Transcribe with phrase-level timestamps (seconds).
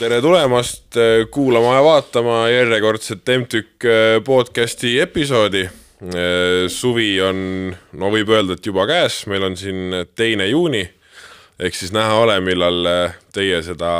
[0.00, 5.66] tere tulemast äh, kuulama ja vaatama järjekordset M-tükk äh, podcasti episoodi.
[5.66, 7.42] Äh, suvi on,
[7.92, 10.86] no võib öelda, et juba käes, meil on siin teine juuni.
[11.60, 12.88] Ehk siis näha ole, millal
[13.36, 13.92] teie seda,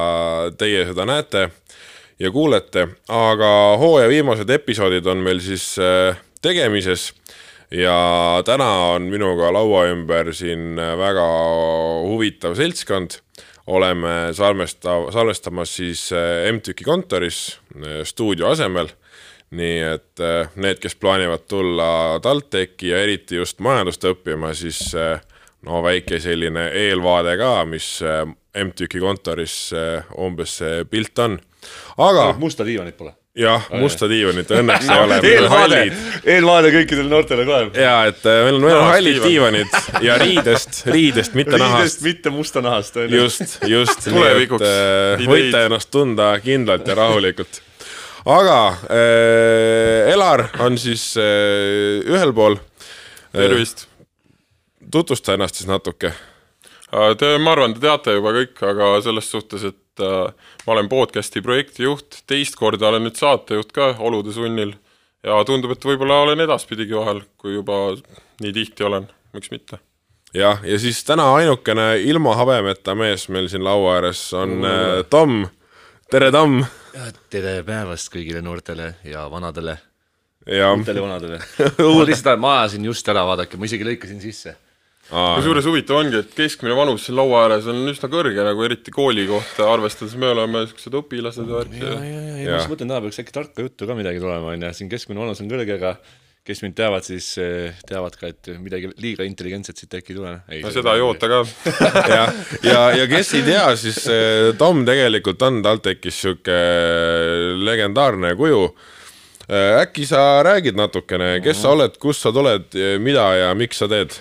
[0.57, 1.51] teie seda näete
[2.17, 3.51] ja kuulete, aga
[3.83, 5.75] hooaja viimased episoodid on meil siis
[6.41, 7.11] tegemises.
[7.71, 11.27] Ja täna on minuga laua ümber siin väga
[12.09, 13.21] huvitav seltskond
[13.71, 18.91] oleme salvestav, salvestamas siis äh, M-tüki kontoris äh, stuudio asemel.
[19.51, 24.93] nii et äh, need, kes plaanivad tulla TalTechi ja eriti just majandust õppima, siis
[25.67, 27.97] no väike selline eelvaade ka, mis
[28.55, 29.73] M-tüki kontoris
[30.15, 31.41] umbes see pilt on.
[31.99, 32.31] aga.
[32.39, 35.19] musta diivanit pole jah, musta diivanit õnneks ei ole.
[35.31, 35.81] eelvaade,
[36.35, 37.61] eelvaade kõikidele noortele ka.
[37.79, 41.83] ja et äh, meil on, on hallid diivanid ja riidest, riidest, mitte riidest, nahast.
[41.85, 42.99] riidest, mitte musta nahast.
[43.11, 44.07] just, just.
[44.09, 44.67] tulevikuks.
[44.67, 47.63] Äh, võite ennast tunda kindlalt ja rahulikult.
[48.27, 48.59] aga
[48.91, 52.59] äh, Elar on siis äh, ühel pool.
[53.33, 53.87] tervist.
[54.91, 56.13] tutvusta ennast siis natuke.
[56.91, 60.33] Te, ma arvan, te teate juba kõik, aga selles suhtes, et et äh,
[60.67, 64.75] ma olen podcast'i projektijuht, teist korda olen nüüd saatejuht ka olude sunnil
[65.27, 67.95] ja tundub, et võib-olla olen edaspidigi vahel, kui juba
[68.41, 69.81] nii tihti olen, miks mitte.
[70.35, 75.05] jah, ja siis täna ainukene ilma habemeta mees meil siin laua ääres on mm.
[75.11, 75.45] Tom.
[76.11, 76.63] tere, Tom!
[77.31, 79.77] tere päevast kõigile noortele ja vanadele.
[80.49, 81.39] uutele vanadele
[81.99, 84.57] ma lihtsalt, ma ajasin just ära, vaadake, ma isegi lõikasin sisse
[85.11, 89.27] kusjuures huvitav ongi, et keskmine vanus siin laua ääres on üsna kõrge nagu eriti kooli
[89.31, 91.83] kohta arvestades, me oleme siuksed õpilased ja värki.
[91.83, 94.55] ja, ja, ja, ja ma just mõtlen, täna peaks äkki tarka juttu ka midagi tulema,
[94.55, 95.97] onju, siin keskmine vanus on kõrge, aga
[96.47, 100.33] kes mind teavad, siis eh, teavad ka, et midagi liiga intelligentset siit äkki ei tule.
[100.65, 101.43] no seda ei oota ka.
[102.15, 102.23] Ja,
[102.65, 106.57] ja, ja kes ei tea, siis eh, Tom tegelikult on TalTechis sihuke
[107.61, 108.65] legendaarne kuju.
[109.51, 112.71] Äkki sa räägid natukene, kes sa oled, kust sa tuled,
[113.03, 114.15] mida ja miks sa teed?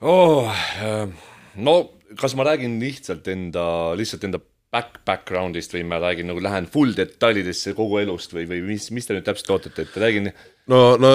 [0.00, 0.50] Oh,?
[1.56, 1.76] no
[2.20, 3.64] kas ma räägin lihtsalt enda,
[3.98, 4.40] lihtsalt enda
[4.72, 9.08] back, background'ist või ma räägin nagu lähen full detailidesse kogu elust või, või mis, mis
[9.08, 10.30] te nüüd täpselt ootate, et räägin?
[10.70, 11.10] no, no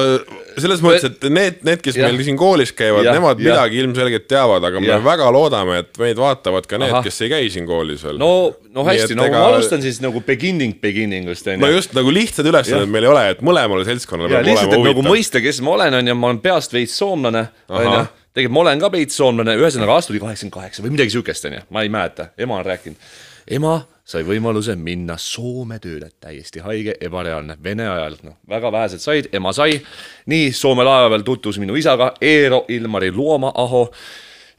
[0.61, 2.07] selles mõttes, et need, need, kes ja.
[2.07, 3.51] meil siin koolis käivad, nemad ja.
[3.51, 4.97] midagi ilmselgelt teavad, aga ja.
[4.97, 8.21] me väga loodame, et meid vaatavad ka need, kes ei käi siin koolis veel.
[8.21, 8.31] no,
[8.71, 9.43] no hästi, no ega...
[9.43, 11.63] ma alustan siis nagu beginning beginning ust onju.
[11.63, 14.89] no just nagu lihtsad ülesanded meil ei ole, et mõlemale seltskonnale peab olema nagu huvitav.
[14.91, 18.01] nagu mõista, kes ma olen, onju, ma olen peast veits soomlane, onju
[18.33, 21.65] tegelikult ma olen ka veits soomlane, ühesõnaga aasta oli kaheksakümmend kaheksa või midagi siukest, onju,
[21.69, 23.09] ma ei mäleta, ema on rääkinud.
[23.51, 23.75] ema
[24.11, 29.53] sai võimaluse minna Soome tööle, täiesti haige, ebareaalne, Vene ajal, noh, väga vähesed said, ema
[29.53, 29.81] sai.
[30.25, 33.87] nii, Soome laeva peal tutvus minu isaga, Eero Ilmari Looma-Aho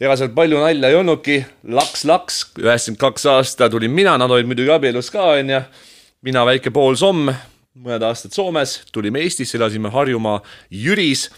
[0.02, 1.38] ega seal palju nalja ei olnudki,
[1.70, 5.60] laks-laks, üheksakümmend kaks aasta tulin mina, nad olid muidugi abielus ka, onju.
[6.22, 7.30] mina väike poolsomm,
[7.78, 10.40] mõned aastad Soomes, tulime Eestisse, elasime Harjumaa
[10.70, 11.28] Jüris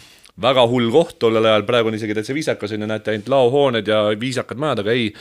[0.43, 3.89] väga hull koht tollel ajal, praegu on isegi täitsa viisakas, on ju, näete ainult laohooned
[3.89, 5.13] ja viisakad majad, aga ei.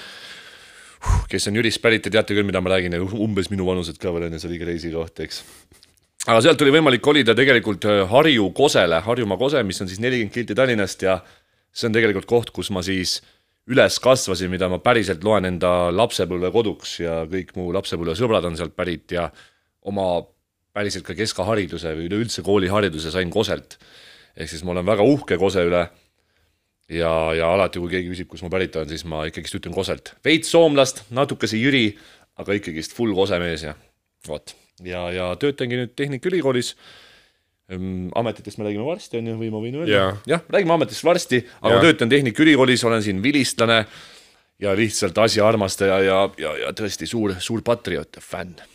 [1.29, 4.29] kes on Jürist pärit ja teate küll, mida ma räägin, umbes minu vanused ka veel
[4.29, 5.43] on ju, see oli crazy koht, eks
[6.23, 10.33] aga sealt oli võimalik kolida tegelikult äh, Harju Kosele, Harjumaa Kose, mis on siis nelikümmend
[10.33, 11.17] kilti Tallinnast ja
[11.73, 13.17] see on tegelikult koht, kus ma siis
[13.71, 18.75] üles kasvasin, mida ma päriselt loen enda lapsepõlve koduks ja kõik mu lapsepõlvesõbrad on sealt
[18.75, 19.29] pärit ja
[19.87, 20.07] oma
[20.75, 23.77] päriselt ka keskhariduse või üleüldse koolihariduse sain Koselt
[24.37, 25.83] ehk siis ma olen väga uhke Kose üle.
[26.93, 30.13] ja, ja alati, kui keegi küsib, kust ma pärit olen, siis ma ikkagist ütlen Koselt.
[30.25, 31.93] veits soomlast, natukese Jüri,
[32.37, 33.75] aga ikkagist full Kose mees ja
[34.27, 34.55] vot.
[34.83, 36.73] ja, ja töötangi nüüd Tehnikaülikoolis
[37.69, 40.19] ehm, ametitest me räägime varsti, on ju, või ma võin öelda yeah.?
[40.27, 41.87] jah, räägime ametist varsti, aga yeah.
[41.87, 43.83] töötan Tehnikaülikoolis, olen siin vilistlane
[44.63, 48.72] ja lihtsalt asjaarmastaja ja, ja, ja tõesti suur, suur patrioot ja fänn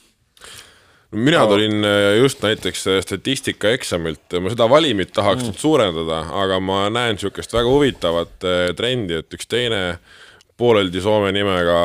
[1.10, 5.56] mina tulin äh, just näiteks äh, statistikaeksamilt, ma seda valimit tahaks mm.
[5.56, 9.82] suurendada, aga ma näen niisugust väga huvitavat äh, trendi, et üks teine
[10.58, 11.76] pooleldi Soome nimega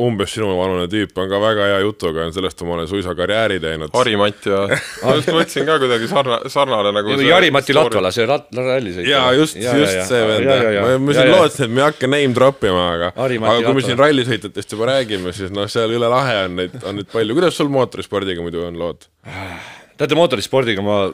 [0.00, 3.92] umbes sinuvanune tüüp on ka väga hea jutuga, on sellest ma olen suisa karjääri teinud.
[3.92, 8.48] Harimati ja ma just mõtlesin ka kuidagi sarna-, sarnane nagu see Jari-Mati Latvala, see rat-,
[8.56, 9.10] rallisõit.
[9.10, 12.36] jaa, just, just ja, see vend, ma, ma siin lootsin, et me ei hakka name
[12.40, 16.40] drop ima, aga aga kui me siin rallisõitjatest juba räägime, siis noh, seal üle lahe
[16.46, 19.08] on neid, on neid palju, kuidas sul mootorispordiga muidu on lood?
[19.96, 21.04] teate, mootorispordiga ma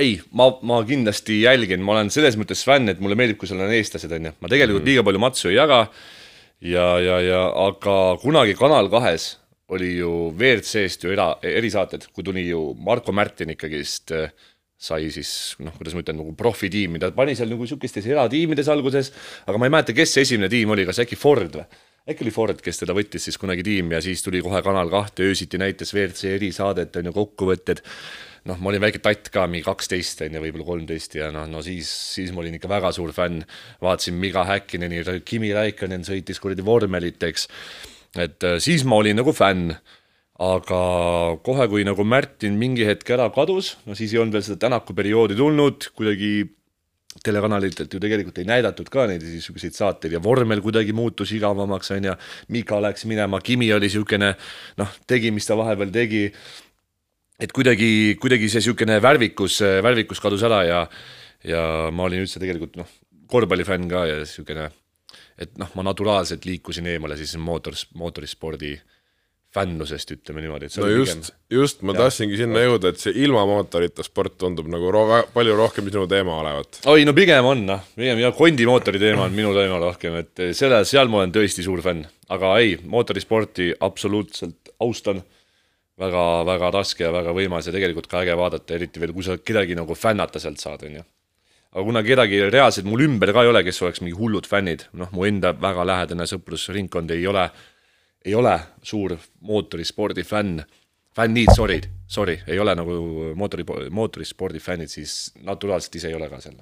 [0.00, 3.62] ei, ma, ma kindlasti jälgin, ma olen selles mõttes fänn, et mulle meeldib, kui seal
[3.62, 4.34] on eestlased, onju.
[4.40, 4.90] ma tegelikult mm.
[4.90, 5.80] liiga palju matsu ei jaga.
[6.64, 9.34] ja, ja, ja aga kunagi Kanal kahes
[9.74, 14.34] oli ju WRC-st ju era, erisaated, kui tuli ju Marko Märtin ikkagist äh,
[14.84, 19.10] sai siis noh, kuidas ma ütlen, nagu profitiimi, ta pani seal nagu sihukestes eratiimides alguses,
[19.46, 21.82] aga ma ei mäleta, kes see esimene tiim oli, kas äkki Ford või?
[22.04, 25.24] äkki oli Ford, kes teda võttis siis kunagi tiimi ja siis tuli kohe Kanal kahte,
[25.24, 27.80] öösiti näitas WRC erisaadet, on ju, kokkuvõtted.
[28.48, 31.62] Noh, ma olin väike tatt ka, mingi kaksteist on ju, võib-olla kolmteist ja noh, no
[31.64, 33.44] siis, siis ma olin ikka väga suur fänn.
[33.84, 37.48] vaatasin Miga Häkkineni, Kimi Raikkonen sõitis kuradi vormelit, eks.
[38.16, 39.74] et äh, siis ma olin nagu fänn
[40.44, 40.80] aga
[41.46, 44.96] kohe, kui nagu Märtin mingi hetk ära kadus, no siis ei olnud veel seda Tänaku
[44.96, 46.42] perioodi tulnud, kuidagi
[47.22, 52.10] telekanalitelt ju tegelikult ei näidatud ka neid niisuguseid saateid ja vormel kuidagi muutus igavamaks, on
[52.10, 52.14] ju.
[52.50, 54.32] Mika läks minema, Kimi oli niisugune
[54.80, 56.24] noh, tegi, mis ta vahepeal tegi.
[57.44, 60.80] Et kuidagi, kuidagi see niisugune värvikus, värvikus kadus ära ja,
[61.44, 62.90] ja ma olin üldse tegelikult noh,
[63.30, 64.70] korvpallifänn ka ja niisugune,
[65.40, 68.74] et noh, ma naturaalselt liikusin eemale siis mootor, mootorispordi
[69.54, 72.00] fännusest, ütleme niimoodi, et see no just pigem..., just, ma ja.
[72.04, 75.04] tahtsingi sinna jõuda, et see ilma mootorita sport tundub nagu ro
[75.34, 76.80] palju rohkem sinu teema olevat.
[76.90, 80.82] oi, no pigem on noh, pigem ja kondimootori teema on minu teema rohkem, et selle,
[80.88, 82.02] seal ma olen tõesti suur fänn,
[82.34, 85.22] aga ei, mootorisporti absoluutselt austan
[86.00, 89.36] väga, väga raske ja väga võimas ja tegelikult ka äge vaadata, eriti veel, kui sa
[89.38, 91.04] kedagi nagu fännata sealt saad, on ju.
[91.74, 95.12] aga kuna kedagi reaalselt mul ümber ka ei ole, kes oleks mingi hullud fännid, noh,
[95.14, 97.48] mu enda väga lähedane sõprusringkond ei ole
[98.24, 100.62] ei ole suur mootorispordi fänn,
[101.16, 102.94] fännid, sorry, sorry, ei ole nagu
[103.36, 106.56] mootori, mootorispordi fännid, siis naturaalselt ise ei ole ka seal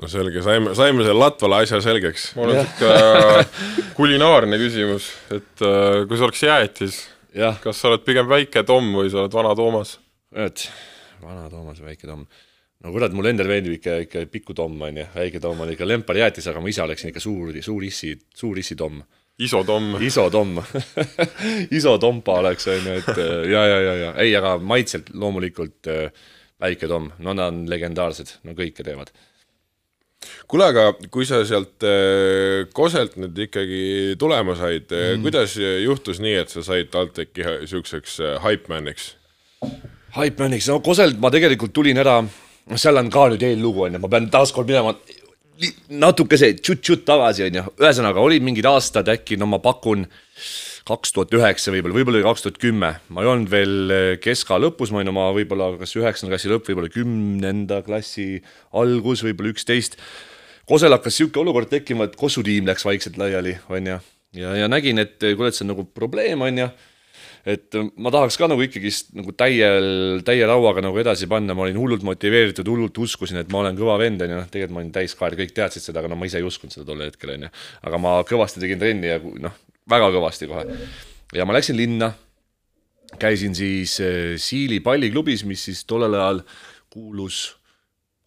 [0.00, 2.30] no selge, saime, saime selle Latvala asja selgeks.
[2.38, 7.00] mul on sihuke kulinaarne küsimus, et uh, kui sa oleks jäätis,
[7.62, 9.98] kas sa oled pigem väike Tom või sa oled vana Toomas?
[10.34, 10.68] et
[11.22, 12.24] vana Toomas väike Tom.
[12.80, 15.88] No kurat, mulle endale meeldib ikka, ikka Piku Tom on ju, väike Tom on ikka
[15.88, 19.02] lempar-jäätis, aga ma ise oleksin ikka suur, suur issi, suur issi Tom.
[19.40, 19.94] Isotomm.
[20.04, 20.58] isotomm
[21.78, 24.10] isotompa oleks, on ju, et äh, ja, ja, ja, ja.
[24.20, 26.10] Ei, aga maitselt loomulikult äh,
[26.60, 29.12] väike tomm, no nad on legendaarsed, no kõike teevad.
[30.50, 33.82] Kuule, aga kui sa sealt äh, Koselt nüüd ikkagi
[34.20, 39.14] tulema said mm., kuidas juhtus nii, et sa said TalTechi niisuguseks hypemaniks?
[40.16, 42.20] Hypemaniks, no Koselt ma tegelikult tulin ära,
[42.76, 44.96] seal on ka nüüd eellugu, on ju, ma pean taaskord minema
[45.92, 50.06] natuke see tšut-tšut tagasi, on ju, ühesõnaga olid mingid aastad äkki, no ma pakun
[50.88, 54.58] kaks tuhat üheksa võib-olla, võib-olla oli kaks tuhat kümme, ma ei olnud veel eh, keska
[54.60, 58.28] lõpus, ma olin oma võib-olla kas üheksanda klassi lõpp, võib-olla kümnenda klassi
[58.76, 59.98] algus, võib-olla üksteist.
[60.70, 63.98] Kosel hakkas niisugune olukord tekkima, et Kossu tiim läks vaikselt laiali, on ju,
[64.38, 66.70] ja, ja nägin, et kuule, et see on nagu probleem, on ju.
[67.48, 71.78] Et ma tahaks ka nagu ikkagist nagu täiel, täie rauaga nagu edasi panna, ma olin
[71.80, 74.92] hullult motiveeritud, hullult uskusin, et ma olen kõva vend, on ju, noh, tegelikult ma olin
[74.92, 77.52] täiskaar, kõik teadsid seda, aga no ma ise ei uskunud seda tol hetkel, on ju.
[77.88, 79.56] aga ma kõvasti tegin trenni ja noh,
[79.90, 80.80] väga kõvasti kohe.
[81.34, 82.12] ja ma läksin linna,
[83.18, 86.42] käisin siis äh, Siili palliklubis, mis siis tollel ajal
[86.90, 87.56] kuulus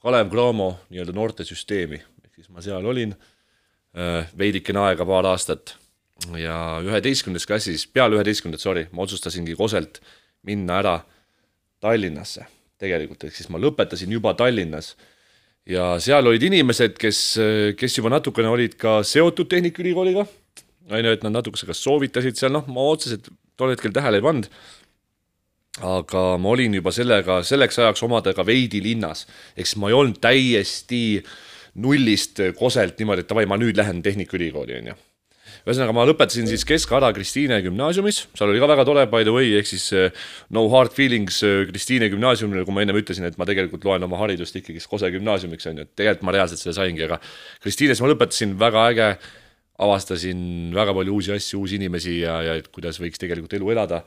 [0.03, 5.77] Kalev Cramo nii-öelda noortesüsteemi, ehk siis ma seal olin äh, veidikene aega, paar aastat
[6.39, 10.01] ja üheteistkümnendas klassis, peale üheteistkümnendat, sorry, ma otsustasingi Koselt
[10.47, 10.99] minna ära
[11.83, 12.45] Tallinnasse
[12.83, 14.95] tegelikult, ehk siis ma lõpetasin juba Tallinnas.
[15.65, 17.19] ja seal olid inimesed, kes,
[17.79, 20.25] kes juba natukene olid ka seotud Tehnikaülikooliga,
[20.91, 24.25] on ju, et nad natukese kas soovitasid seal, noh, ma otseselt tol hetkel tähele ei
[24.25, 24.49] pannud,
[25.83, 29.25] aga ma olin juba sellega, selleks ajaks omadega veidi linnas,
[29.55, 31.05] ehk siis ma ei olnud täiesti
[31.81, 35.01] nullist Koselt niimoodi, et davai, ma nüüd lähen Tehnikaülikooli, on ju
[35.63, 39.53] ühesõnaga, ma lõpetasin siis Kesk-Ara Kristiine gümnaasiumis, seal oli ka väga tore by the way,
[39.59, 43.47] ehk siis eh, no hard feelings eh, Kristiine gümnaasiumile, kui ma ennem ütlesin, et ma
[43.47, 47.05] tegelikult loen oma haridust ikkagi Kose gümnaasiumiks, on ju, et tegelikult ma reaalselt selle saingi,
[47.07, 47.21] aga
[47.63, 49.09] Kristiines ma lõpetasin, väga äge,
[49.81, 54.03] avastasin väga palju uusi asju, uusi inimesi ja, ja et kuidas võiks tegelikult elu elada.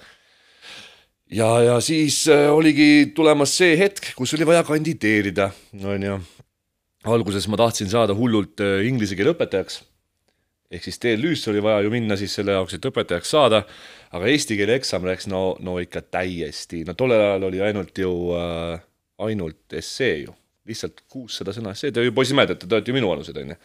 [1.32, 5.50] Ja, ja siis äh, oligi tulemas see hetk, kus oli vaja kandideerida,
[5.82, 6.20] on ju.
[7.06, 9.80] alguses ma tahtsin saada hullult äh, inglise keele õpetajaks.
[10.70, 13.62] Ehk siis TLÜ-sse oli vaja ju minna siis selle jaoks, et õpetajaks saada,
[14.14, 18.12] aga eesti keele eksam läks no, no ikka täiesti, no tollel ajal oli ainult ju
[18.38, 18.80] äh,,
[19.26, 20.35] ainult essee ju,
[20.66, 23.58] lihtsalt kuussada sõna essee, te ju poisid mäletate, te olete ju minuvanused, on ju.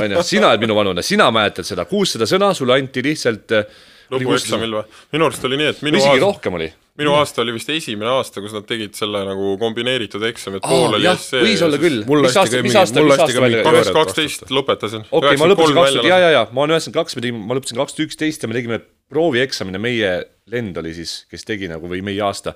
[0.00, 3.80] on ju, sina oled minuvanune, sina mäletad seda, kuussada sõna, sulle anti lihtsalt äh,
[4.14, 5.00] lõpueksamil või?
[5.16, 6.26] minu arust oli nii, et minu isegi aasta...
[6.26, 10.58] rohkem oli minu aasta oli vist esimene aasta, kus nad tegid selle nagu kombineeritud eksami,
[10.58, 11.44] et pool oli essee.
[11.44, 12.00] võis olla küll.
[12.08, 13.62] mis aasta, mis aasta, mis aasta välja?
[13.66, 15.04] kaks, kaksteist lõpetasin.
[15.06, 17.44] okei okay,, ma lõpetasin kaks tuhat, ja, ja, ja ma olen üheksakümmend kaks, me tegime,
[17.44, 18.80] ma lõpetasin kaks tuhat üksteist ja me tegime
[19.12, 20.10] proovieksamina, meie
[20.52, 22.54] lend oli siis, kes tegi nagu või meie aasta,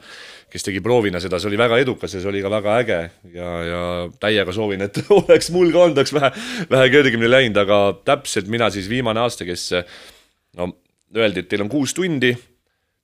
[0.53, 3.01] kes tegi proovina seda, see oli väga edukas ja see oli ka väga äge
[3.35, 3.83] ja, ja
[4.23, 6.33] täiega soovin, et oleks mul ka olnud, oleks vähe,
[6.71, 9.69] vähe kergemini läinud, aga täpselt mina siis viimane aasta, kes
[10.59, 10.73] no
[11.17, 12.33] öeldi, et teil on kuus tundi,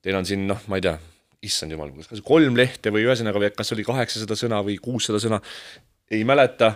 [0.02, 0.96] teil on siin noh, ma ei tea
[1.44, 5.38] issand jumal, kas kolm lehte või ühesõnaga, kas oli kaheksasada sõna või kuussada sõna,
[6.10, 6.74] ei mäleta.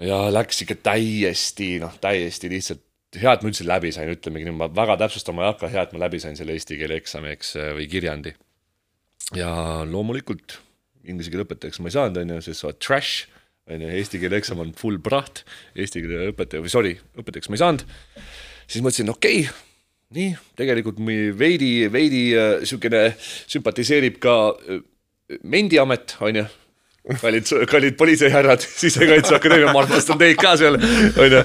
[0.00, 2.82] ja läks ikka täiesti, noh, täiesti lihtsalt
[3.20, 5.94] hea, et ma üldse läbi sain, ütlemegi nii, ma väga täpsustama ei hakka, hea, et
[5.94, 8.34] ma läbi sain selle eesti keele eksami, eks, või kirjandi.
[9.34, 9.50] ja
[9.88, 10.58] loomulikult
[11.08, 13.28] inglise keele õpetajaks ma ei saanud, on ju, sest sa oled trash,
[13.70, 15.44] on ju, eesti keele eksam on full praht,
[15.76, 17.86] eesti keele õpetaja, või sorry, õpetajaks ma ei saanud,
[18.66, 19.70] siis mõtlesin, okei okay,,
[20.14, 21.00] nii, tegelikult
[21.38, 24.84] veidi, veidi niisugune äh, sümpatiseerib ka äh,
[25.42, 26.44] Mendiamet, on ju
[27.20, 31.42] kallid, kallid politseihärrad, Sisekaitseakadeemia, ma armastan teid ka seal, onju.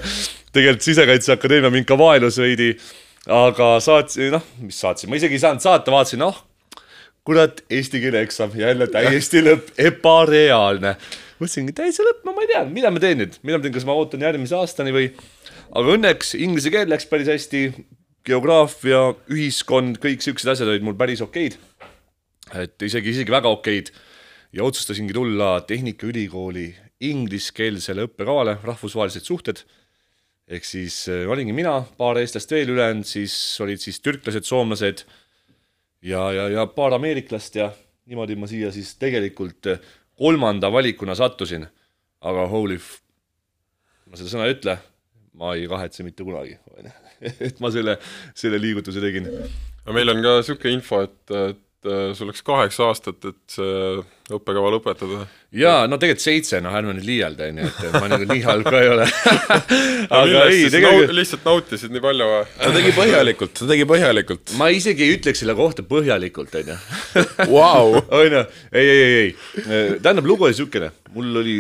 [0.56, 2.74] Tegelikult Sisekaitseakadeemia mind ka vaenus veidi,
[3.30, 6.38] aga saatsin, noh, mis saatsin, ma isegi ei saanud saata, vaatasin, noh,
[7.28, 10.96] kurat, eesti keele eksam jälle täiesti lõpp, ebareaalne.
[11.40, 13.88] mõtlesingi, täitsa lõpp, no ma ei tea, mida ma teen nüüd, mida ma teen, kas
[13.88, 15.12] ma ootan järgmise aastani või,
[15.70, 17.64] aga õnneks inglise keel läks päris hästi,
[18.28, 21.58] geograafia, ühiskond, kõik siuksed asjad olid mul päris okeid.
[22.58, 23.92] et isegi, isegi väga okeid
[24.54, 26.76] ja otsustasingi tulla Tehnikaülikooli
[27.06, 29.62] ingliskeelsele õppekavale, rahvusvahelised suhted.
[30.50, 35.06] Ehk siis äh, olingi mina, paar eestlast veel, ülejäänud siis olid siis türklased, soomlased
[36.02, 37.70] ja, ja, ja paar ameeriklast ja
[38.10, 39.84] niimoodi ma siia siis tegelikult äh,
[40.20, 41.68] kolmanda valikuna sattusin.
[42.22, 43.00] aga holy f-,
[44.12, 44.74] ma seda sõna ei ütle,
[45.40, 46.58] ma ei kahetse mitte kunagi,
[47.48, 47.96] et ma selle,
[48.36, 49.30] selle liigutuse tegin.
[49.86, 51.36] aga meil on ka niisugune info, et,
[51.88, 54.00] sul läks kaheksa aastat, et see
[54.36, 55.22] õppekava lõpetada.
[55.56, 58.82] jaa, no tegelikult seitse, noh ärme nüüd liialda, onju, et ma nagu nii halb ka
[58.84, 59.06] ei ole
[60.20, 62.42] aga ei, tegelikult lihtsalt nautisid nii palju või?
[62.60, 64.56] ta tegi põhjalikult, ta tegi põhjalikult.
[64.60, 66.80] ma isegi ei ütleks selle kohta põhjalikult, onju.
[67.54, 68.02] Vau!
[68.04, 68.44] onju,
[68.74, 71.58] ei, ei, ei, ei, tähendab, lugu oli siukene, mul oli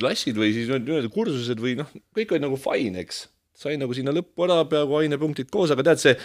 [0.00, 3.26] klassid või siis nii-öelda kursused või noh, kõik olid nagu fine, eks.
[3.60, 6.16] sain nagu sinna lõppu ära, peaaegu ainepunktid koos, aga tead, see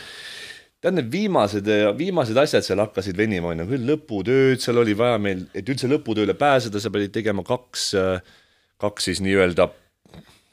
[0.86, 5.18] tead, need viimased, viimased asjad seal hakkasid venima, on ju, küll lõputööd, seal oli vaja
[5.22, 7.90] meil, et üldse lõputööle pääseda, sa pidid tegema kaks,
[8.82, 9.68] kaks siis nii-öelda,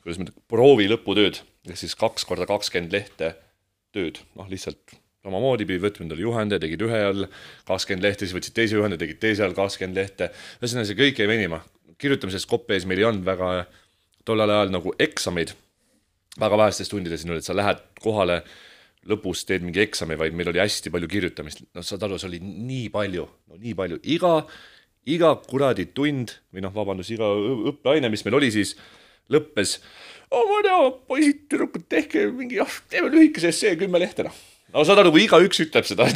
[0.02, 3.34] kuidas ma ütlen, proovi lõputööd, ehk siis kaks korda kakskümmend lehte
[3.92, 7.28] tööd, noh, lihtsalt samamoodi pidid võtma endale juhende, tegid ühe all
[7.68, 10.32] kakskümmend lehte, siis võtsid teise juhende, tegid teise all kakskümmend lehte.
[10.62, 11.62] ühesõnaga, see kõik jäi venima.
[12.02, 13.66] kirjutamisest kopp ees meil ei olnud väga
[14.26, 15.52] tollel ajal nagu eksameid,
[16.40, 18.42] väga vähestes tundides, et sa lähed kohale
[19.10, 22.40] lõpus teed mingi eksami, vaid meil oli hästi palju kirjutamist, noh, saad aru, see oli
[22.42, 24.34] nii palju, no nii palju, iga,
[25.10, 27.28] iga kuradi tund või noh, vabandust, iga
[27.72, 28.76] õppeaine, mis meil oli siis,
[29.32, 29.78] lõppes.
[30.30, 30.78] oh, ma ei tea,
[31.10, 34.38] poisid, tüdrukud, tehke mingi, oh, teeme lühikese essee, kümme lehte, noh
[34.72, 36.06] no saad aru, kui igaüks ütleb seda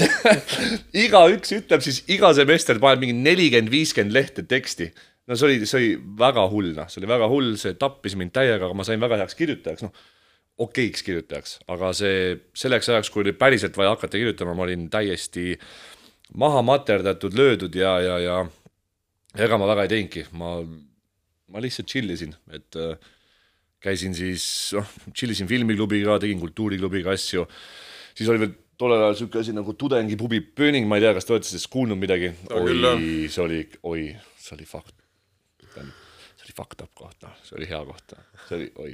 [1.04, 4.90] igaüks ütleb, siis iga semester paneb mingi nelikümmend, viiskümmend lehte teksti.
[5.28, 5.90] no see oli, see oli
[6.22, 9.20] väga hull, noh, see oli väga hull, see tappis mind täiega, aga ma sain väga
[9.20, 10.06] heaks kirjutajaks, noh
[10.62, 15.54] okeiks kirjutajaks, aga see selleks ajaks, kui oli päriselt vaja hakata kirjutama, ma olin täiesti
[16.40, 18.38] maha materdatud, löödud ja, ja, ja
[19.44, 20.56] ega ma väga ei teinudki, ma,
[21.52, 22.96] ma lihtsalt chill isin, et äh,
[23.84, 24.46] käisin siis,
[24.76, 27.44] noh, chill isin filmiklubiga, tegin kultuuriklubiga asju,
[28.16, 31.36] siis oli veel tollel ajal niisugune asi nagu tudengipubi pööning, ma ei tea, kas te
[31.36, 32.32] olete sellest kuulnud midagi?
[32.52, 34.08] oi, see oli, oi,
[34.40, 34.96] see oli fakt
[36.46, 38.14] see oli fucked up koht, noh, see oli hea koht,
[38.46, 38.92] see oli, oi,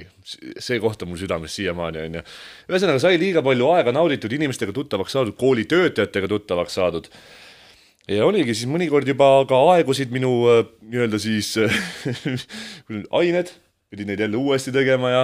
[0.61, 2.23] see koht on mul südames siiamaani, on ju.
[2.71, 7.09] ühesõnaga, sai liiga palju aega nauditud, inimestega tuttavaks saadud, kooli töötajatega tuttavaks saadud.
[8.09, 11.53] ja oligi siis mõnikord juba ka aegusid minu äh, nii-öelda siis
[13.21, 13.53] ained,
[13.93, 15.23] pidin neid jälle uuesti tegema ja,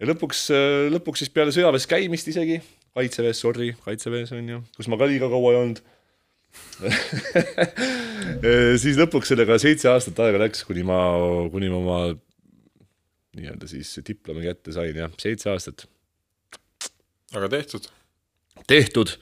[0.00, 2.60] ja lõpuks, äh, lõpuks siis peale sõjaväes käimist isegi,
[2.96, 5.84] kaitseväes, sorry, kaitseväes on ju, kus ma ka liiga kaua ei olnud
[8.82, 10.98] siis lõpuks sellega seitse aastat aega läks, kuni ma,
[11.52, 11.98] kuni ma oma
[13.38, 15.86] nii-öelda siis diplomi kätte sain, jah, seitse aastat.
[17.32, 17.88] aga tehtud?
[18.68, 19.16] tehtud,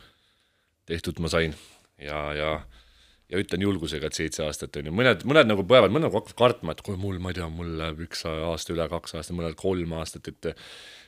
[0.87, 1.55] tehtud ma sain
[2.01, 2.51] ja, ja,
[3.31, 6.39] ja ütlen julgusega, et seitse aastat on ju, mõned, mõned nagu põevad, mõned nagu hakkavad
[6.39, 9.55] kartma, et kuule mul, ma ei tea, mul läheb üks aasta üle, kaks aastat, mõnel
[9.59, 10.51] kolm aastat, et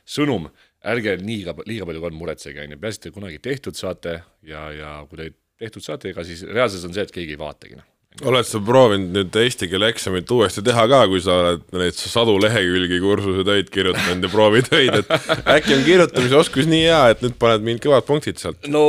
[0.09, 0.47] sõnum,
[0.93, 4.69] ärge liiga, liiga palju ka muretsege, on ju, peaasi, et te kunagi tehtud saate ja,
[4.75, 7.89] ja kui te tehtud saate, ega siis reaalsus on see, et keegi ei vaatagi noh
[8.29, 12.35] oled sa proovinud nüüd eesti keele eksamit uuesti teha ka, kui sa oled neid sadu
[12.43, 15.15] lehekülgi kursuse töid kirjutanud ja proovitöid, et
[15.55, 18.61] äkki on kirjutamise oskus nii hea, et nüüd paned mind kõvad punktid sealt?
[18.69, 18.85] no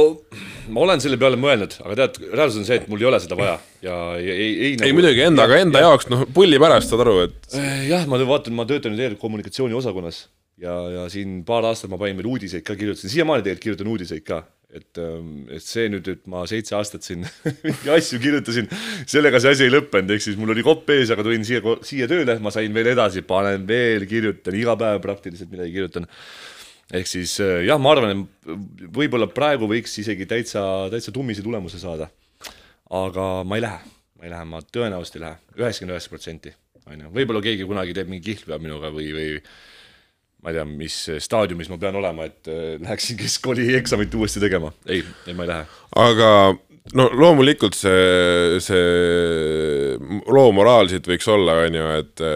[0.74, 3.39] ma olen selle peale mõelnud, aga tead, reaalsus on see, et mul ei ole seda
[3.39, 4.89] vaja ja ei, ei, ei nagu....
[4.89, 7.39] ei muidugi enda, aga enda ja, jaoks noh, pulli pärast saad aru, et.
[7.56, 10.25] Eh, jah, ma vaatan, ma töötan nüüd kommunikatsiooniosakonnas
[10.63, 14.27] ja, ja siin paar aastat ma panin veel uudiseid ka, kirjutasin, siiamaani tegelikult kirjutan uudiseid
[14.27, 17.24] ka et, ähm, et see nüüd, et ma seitse aastat siin
[17.63, 18.70] mingi asju kirjutasin,
[19.10, 22.10] sellega see asi ei lõppenud, ehk siis mul oli kopp ees, aga tulin siia, siia
[22.10, 26.10] tööle, ma sain veel edasi, panen veel, kirjutan iga päev praktiliselt midagi kirjutan.
[26.94, 30.63] ehk siis äh, jah, ma arvan, et võib-olla praegu võiks isegi täitsa,
[30.94, 32.10] täitsa tummisi tulemuse saada.
[32.89, 36.56] aga ma ei lähe, ma ei lähe, ma tõenäoliselt ei lähe, üheksakümmend üheksa protsenti,
[36.89, 39.30] on ju, võib-olla keegi kunagi teeb mingi kihlvea minuga või, või
[40.44, 44.74] ma ei tea, mis staadiumis ma pean olema, et äh, läheksin keskkooli eksamit uuesti tegema.
[44.86, 45.66] ei, ei ma ei lähe.
[46.04, 46.30] aga
[46.98, 49.96] no loomulikult see, see
[50.28, 52.28] loo moraal siit võiks olla, on ju, et,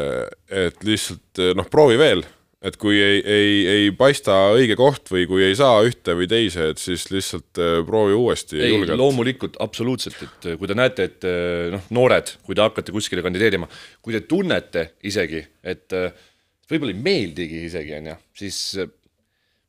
[0.68, 2.24] et lihtsalt noh, proovi veel,
[2.68, 6.72] et kui ei, ei, ei paista õige koht või kui ei saa ühte või teise,
[6.72, 11.30] et siis lihtsalt eh, proovi uuesti ei, loomulikult absoluutselt, et kui te näete, et
[11.76, 13.70] noh, noored, kui te hakkate kuskile kandideerima,
[14.02, 16.26] kui te tunnete isegi, et äh,
[16.72, 18.92] võib-olla ei meeldigi isegi, on ju, siis äh,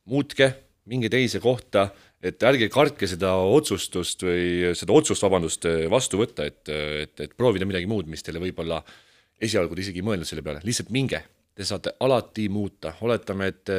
[0.09, 0.51] muutke,
[0.89, 1.89] minge teise kohta,
[2.19, 7.67] et ärge kartke seda otsustust või seda otsust, vabandust, vastu võtta, et, et, et proovida
[7.69, 8.81] midagi muud, mis teile võib-olla
[9.39, 11.21] esialgu te isegi ei mõelnud selle peale, lihtsalt minge.
[11.55, 13.71] Te saate alati muuta, oletame, et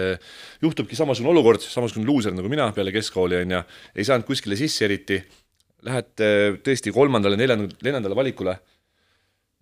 [0.60, 3.60] juhtubki samasugune olukord, samasugune luuser nagu mina peale keskkooli on ju,
[3.96, 5.16] ei saanud kuskile sisse eriti,
[5.88, 6.28] lähete
[6.64, 8.58] tõesti kolmandale, neljandale, neljandale valikule,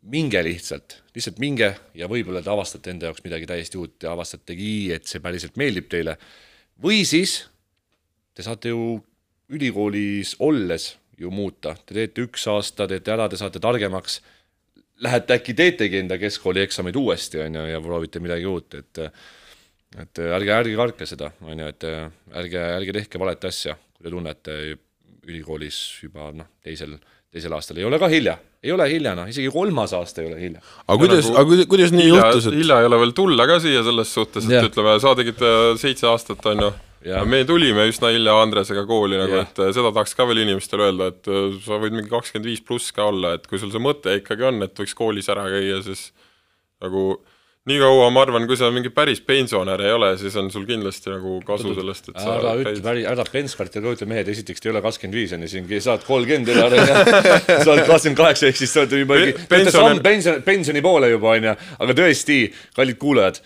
[0.08, 4.72] minge lihtsalt, lihtsalt minge ja võib-olla te avastate enda jaoks midagi täiesti uut ja avastategi,
[4.94, 6.16] et see päriselt meeldib teile.
[6.82, 7.42] või siis
[8.34, 8.98] te saate ju
[9.48, 14.20] ülikoolis olles ju muuta, te teete üks aasta, teete ära, te saate targemaks,
[15.02, 19.04] lähete äkki teetegi enda keskkooli eksameid uuesti, on ju, ja proovite midagi uut, et
[19.98, 24.12] et ärge, ärge kartke seda, on ju, et ärge, ärge tehke valet asja, kui te
[24.12, 24.56] tunnete
[25.28, 26.98] ülikoolis juba noh, teisel,
[27.32, 27.80] teisel aastal.
[27.80, 30.60] Ei ole ka hilja, ei ole hilja, noh, isegi kolmas aasta ei ole hilja.
[30.86, 33.46] aga kuidas, nagu aga kuidas, kuidas nii hilja, juhtus, et hilja ei ole veel tulla
[33.50, 34.68] ka siia selles suhtes, et Jah.
[34.68, 36.70] ütleme, sa tegid äh, seitse aastat, on ju.
[37.06, 37.22] Jah.
[37.30, 41.12] me tulime üsna hilja Andresega kooli nagu, et äh, seda tahaks ka veel inimestele öelda,
[41.14, 44.16] et äh, sa võid mingi kakskümmend viis pluss ka olla, et kui sul see mõte
[44.18, 46.08] ikkagi on, et võiks koolis ära käia, siis
[46.82, 47.12] nagu
[47.68, 51.12] nii kaua, ma arvan, kui sa mingi päris pensionär ei ole, siis on sul kindlasti
[51.12, 54.70] nagu kasu sellest, et sa ära ütle, päris, ära Benchmarti ka ütle, mehed, esiteks te
[54.70, 56.86] ei ole kakskümmend viis on ju, siin saad kolmkümmend üle, on ju.
[57.64, 61.34] sa oled kakskümmend kaheksa, ehk siis sa oled juba Pe- pensioni pensionär-, pensioni, poole juba
[61.34, 61.56] on ju,
[61.86, 62.38] aga tõesti,
[62.78, 63.42] kallid kuulajad,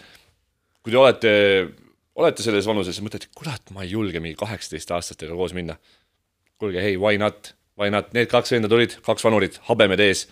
[0.83, 1.35] kui te olete,
[2.23, 5.79] olete selles vanuses ja mõtlete, kurat, ma ei julge mingi kaheksateistaastastega koos minna.
[6.62, 10.29] kuulge, hei, why not, why not, need kaks venda tulid, kaks vanurit, habemed ees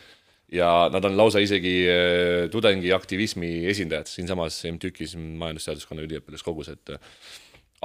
[0.53, 7.17] ja nad on lausa isegi äh, tudengiaktivismi esindajad siinsamas MTÜK-is majandusteaduskonna üliõpilaskogus, et äh,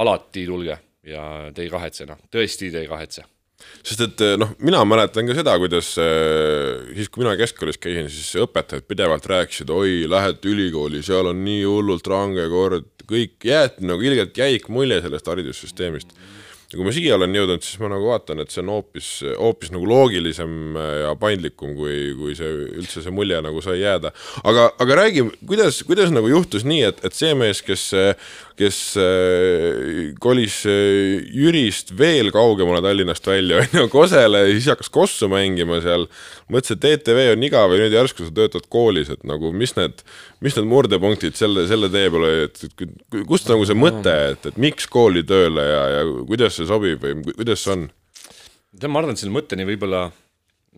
[0.01, 1.23] alati tulge ja
[1.53, 3.25] te ei kahetse, noh, tõesti te ei kahetse.
[3.85, 8.33] sest et noh, mina mäletan ka seda, kuidas äh, siis, kui mina keskkoolis käisin, siis
[8.43, 14.01] õpetajad pidevalt rääkisid, oi, lähete ülikooli, seal on nii hullult range kord, kõik jäeti nagu
[14.01, 16.17] ilgelt jäik mulje sellest haridussüsteemist.
[16.75, 19.09] Ja kui ma siia olen jõudnud, siis ma nagu vaatan, et see on hoopis,
[19.39, 22.49] hoopis nagu loogilisem ja paindlikum, kui, kui see
[22.81, 24.11] üldse see mulje nagu sai jääda.
[24.43, 27.87] aga, aga räägi, kuidas, kuidas nagu juhtus nii, et, et see mees, kes,
[28.59, 35.31] kes äh, kolis äh, Jürist veel kaugemale Tallinnast välja, on ju, Kosele, siis hakkas kossu
[35.31, 36.09] mängima seal,
[36.51, 40.03] mõtles, et ETV on igav ja nüüd järsku sa töötad koolis, et nagu mis need,
[40.43, 44.13] mis need murdepunktid selle, selle tee peal oli, et, et ku- kust nagu see mõte,
[44.35, 47.87] et, et miks kooli tööle ja, ja kuidas see sobib või ku- kuidas see on?
[48.75, 50.05] tead, ma arvan, et selle mõtteni võib-olla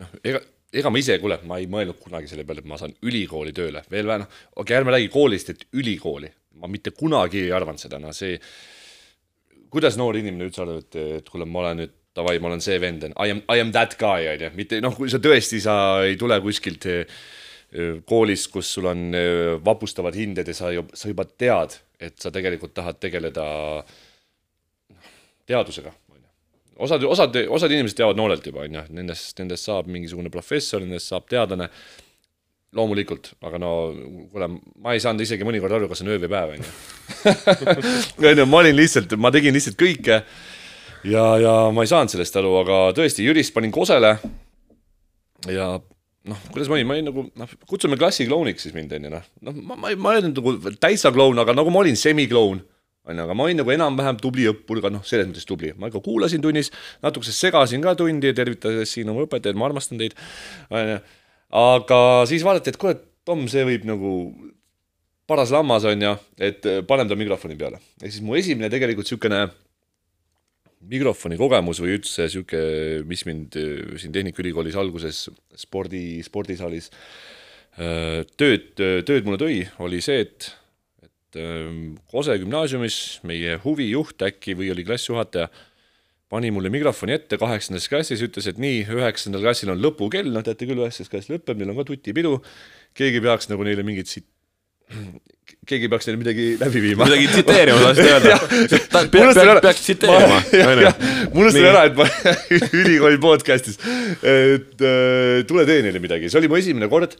[0.01, 0.41] noh, ega,
[0.73, 3.83] ega ma ise, kuule, ma ei mõelnud kunagi selle peale, et ma saan ülikooli tööle,
[3.91, 6.29] veel vähe, noh, okei okay,, ärme räägi koolist, et ülikooli,
[6.61, 8.37] ma mitte kunagi ei arvanud seda, no see,
[9.73, 12.77] kuidas noor inimene üldse arvab, et, et kuule, ma olen nüüd davai, ma olen see
[12.81, 15.77] vend, I am, I am that guy, on ju, mitte noh, kui sa tõesti, sa
[16.05, 17.19] ei tule kuskilt eh,
[18.07, 22.31] koolist, kus sul on eh, vapustavad hinded ja sa ju, sa juba tead, et sa
[22.33, 23.45] tegelikult tahad tegeleda
[25.47, 26.27] teadusega, on ju.
[26.87, 31.13] osad, osad, osad inimesed teavad noorelt juba, on ju, nendest, nendest saab mingisugune professor, nendest
[31.13, 31.69] saab teadlane,
[32.77, 33.71] loomulikult, aga no
[34.33, 34.49] kuule,
[34.83, 38.27] ma ei saanud isegi mõnikord aru, kas on öö või päev, on ju.
[38.27, 40.21] on ju, ma olin lihtsalt, ma tegin lihtsalt kõike
[41.07, 44.17] ja, ja ma ei saanud sellest aru, aga tõesti, Jürist panin kosele
[45.47, 45.69] ja
[46.27, 49.59] noh, kuidas ma olin, ma olin nagu noh, kutsume klassiklouniks siis mind onju noh, noh
[49.61, 52.61] ma, ma ma ei olnud nagu täitsa kloun, aga nagu ma olin semikloun
[53.07, 56.01] onju, aga ma olin nagu enam-vähem tubli õppur, aga noh, selles mõttes tubli, ma ikka
[56.05, 56.71] kuulasin tunnis,
[57.05, 60.17] natukese segasin ka tundi, tervitades siin oma õpetajaid, ma armastan teid
[60.73, 60.99] onju,
[61.63, 64.09] aga siis vaadati, et kuule, Tom, see võib nagu
[65.27, 67.81] paras lammas on ju, et paneme ta mikrofoni peale.
[67.99, 69.41] ehk siis mu esimene tegelikult niisugune
[70.87, 73.57] mikrofoni kogemus või üldse niisugune, mis mind
[73.99, 75.25] siin Tehnikaülikoolis alguses
[75.59, 76.87] spordi, spordisaalis
[78.39, 80.47] tööd, tööd mulle tõi, oli see, et,
[82.11, 85.49] Kose gümnaasiumis meie huvijuht äkki või oli klassijuhataja,
[86.31, 90.67] pani mulle mikrofoni ette kaheksandas klassis, ütles, et nii, üheksandal klassil on lõpukell, noh teate
[90.67, 92.33] küll, üheksas klass lõpeb, neil on ka tutipidu,
[92.97, 94.27] keegi peaks nagu neile mingit sit-,
[95.69, 97.07] keegi peaks neile midagi läbi viima.
[97.07, 98.35] midagi tsiteerima tahtsid öelda?
[99.23, 100.41] Unustan ära- peaks tsiteerima,
[101.31, 102.09] mul unustan ära, et ma
[102.83, 103.79] ülikooli podcast'is,
[104.19, 107.15] et äh, tule tee neile midagi, see oli mu esimene kord.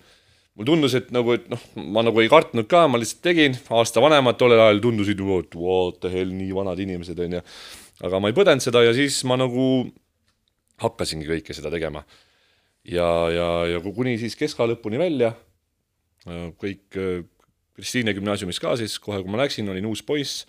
[0.58, 4.02] Mulle tundus, et nagu, et noh, ma nagu ei kartnud ka, ma lihtsalt tegin, aasta
[4.02, 7.42] vanemad tollel ajal tundusid, et what the hell, nii vanad inimesed, on ju.
[8.08, 9.68] aga ma ei põdenud seda ja siis ma nagu
[10.82, 12.04] hakkasingi kõike seda tegema.
[12.84, 15.34] ja, ja, ja kuni siis keskkooli lõpuni välja,
[16.58, 17.02] kõik
[17.78, 20.48] Kristiine gümnaasiumis ka siis, kohe kui ma läksin, olin uus poiss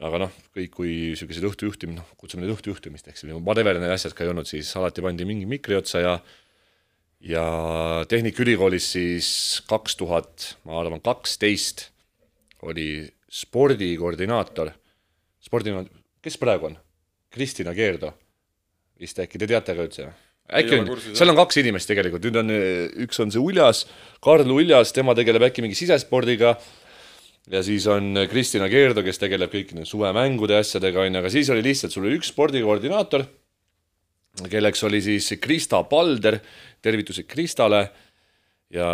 [0.00, 4.32] aga noh, kõik kui niisugused õhtujuhtim-, noh, kutsume neid õhtujuhtimisteks, whatever need asjad ka ei
[4.32, 6.14] olnud, siis alati pandi mingi mikri otsa ja
[7.20, 7.44] ja
[8.08, 9.28] Tehnikaülikoolis siis
[9.68, 11.88] kaks tuhat, ma arvan, kaksteist
[12.66, 14.72] oli spordikoordinaator,
[15.44, 15.74] spordi,
[16.24, 16.80] kes praegu on?
[17.30, 18.10] Kristina Keerdo,
[19.00, 20.10] vist äkki, te teate ka üldse?
[20.50, 22.54] äkki on, seal on kaks inimest tegelikult, nüüd on,
[23.06, 23.84] üks on see Uljas,
[24.24, 26.56] Karl Uljas, tema tegeleb äkki mingi sisespordiga.
[27.50, 31.62] Ja siis on Kristina Keerdo, kes tegeleb kõikide suvemängude asjadega, on ju, aga siis oli
[31.64, 33.24] lihtsalt, sul oli üks spordikoordinaator,
[34.48, 36.38] kelleks oli siis Krista Palder,
[36.82, 37.88] tervitused Kristale,
[38.70, 38.86] ja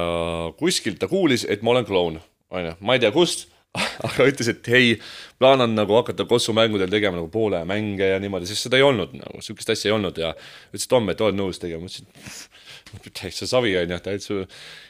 [0.58, 2.18] kuskilt ta kuulis, et ma olen kloun,
[2.50, 3.46] on ju, ma ei tea kust,
[4.08, 4.94] aga ütles, et ei,
[5.40, 9.12] plaan on nagu hakata kossumängudel tegema nagu poole mänge ja niimoodi, sest seda ei olnud
[9.18, 10.32] nagu, sihukest asja ei olnud ja
[10.70, 14.40] ütles, Tom, et oled nõus tegema, ma ütlesin täitsa savi on ju, täitsa.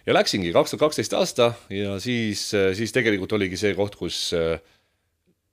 [0.07, 4.21] ja läksingi kaks tuhat kaksteist aasta ja siis, siis tegelikult oligi see koht, kus,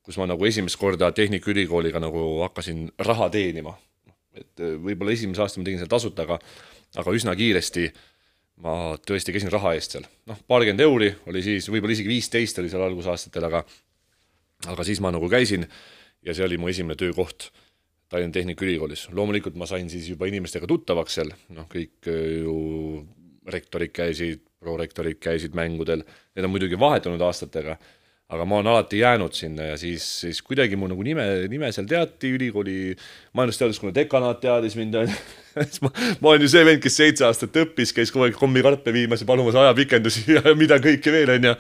[0.06, 3.78] kus ma nagu esimest korda Tehnikaülikooliga nagu hakkasin raha teenima.
[4.34, 6.40] Et võib-olla esimese aasta ma tegin seal tasuta, aga,
[7.02, 7.88] aga üsna kiiresti
[8.64, 12.72] ma tõesti käisin raha eest seal, noh, paarkümmend euri oli siis, võib-olla isegi viisteist oli
[12.72, 13.64] seal algusaastatel, aga
[14.72, 15.66] aga siis ma nagu käisin
[16.24, 17.50] ja see oli mu esimene töökoht
[18.14, 19.08] Tallinna Tehnikaülikoolis.
[19.12, 22.58] loomulikult ma sain siis juba inimestega tuttavaks seal, noh, kõik äh, ju
[23.50, 27.76] rektorid käisid, prorektorid käisid mängudel, need on muidugi vahetunud aastatega,
[28.34, 31.88] aga ma olen alati jäänud sinna ja siis, siis kuidagi mu nagu nime, nime seal
[31.90, 32.96] teati, ülikooli
[33.38, 35.18] majandusteaduskonna dekanaat teadis mind, ju.
[35.86, 39.22] ma, ma olen ju see vend, kes seitse aastat õppis, käis kogu aeg kommikarpe viimas
[39.22, 41.58] ja palumas ajapikendusi ja mida kõike veel, on ju.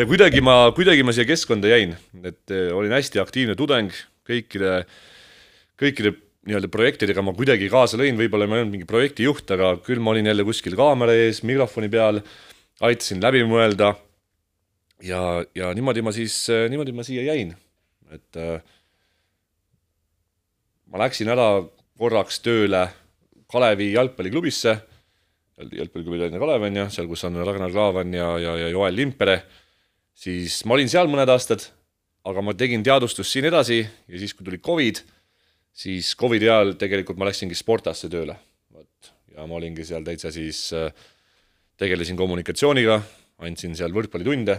[0.00, 3.90] ja kuidagi ma, kuidagi ma siia keskkonda jäin, et äh, olin hästi aktiivne tudeng,
[4.28, 4.82] kõikide
[5.82, 6.14] kõikide
[6.46, 10.12] nii-öelda projektidega ma kuidagi kaasa lõin, võib-olla ma ei olnud mingi projektijuht, aga küll ma
[10.14, 12.18] olin jälle kuskil kaamera ees, mikrofoni peal,
[12.82, 13.92] aitasin läbi mõelda.
[15.02, 15.20] Ja,
[15.54, 17.52] ja niimoodi ma siis, niimoodi ma siia jäin,
[18.12, 18.62] et äh,
[20.92, 21.48] ma läksin ära
[21.98, 22.86] korraks tööle
[23.52, 24.76] Kalevi jalgpalliklubisse,
[25.60, 29.42] jalgpalliklubi Tallinna Kalev on ju, seal, kus on Ragnar Klavan ja, ja, ja Joel Limpere,
[30.16, 31.66] siis ma olin seal mõned aastad,
[32.28, 35.02] aga ma tegin teadustust siin edasi ja siis, kui tuli Covid
[35.72, 38.36] siis Covidi ajal tegelikult ma läksingi Sportasse tööle,
[38.72, 40.92] vot, ja ma olingi seal täitsa siis, äh,
[41.80, 43.00] tegelesin kommunikatsiooniga,
[43.42, 44.58] andsin seal võrkpallitunde,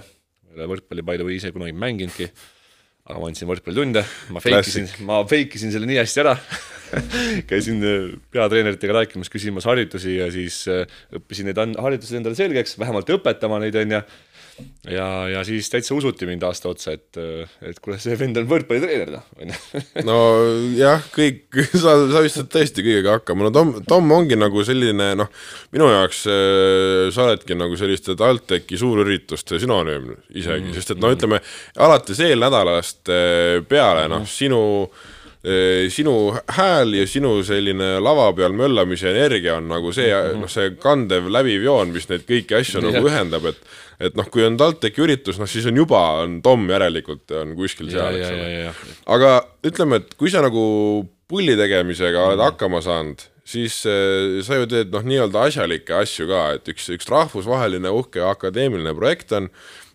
[0.54, 2.30] ei ole võrkpalli by the way ise kunagi mänginudki,
[3.10, 6.38] aga ma andsin võrkpallitunde, ma fake isin, ma fake isin selle nii hästi ära.
[7.50, 10.84] Käisin äh, peatreeneritega rääkimas, küsimas harjutusi ja siis äh,
[11.18, 14.02] õppisin need harjutused endale selgeks, vähemalt õpetama neid, on ju
[14.89, 17.20] ja, ja siis täitsa usuti mind aasta otsa, et,
[17.63, 19.82] et kuule, see vend on võrkpallitreener, noh, on ju.
[20.10, 21.46] nojah, kõik,
[21.84, 25.32] sa, sa vist saad tõesti kõigega hakkama, no Tom, Tom ongi nagu selline noh,
[25.76, 31.13] minu jaoks äh, sa oledki nagu selliste TalTechi suurürituste sünonüüm isegi mm., sest et no
[31.13, 31.42] ütleme,
[31.82, 35.12] alates eelnädalast äh, peale noh, sinu äh,
[35.91, 40.51] sinu hääl ja sinu selline lava peal möllamise energia on nagu see mm -hmm., noh,
[40.51, 43.60] see kandev läbiv joon, mis neid kõiki asju nagu ühendab, et
[43.99, 47.91] et noh, kui on TalTechi üritus, noh siis on juba, on Tom järelikult on kuskil
[47.91, 48.73] seal, eks ole.
[49.17, 49.36] aga
[49.67, 50.63] ütleme, et kui sa nagu
[51.29, 52.47] pulli tegemisega oled mm.
[52.51, 57.10] hakkama saanud, siis äh, sa ju teed noh, nii-öelda asjalikke asju ka, et üks, üks
[57.12, 59.49] rahvusvaheline uhke akadeemiline projekt on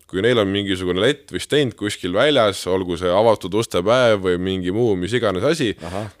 [0.09, 4.39] kui neil on mingisugune lett või stend kuskil väljas, olgu see avatud uste päev või
[4.41, 5.69] mingi muu, mis iganes asi,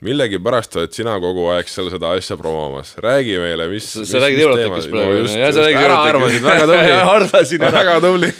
[0.05, 2.93] millegipärast oled sina kogu aeg seal seda asja promomas.
[3.01, 6.45] räägi meile, mis sa, sa räägid Eurotechist praegu, jah, sa räägid Eurotechist.
[6.45, 7.77] väga tubli arvasin ära.
[7.79, 8.31] väga tubli.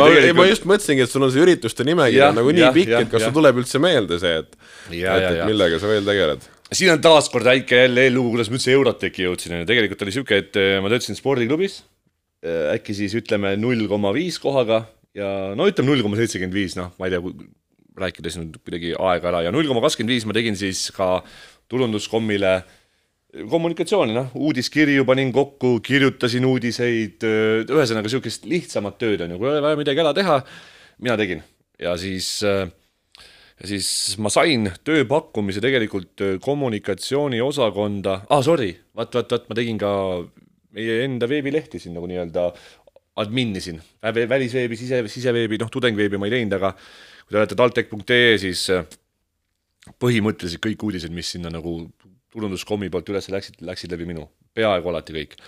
[0.00, 3.10] ma, ei, ma just mõtlesingi, et sul on see ürituste nimekiri nagu nii pikk, et
[3.12, 4.56] kas sul tuleb üldse meelde see, et,
[4.96, 8.72] et, et millega sa veel tegeled siin on taaskord väike jälle eellugu, kuidas ma üldse
[8.74, 11.84] Eurotechi jõudsin, tegelikult oli siuke, et eh, ma töötasin spordiklubis
[12.44, 14.84] äkki siis ütleme null koma viis kohaga
[15.16, 17.22] ja no ütleme null koma seitsekümmend viis, noh, ma ei tea,
[17.96, 19.44] rääkides nüüd kuidagi aega ära.
[19.46, 21.20] Ja null koma kakskümmend viis ma tegin siis ka
[21.72, 22.58] tulunduskommile
[23.50, 27.24] kommunikatsiooni, noh, uudiskirju panin kokku, kirjutasin uudiseid,
[27.68, 30.40] ühesõnaga niisugust lihtsamat tööd on ju, kui oli vaja midagi ära teha,
[31.04, 31.42] mina tegin.
[31.80, 33.88] Ja siis ja siis
[34.22, 39.92] ma sain tööpakkumise tegelikult kommunikatsiooniosakonda, aa ah, sorry, vaat, vaat, vaat ma tegin ka
[40.76, 42.50] meie enda veebilehti siin nagu nii-öelda
[43.16, 48.66] adminisin, välisveebi, sise, siseveebi, noh, tudengveebi ma ei teinud, aga kui te olete taltech.ee, siis
[48.74, 48.84] äh,
[50.02, 51.78] põhimõtteliselt kõik uudised, mis sinna nagu
[52.34, 55.40] turunduskommi poolt üles läksid, läksid läbi minu, peaaegu alati kõik.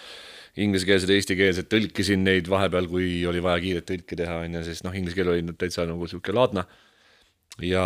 [0.59, 4.95] inglisekeelsed, eestikeelsed, tõlkisin neid vahepeal, kui oli vaja kiiret tõlki teha, on ju, sest noh,
[4.97, 6.65] inglise keel oli täitsa nagu niisugune laadne.
[7.63, 7.85] ja,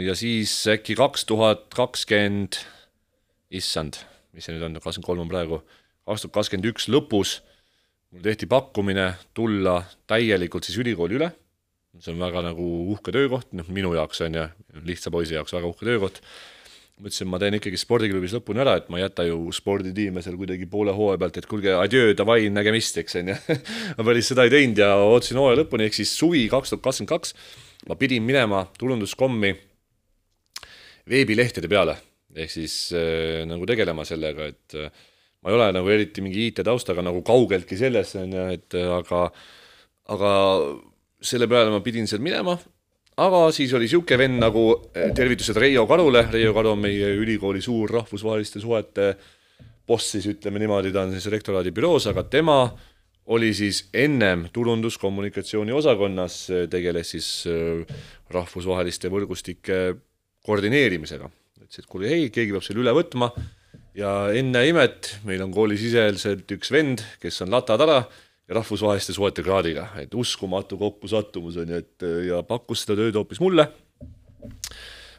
[0.00, 2.58] ja siis äkki kaks tuhat kakskümmend,
[3.54, 4.00] issand,
[4.34, 5.60] mis see nüüd on, kakskümmend kolm on praegu,
[6.10, 7.38] kaks tuhat kakskümmend üks lõpus
[8.10, 11.30] mul tehti pakkumine tulla täielikult siis ülikooli üle,
[11.98, 14.46] see on väga nagu uhke töökoht, noh minu jaoks on ju,
[14.86, 16.18] lihtsa poisi jaoks väga uhke töökoht,
[17.00, 20.66] mõtlesin, ma teen ikkagi spordiklubis lõpuni ära, et ma ei jäta ju sporditiime seal kuidagi
[20.70, 23.38] poole hooaja pealt, et kuulge, adjöö, davai, nägemist, eks on ju.
[23.96, 27.14] ma päris seda ei teinud ja ootasin hooaja lõpuni, ehk siis suvi kaks tuhat kakskümmend
[27.14, 27.34] kaks
[27.88, 29.54] ma pidin minema tulunduskommi
[31.10, 31.96] veebilehtede peale,
[32.36, 35.06] ehk siis äh, nagu tegelema sellega, et äh,
[35.40, 39.24] ma ei ole nagu eriti mingi IT-taustaga nagu kaugeltki selles, on ju, et aga,
[40.12, 40.32] aga
[41.20, 42.56] selle peale ma pidin seal minema,
[43.20, 47.62] aga siis oli niisugune vend nagu eh, tervitused Reio Karule, Reio Karu on meie ülikooli
[47.64, 49.14] suur rahvusvaheliste suhete
[49.88, 52.60] boss siis ütleme niimoodi, ta on siis rektoraadi büroos, aga tema
[53.30, 56.36] oli siis ennem turunduskommunikatsiooni osakonnas,
[56.70, 57.28] tegeles siis
[58.34, 59.80] rahvusvaheliste võrgustike
[60.46, 61.30] koordineerimisega.
[61.60, 63.28] ütles, et kuule, ei, keegi peab selle üle võtma
[63.98, 69.88] ja enne imet meil on koolisiseselt üks vend, kes on latatara ja rahvusvaheliste suhete kraadiga,
[70.02, 73.68] et uskumatu kokkusattumus on ju, et ja pakkus seda tööd hoopis mulle.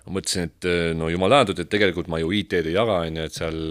[0.02, 3.28] ma mõtlesin, et no jumal tänatud, et tegelikult ma ju IT-d ei jaga, on ju,
[3.30, 3.62] et seal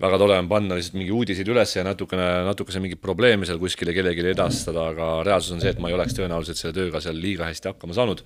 [0.00, 3.94] väga tore on panna lihtsalt mingi uudiseid üles ja natukene, natukese mingeid probleeme seal kuskile
[3.96, 7.48] kellelegi edastada, aga reaalsus on see, et ma ei oleks tõenäoliselt selle tööga seal liiga
[7.48, 8.22] hästi hakkama saanud.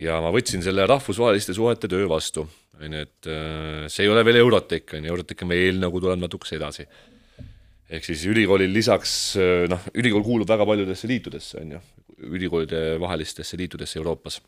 [0.00, 2.46] Ja ma võtsin selle rahvusvaheliste suhete töö vastu
[2.80, 6.00] on ju, et äh, see ei ole veel Eurotech, on ju, Eurotech on veel nagu
[6.00, 6.86] tuleb natukese edasi.
[7.90, 11.82] ehk siis ülikoolil lisaks, äh, noh, ülikool kuulub väga paljudesse liitudesse, on ju,
[12.30, 14.40] ülikoolide vahelistesse liitudesse Euroopas.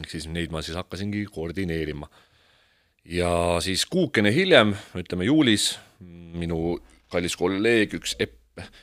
[0.00, 2.08] ehk siis neid ma siis hakkasingi koordineerima.
[3.04, 5.76] ja siis kuukene hiljem, ütleme juulis,
[6.34, 6.78] minu
[7.12, 8.38] kallis kolleeg, üks Epp,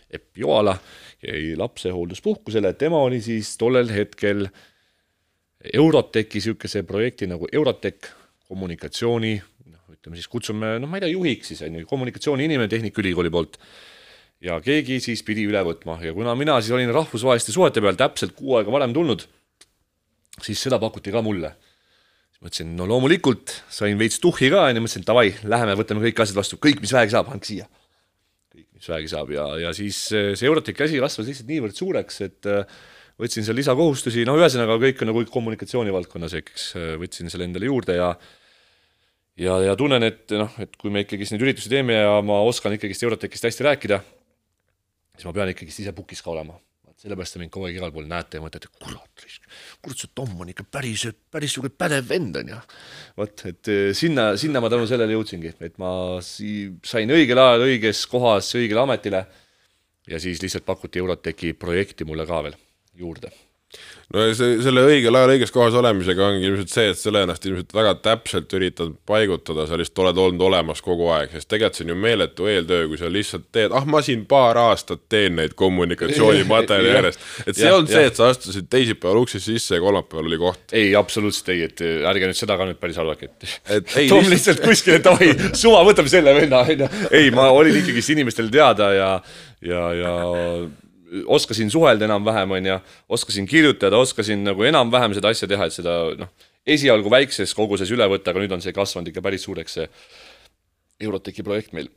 [0.09, 0.77] Epp Joala,
[1.23, 4.47] jäi lapsehoolduspuhkusele, tema oli siis tollel hetkel
[5.59, 8.13] Eurotechi niisuguse projekti nagu Eurotech
[8.47, 9.33] kommunikatsiooni,
[9.67, 13.57] noh, ütleme siis kutsume, noh, ma ei tea, juhiks siis on ju, kommunikatsiooniinimene Tehnikaülikooli poolt.
[14.39, 18.31] ja keegi siis pidi üle võtma ja kuna mina siis olin rahvusvaheliste suhete peal täpselt
[18.37, 19.25] kuu aega varem tulnud,
[20.39, 21.51] siis seda pakuti ka mulle.
[22.31, 26.23] siis mõtlesin, no loomulikult, sain veits tuhhi ka, on ju, mõtlesin, davai, läheme, võtame kõik
[26.23, 27.67] asjad vastu, kõik, mis vähegi saab, andke siia.
[28.55, 32.47] kõik, mis vähegi saab ja, ja siis see Euroteki asi kasvas lihtsalt niivõrd suureks, et
[32.47, 32.79] äh,
[33.19, 36.69] võtsin seal lisakohustusi, no ühesõnaga kõik on nagu kommunikatsiooni valdkonnas, eks
[37.01, 38.13] võtsin selle endale juurde ja
[39.39, 42.75] ja, ja tunnen, et noh, et kui me ikkagist neid üritusi teeme ja ma oskan
[42.75, 43.99] ikkagist Eurotechist hästi rääkida,
[45.15, 46.59] siis ma pean ikkagist ise pukis ka olema.
[46.99, 49.21] sellepärast te mind kogu aeg igal pool näete ja mõtlete, kurat,
[49.79, 52.57] kurat, see Tom on ikka päris, päris niisugune pädev vend on ju.
[53.21, 57.63] vot, et eh, sinna, sinna ma tänu sellele jõudsingi, et ma si-, sain õigel ajal
[57.69, 59.23] õiges kohas õigele ametile
[60.11, 62.59] ja siis lihtsalt pakuti Eurotechi projekti mulle ka veel
[62.99, 63.31] juurde
[64.13, 67.75] no see, selle õigel ajal õiges kohas olemisega ongi ilmselt see, et ole ennast ilmselt
[67.77, 71.93] väga täpselt üritanud paigutada, sa lihtsalt oled olnud olemas kogu aeg, sest tegelikult see on
[71.93, 76.93] ju meeletu eeltöö, kui sa lihtsalt teed, ah ma siin paar aastat teen neid kommunikatsioonimaterjali
[76.97, 77.29] järjest.
[77.45, 80.65] et see olnud see, et sa astusid teisipäeval uksest sisse ja kolmapäeval oli koht.
[80.73, 84.25] ei, absoluutselt ei, et ärge nüüd seda ka nüüd päris halvake, et, et ei, Tom
[84.33, 86.89] lihtsalt kuskile, davai, suva, võtame selle venna, onju.
[87.13, 89.15] ei, ma olin ikkagist inimestele teada ja,
[89.61, 90.13] ja, ja
[91.25, 92.79] oskasin suhelda enam-vähem, on ju,
[93.17, 96.31] oskasin kirjutada, oskasin nagu enam-vähem seda asja teha, et seda noh,
[96.69, 99.87] esialgu väikses koguses üle võtta, aga nüüd on see kasvanud ikka päris suureks, see
[100.99, 101.89] Eurotechi projekt meil.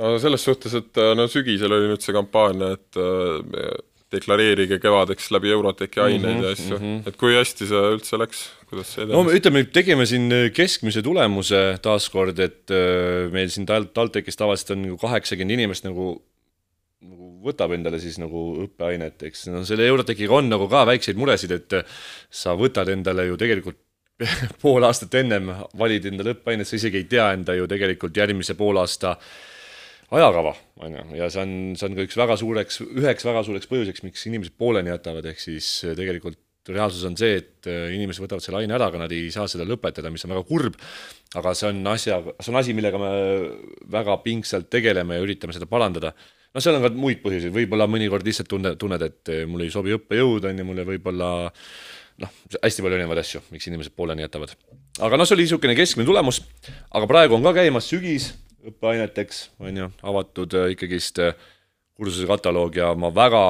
[0.00, 3.76] no selles suhtes, et no sügisel oli nüüd see kampaania, et äh,
[4.12, 7.08] deklareerige kevadeks läbi Eurotechi aineid mm -hmm, ja asju mm, -hmm.
[7.08, 9.16] et kui hästi see üldse läks, kuidas see edenes?
[9.16, 14.98] no ütleme, tegime siin keskmise tulemuse taaskord, et äh, meil siin TalTechis tavaliselt on nagu
[15.02, 16.22] kaheksakümmend inimest nagu
[17.46, 19.46] võtab endale siis nagu õppeainet, eks.
[19.54, 21.76] No selle Eurotechiga on nagu ka väikseid muresid, et
[22.30, 23.82] sa võtad endale ju tegelikult
[24.62, 29.16] pool aastat ennem valid endale õppeainet, sa isegi ei tea enda ju tegelikult järgmise poolaasta
[30.16, 30.54] ajakava,
[30.86, 34.04] on ju, ja see on, see on ka üks väga suureks, üheks väga suureks põhjuseks,
[34.06, 36.38] miks inimesed pooleli jätavad, ehk siis tegelikult
[36.72, 40.10] reaalsus on see, et inimesed võtavad selle aine ära, aga nad ei saa seda lõpetada,
[40.12, 40.78] mis on väga kurb,
[41.38, 43.10] aga see on asja, see on asi, millega me
[43.92, 46.14] väga pingsalt tegeleme ja üritame seda parandada.
[46.56, 49.72] No seal on ka muid põhjuseid, võib-olla mõnikord lihtsalt tunne, tunned, et eh, mul ei
[49.74, 51.28] sobi õppejõud, on ju, mulle võib-olla
[52.22, 54.54] noh, hästi palju erinevaid asju, miks inimesed pooleni jätavad.
[55.04, 56.40] aga noh, see oli niisugune keskmine tulemus,
[56.96, 58.30] aga praegu on ka käimas sügis
[58.66, 61.36] õppeaineteks, on ju, avatud äh, ikkagist äh,
[61.96, 63.44] kursuse kataloog ja ma väga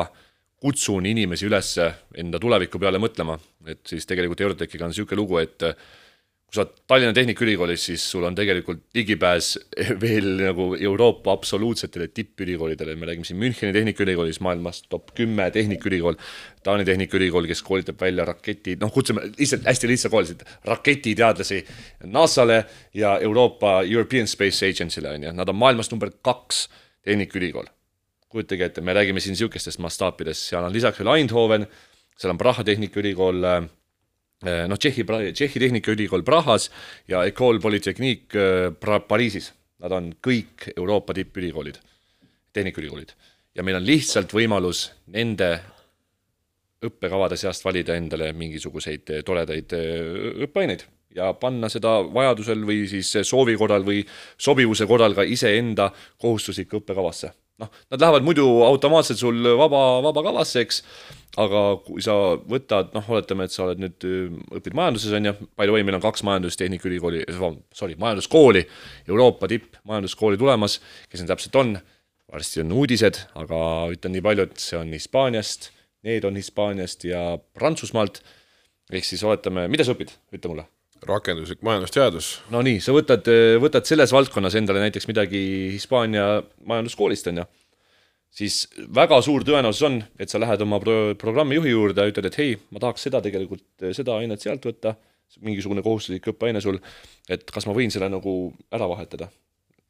[0.66, 1.76] kutsun inimesi üles
[2.18, 3.38] enda tuleviku peale mõtlema,
[3.70, 5.62] et siis tegelikult Eurotechiga on niisugune lugu, et
[6.46, 9.48] kui sa oled Tallinna Tehnikaülikoolis, siis sul on tegelikult ligipääs
[10.02, 16.18] veel nagu Euroopa absoluutsetele tippülikoolidele, me räägime siin Müncheni Tehnikaülikoolis, maailmas top kümme tehnikaülikool,
[16.66, 21.62] Taani Tehnikaülikool, kes koolitab välja raketi, noh, kutsume lihtsalt hästi lihtsa koolisid, raketiteadlasi
[22.14, 26.68] NASA-le ja Euroopa European Space Agency'le, on ju, nad on maailmas number kaks
[27.06, 27.70] tehnikaülikool.
[28.36, 31.66] Kujutage ette, me räägime siin niisugustest mastaapidest, seal on lisaks veel Eindhoven,
[32.16, 33.68] seal on Praha Tehnikaülikool äh,
[34.68, 36.68] noh, Tšehhi, Tšehhi Tehnikaülikool Prahas
[37.08, 39.52] ja Ecole Polytechnique äh, Pariisis.
[39.84, 41.76] Nad on kõik Euroopa tippülikoolid,
[42.56, 43.10] tehnikaülikoolid.
[43.56, 45.50] ja meil on lihtsalt võimalus nende
[46.84, 49.72] õppekavade seast valida endale mingisuguseid äh, toredaid
[50.48, 54.02] õppeaineid ja panna seda vajadusel või siis soovi korral või
[54.36, 60.82] sobivuse korral ka iseenda kohustuslikku õppekavasse noh, nad lähevad muidu automaatselt sul vaba, vabakavasse, eks,
[61.40, 62.14] aga kui sa
[62.48, 64.06] võtad, noh, oletame, et sa oled nüüd,
[64.58, 67.24] õpid majanduses, on ju, by the way, meil on kaks majandustehnika-ülikooli,
[67.76, 68.66] sorry, majanduskooli,
[69.08, 70.78] Euroopa tipp majanduskooli tulemas,
[71.10, 71.74] kes need täpselt on,
[72.32, 73.60] varsti on uudised, aga
[73.94, 75.70] ütlen nii palju, et see on Hispaaniast,
[76.06, 78.22] need on Hispaaniast ja Prantsusmaalt,
[78.92, 80.70] ehk siis oletame, mida sa õpid, ütle mulle
[81.06, 82.30] rakenduslik majandusteadus.
[82.52, 83.28] no nii, sa võtad,
[83.62, 85.40] võtad selles valdkonnas endale näiteks midagi
[85.74, 87.46] Hispaania majanduskoolist, on ju,
[88.40, 88.62] siis
[88.94, 92.56] väga suur tõenäosus on, et sa lähed oma pro programmijuhi juurde ja ütled, et hei,
[92.70, 94.96] ma tahaks seda tegelikult, seda ainet sealt võtta,
[95.42, 96.78] mingisugune kohustuslik õppeaine sul,
[97.28, 98.36] et kas ma võin selle nagu
[98.72, 99.28] ära vahetada.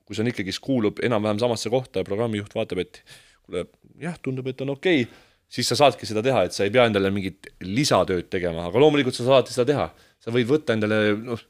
[0.07, 3.01] kui see on ikkagist, kuulub enam-vähem samasse kohta ja programmijuht vaatab, et
[3.43, 3.65] kuule,
[3.99, 6.89] jah, tundub, et on okei okay,, siis sa saadki seda teha, et sa ei pea
[6.89, 9.87] endale mingit lisatööd tegema, aga loomulikult sa saad seda teha
[10.27, 11.47] sa võid võtta endale noh,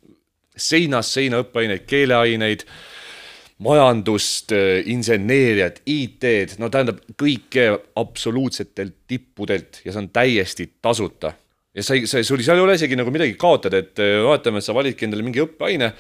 [0.57, 2.67] seinast seina õppeaineid, keeleaineid,
[3.65, 4.53] majandust,
[4.93, 11.33] inseneeriat, IT-d, no tähendab kõike absoluutsetelt tippudelt ja see on täiesti tasuta.
[11.73, 14.69] ja sa ei, sa, sul seal ei ole isegi nagu midagi kaotada, et vaatame, et
[14.69, 15.91] sa validki endale mingi õppeaine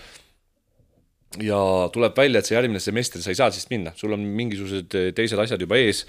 [1.48, 1.60] ja
[1.92, 5.40] tuleb välja, et see järgmine semester sa ei saa siis minna, sul on mingisugused teised
[5.40, 6.04] asjad juba ees.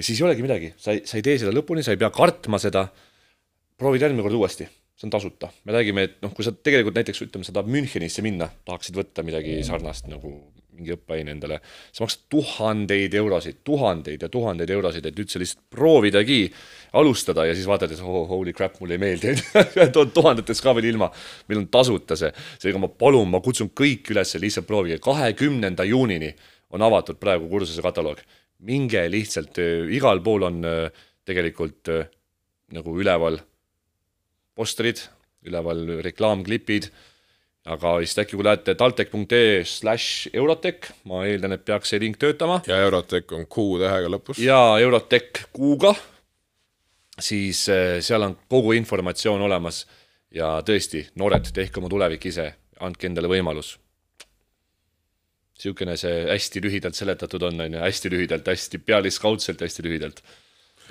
[0.00, 2.60] Siis ei olegi midagi, sa ei, sa ei tee seda lõpuni, sa ei pea kartma
[2.62, 2.86] seda.
[3.76, 4.68] proovid järgmine kord uuesti
[5.02, 5.48] see on tasuta.
[5.64, 9.24] me räägime, et noh, kui sa tegelikult näiteks ütleme, sa tahad Münchenisse minna, tahaksid võtta
[9.26, 10.30] midagi sarnast nagu
[10.72, 11.58] mingi õppeaine endale,
[11.92, 16.46] sa maksad tuhandeid eurosid, tuhandeid ja tuhandeid eurosid, et üldse lihtsalt proovidagi
[16.98, 19.34] alustada ja siis vaatad, et oh, holy crap, mulle ei meeldi
[20.16, 21.10] tuhandetest ka veel ilma.
[21.48, 26.32] meil on tasuta see, seega ma palun, ma kutsun kõik üles lihtsalt proovige, kahekümnenda juunini
[26.72, 28.22] on avatud praegu kursuse kataloog.
[28.66, 29.58] Minge lihtsalt,
[29.92, 32.04] igal pool on äh, tegelikult äh,
[32.74, 33.40] nagu üleval
[34.56, 35.00] postrid,
[35.46, 36.88] üleval reklaamklipid,
[37.72, 42.60] aga vist äkki kui lähete taltech.ee slaš Eurotech, ma eeldan, et peaks see link töötama.
[42.66, 44.42] ja Eurotech on Q tähega lõpus.
[44.42, 45.94] ja Eurotech Q-ga,
[47.18, 49.84] siis seal on kogu informatsioon olemas
[50.34, 52.48] ja tõesti, noored, tehke oma tulevik ise,
[52.82, 53.76] andke endale võimalus.
[55.62, 60.22] Niisugune see hästi lühidalt seletatud on, on ju, hästi lühidalt, hästi pealiskaudselt, hästi lühidalt.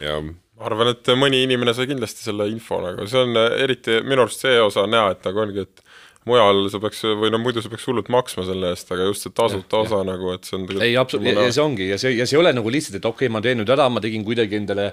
[0.01, 4.25] ja ma arvan, et mõni inimene sai kindlasti selle info nagu, see on eriti minu
[4.25, 5.83] arust see osa on hea, et nagu ongi, et
[6.29, 9.33] mujal sa peaks või no muidu sa peaks hullult maksma selle eest, aga just see
[9.35, 10.07] tasuta osa ja.
[10.11, 12.53] nagu, et see on ei, absoluutselt, ja see ongi ja see, ja see ei ole
[12.53, 14.91] nagu lihtsalt, et okei okay,, ma teen nüüd ära, ma tegin kuidagi endale,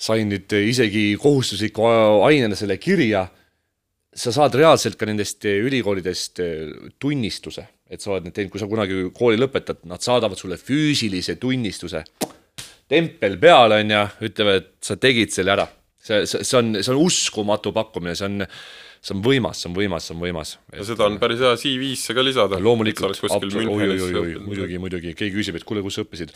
[0.00, 1.88] sain nüüd isegi kohustusliku
[2.28, 3.26] ainena selle kirja,
[4.14, 6.42] sa saad reaalselt ka nendest ülikoolidest
[7.02, 11.36] tunnistuse, et sa oled need teinud, kui sa kunagi kooli lõpetad, nad saadavad sulle füüsilise
[11.42, 12.04] tunnistuse
[12.90, 15.66] tempel peal, on ju, ütlevad, et sa tegid selle ära.
[16.00, 18.46] see, see, see on, see on uskumatu pakkumine, see on,
[19.04, 20.54] see on võimas, see on võimas, see on võimas.
[20.74, 22.60] ja seda on päris hea CV-sse ka lisada.
[22.62, 26.32] loomulikult, muidugi, muidugi, keegi küsib, et kuule, kus sa õppisid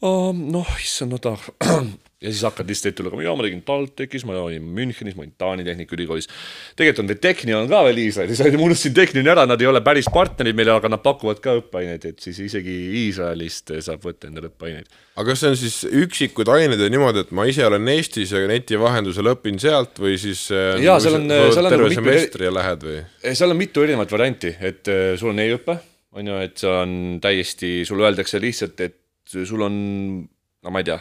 [0.00, 0.30] oh,.
[0.32, 1.34] noh, issand, no ta
[2.18, 5.34] ja siis hakkad lihtsalt ette lugema, jaa, ma tegin TalTechis, ma olin Münchenis, ma olin
[5.38, 6.26] Taani Tehnikaülikoolis.
[6.74, 10.08] tegelikult on veel Technion ka veel Iisraelis, ma unustasin Technioni ära, nad ei ole päris
[10.10, 14.90] partnerid meile, aga nad pakuvad ka õppeaineid, et siis isegi Iisraelist saab võtta endale õppeaineid.
[15.14, 15.76] aga kas see on siis
[16.06, 20.16] üksikud ained ja niimoodi, et ma ise olen Eestis ja neti vahendusel õpin sealt või
[20.18, 22.96] siis äh, jaa, seal on, seal on terve nagu semestri ja lähed või?
[23.28, 25.78] seal on mitu erinevat varianti, et äh, sul on e-õpe,
[26.18, 29.78] on ju, et see on täiesti, sulle öeldakse lihtsalt, et sul on,
[30.26, 30.98] no ma ei tea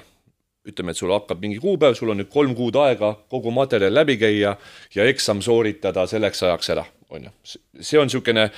[0.68, 4.18] ütleme, et sul hakkab mingi kuupäev, sul on nüüd kolm kuud aega kogu materjal läbi
[4.22, 4.56] käia
[4.96, 7.34] ja eksam sooritada selleks ajaks ära, on ju.
[7.80, 8.50] see on niisugune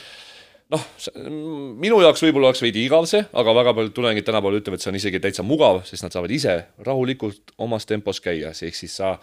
[0.73, 0.87] noh,
[1.81, 4.93] minu jaoks võib-olla oleks veidi igav see, aga väga paljud tudengid tänapäeval ütlevad, et see
[4.93, 9.15] on isegi täitsa mugav, sest nad saavad ise rahulikult omas tempos käia, ehk siis sa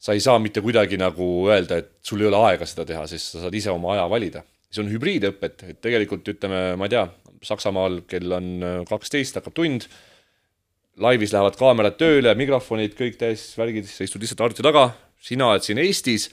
[0.00, 3.34] sa ei saa mitte kuidagi nagu öelda, et sul ei ole aega seda teha, sest
[3.34, 4.42] sa saad ise oma aja valida.
[4.70, 7.08] see on hübriidõpet, et tegelikult ütleme, ma ei tea,
[7.42, 8.48] Saksamaal kell on
[8.88, 9.86] kaksteist, hakkab tund
[11.00, 14.90] laivis lähevad kaamerad tööle, mikrofonid, kõik täis värgid, sa istud lihtsalt arvuti taga,
[15.22, 16.28] sina oled siin Eestis,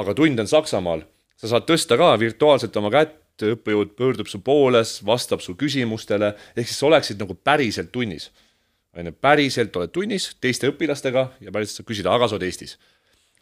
[0.00, 1.02] aga tund on Saksamaal.
[1.40, 6.68] sa saad tõsta ka virtuaalselt oma kätt, õppejõud pöördub su poole, vastab su küsimustele, ehk
[6.68, 8.30] siis sa oleksid nagu päriselt tunnis.
[8.96, 12.76] on ju, päriselt oled tunnis teiste õpilastega ja päriselt saad küsida, aga sa oled Eestis.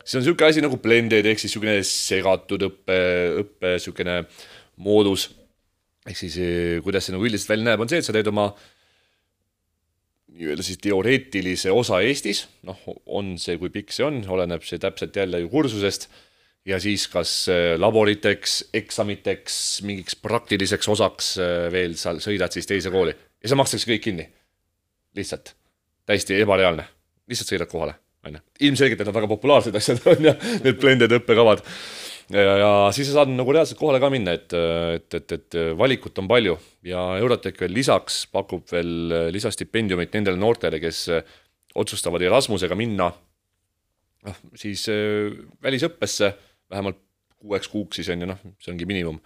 [0.05, 2.99] siis on niisugune asi nagu blended ehk siis niisugune segatud õppe,
[3.43, 4.25] õppe niisugune
[4.77, 5.31] moodus.
[6.07, 8.55] ehk siis eh, kuidas see nagu üldiselt välja näeb, on see, et sa teed oma
[10.39, 15.17] nii-öelda siis teoreetilise osa Eestis, noh, on see, kui pikk see on, oleneb see täpselt
[15.17, 16.09] jälle ju kursusest
[16.69, 19.57] ja siis kas äh, laboriteks, eksamiteks,
[19.89, 24.29] mingiks praktiliseks osaks äh, veel sa sõidad siis teise kooli ja see makstakse kõik kinni.
[25.19, 25.55] lihtsalt,
[26.07, 26.85] täiesti ebareaalne,
[27.31, 27.95] lihtsalt sõidad kohale,
[28.27, 28.43] on ju.
[28.69, 30.35] ilmselgelt need on väga populaarsed asjad, on ju,
[30.65, 31.65] need blended õppekavad.
[32.35, 34.53] ja, ja siis sa saad nagu reaalselt kohale ka minna, et,
[34.99, 36.57] et, et, et valikut on palju
[36.89, 41.35] ja Eurotech veel lisaks pakub veel lisastipendiumit nendele noortele, kes äh,
[41.79, 43.11] otsustavad Erasmusega minna
[44.27, 45.33] noh, siis äh,
[45.65, 46.33] välisõppesse
[46.71, 47.01] vähemalt
[47.39, 49.21] kuueks kuuks siis on ju noh, see ongi miinimum.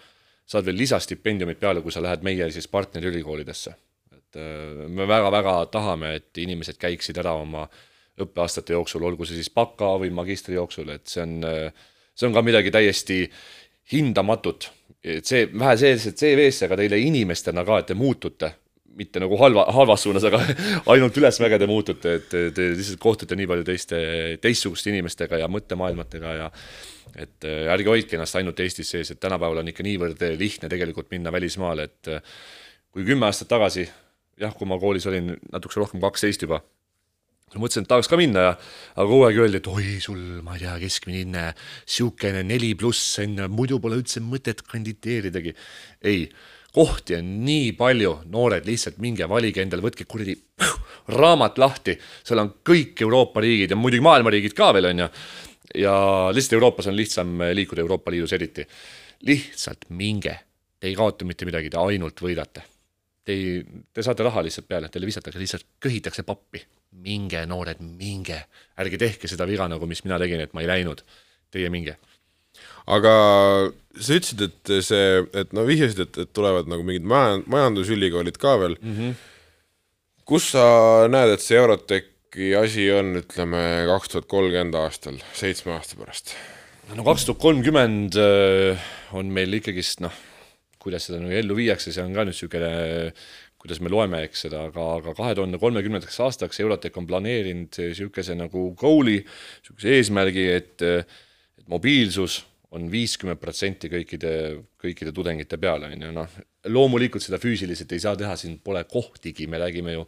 [0.46, 3.74] saad veel lisastipendiumit peale, kui sa lähed meie siis partnerülikoolidesse.
[4.12, 7.68] et äh, me väga-väga tahame, et inimesed käiksid ära oma
[8.20, 11.40] õppeaastate jooksul, olgu see siis baka või magistri jooksul, et see on,
[12.14, 13.24] see on ka midagi täiesti
[13.92, 14.70] hindamatut.
[15.02, 18.52] et see, vähe sellest CV-sse, aga teile inimestena ka, et te muutute
[18.96, 20.40] mitte nagu halva, halvas suunas, aga
[20.92, 24.00] ainult ülesmäge te muutute, et te, lihtsalt kohtute nii palju teiste,
[24.42, 26.50] teistsuguste inimestega ja mõttemaailmatega ja
[27.12, 31.10] et äh, ärge hoidke ennast ainult Eestis sees, et tänapäeval on ikka niivõrd lihtne tegelikult
[31.12, 32.22] minna välismaale, et äh,
[32.92, 33.86] kui kümme aastat tagasi,
[34.40, 36.62] jah, kui ma koolis olin natukese rohkem, kaksteist juba,
[37.55, 40.57] ma mõtlesin, et tahaks ka minna ja aga kogu aeg öeldi, et oi, sul, ma
[40.57, 41.44] ei tea, keskmine hinne,
[41.84, 45.55] niisugune neli pluss on muidu pole üldse mõtet kandideeridagi.
[46.09, 46.26] ei,
[46.72, 50.36] kohti on nii palju, noored lihtsalt minge valige endale, võtke kuradi
[51.20, 55.12] raamat lahti, seal on kõik Euroopa riigid ja muidugi maailma riigid ka veel on ju.
[55.84, 55.94] ja
[56.32, 58.66] lihtsalt Euroopas on lihtsam liikuda Euroopa Liidus eriti.
[59.28, 60.38] lihtsalt minge,
[60.80, 62.72] te ei kaota mitte midagi, te ainult võidate
[63.24, 66.62] te ei, te saate raha lihtsalt peale, teile visatakse lihtsalt, köhitakse pappi.
[66.93, 68.38] minge, noored, minge,
[68.80, 71.05] ärge tehke seda viga nagu, mis mina tegin, et ma ei läinud.
[71.53, 71.99] Teie minge.
[72.86, 73.12] aga
[73.95, 78.57] sa ütlesid, et see, et no vihjasid, et, et tulevad nagu mingid maja-, majandusülikoolid ka
[78.59, 78.97] veel mm.
[78.97, 79.12] -hmm.
[80.28, 80.64] kus sa
[81.12, 83.62] näed, et see Eurotechi asi on, ütleme
[83.93, 86.34] kaks tuhat kolmkümmend aastal, seitsme aasta pärast?
[86.97, 90.16] no kaks tuhat kolmkümmend äh, on meil ikkagist noh,
[90.82, 92.72] kuidas seda nagu ellu viiakse, see on ka nüüd niisugune,
[93.62, 98.34] kuidas me loeme, eks seda, aga, aga kahe tuhande kolmekümnendaks aastaks Eurotech on planeerinud niisuguse
[98.38, 102.40] nagu goal'i, niisuguse eesmärgi, et et mobiilsus
[102.72, 104.32] on viiskümmend protsenti kõikide,
[104.80, 106.36] kõikide tudengite peale, on ju, noh,
[106.72, 110.06] loomulikult seda füüsiliselt ei saa teha, siin pole kohtigi, me räägime ju,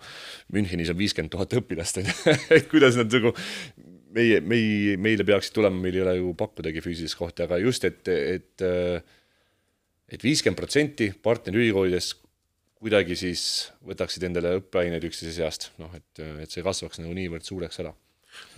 [0.57, 2.15] Münchenis on viiskümmend tuhat õpilast, on ju,
[2.57, 3.35] et kuidas nad nagu
[4.17, 8.09] meie, mei-, meile peaksid tulema, meil ei ole ju pakkudagi füüsilist kohta, aga just, et,
[8.09, 8.67] et
[10.15, 12.19] et viiskümmend protsenti partnerülikoolidest
[12.85, 13.43] kuidagi siis
[13.87, 17.95] võtaksid endale õppeaineid üksteise seast, noh et, et see kasvaks nagu niivõrd suureks ära.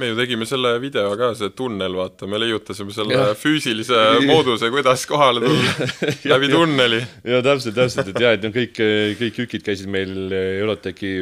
[0.00, 3.26] me ju tegime selle video ka, see tunnel, vaata, me leiutasime selle ja.
[3.38, 5.90] füüsilise mooduse, kuidas kohale tulla
[6.32, 7.02] läbi tunneli.
[7.28, 8.80] ja täpselt, täpselt, et jah, et noh, kõik,
[9.20, 11.12] kõik jükid käisid meil Eurotechi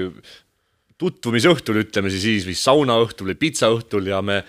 [1.00, 4.40] tutvumisõhtul, ütleme siis siis, või saunaõhtul või pitsaõhtul ja me,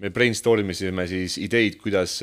[0.00, 2.18] me brainstorm isime siis ideid, kuidas,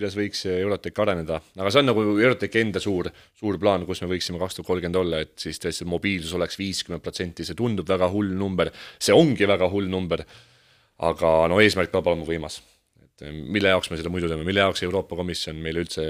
[0.00, 4.08] kuidas võiks Eurotech areneda, aga see on nagu Eurotechi enda suur, suur plaan, kus me
[4.08, 8.08] võiksime kaks tuhat kolmkümmend olla, et siis tõesti mobiilsus oleks viiskümmend protsenti, see tundub väga
[8.12, 10.24] hull number, see ongi väga hull number,
[11.04, 12.62] aga no eesmärk peab olema võimas.
[13.20, 16.06] Et mille jaoks me seda muidu teeme, mille jaoks Euroopa Komisjon meile üldse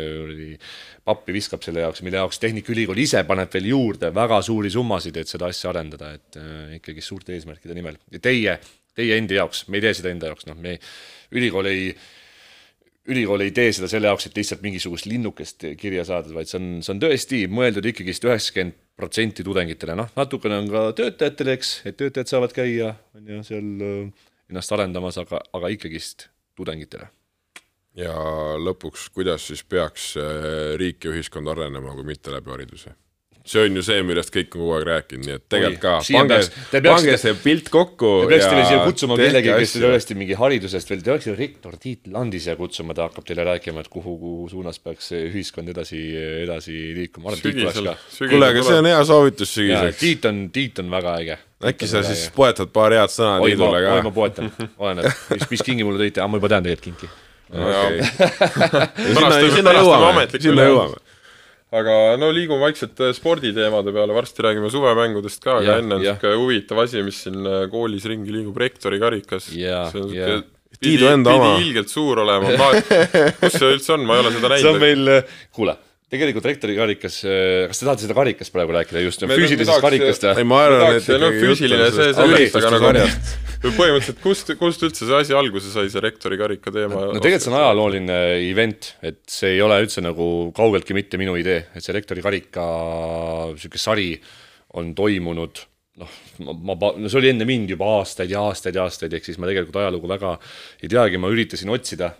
[1.07, 5.31] pappi viskab selle jaoks, mille jaoks Tehnikaülikool ise paneb veel juurde väga suuri summasid, et
[5.31, 7.99] seda asja arendada, et äh, ikkagi suurte eesmärkide nimel.
[8.15, 8.57] Ja teie,
[8.95, 10.77] teie endi jaoks, me ei tee seda enda jaoks, noh, me,
[11.35, 11.91] ülikool ei,
[13.09, 16.67] ülikool ei tee seda selle jaoks, et lihtsalt mingisugust linnukest kirja saada, vaid see on,
[16.85, 21.97] see on tõesti mõeldud ikkagist üheksakümmend protsenti tudengitele, noh, natukene on ka töötajatele, eks, et
[22.01, 26.29] töötajad saavad käia, on ju, seal äh, ennast arendamas, aga, aga ikkagist
[26.59, 27.09] tudengitele
[27.99, 28.15] ja
[28.61, 32.95] lõpuks, kuidas siis peaks äh, riik ja ühiskond arenema, kui mitte läbi hariduse?
[33.51, 36.85] See on ju see, millest kõik on kogu aeg rääkinud, nii et tegelikult ka pange
[36.87, 41.11] pange see pilt kokku Te peaksite siia kutsuma kellegi, kes tõesti mingi haridusest veel, te
[41.11, 45.11] peaksite rektor Tiit Landi siia kutsuma, ta hakkab teile rääkima, et kuhu, kuhu suunas peaks
[45.13, 46.01] see ühiskond edasi,
[46.45, 47.35] edasi liikuma.
[47.35, 49.99] ka., kuule, aga see on hea soovitus sügiseks.
[50.05, 51.37] Tiit on, Tiit on väga äge.
[51.73, 54.15] äkki sa siis poetad paar head sõna Tiidule oi ma ka?
[54.15, 54.47] poetan,
[54.79, 57.07] oleneb, mis, mis kingi mulle tõite, aa ma juba tean tegelikult kinki.
[59.51, 61.10] sinna jõuame, sinna jõuame.
[61.71, 66.41] Aga no liigume vaikselt äh, sporditeemade peale, varsti räägime suvemängudest ka, aga enne on niisugune
[66.41, 69.51] huvitav asi, mis siin äh, koolis ringi liigub, rektori karikas.
[69.53, 70.41] See on niisugune
[70.81, 71.49] Tiidu enda oma.
[71.59, 72.69] pidi ilgelt suur olema, ma,
[73.41, 74.85] kus see üldse on, ma ei ole seda see on näinud.
[74.85, 75.75] meil, kuule,
[76.11, 77.21] tegelikult rektori karikas,
[77.71, 80.45] kas te tahate seda karikast praegu rääkida just, füüsilisest tahaks- karikast ei, ja?
[80.51, 82.25] ma arvan, et no füüsiline see- see
[82.59, 87.07] aga nagu- põhimõtteliselt kust, kust üldse see asi alguse sai, see rektori karika teema?
[87.13, 88.19] no tegelikult see on ajalooline
[88.51, 92.65] event, et see ei ole üldse nagu kaugeltki mitte minu idee, et see rektori karika
[93.61, 94.15] sihuke sari
[94.81, 95.63] on toimunud
[96.01, 96.11] noh,
[96.47, 99.39] ma, ma, no see oli enne mind juba aastaid ja aastaid ja aastaid, ehk siis
[99.39, 100.35] ma tegelikult ajalugu väga
[100.83, 102.13] ei teagi, ma üritasin otsida,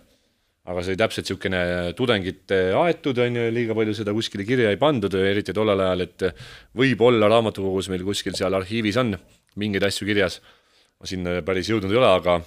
[0.69, 1.61] aga see oli täpselt niisugune
[1.97, 6.25] tudengite aetud, on ju, liiga palju seda kuskile kirja ei pandud, eriti tollel ajal, et
[6.77, 9.15] võib-olla raamatukogus meil kuskil seal arhiivis on
[9.61, 10.37] mingeid asju kirjas,
[11.01, 12.37] ma sinna päris jõudnud ei ole, aga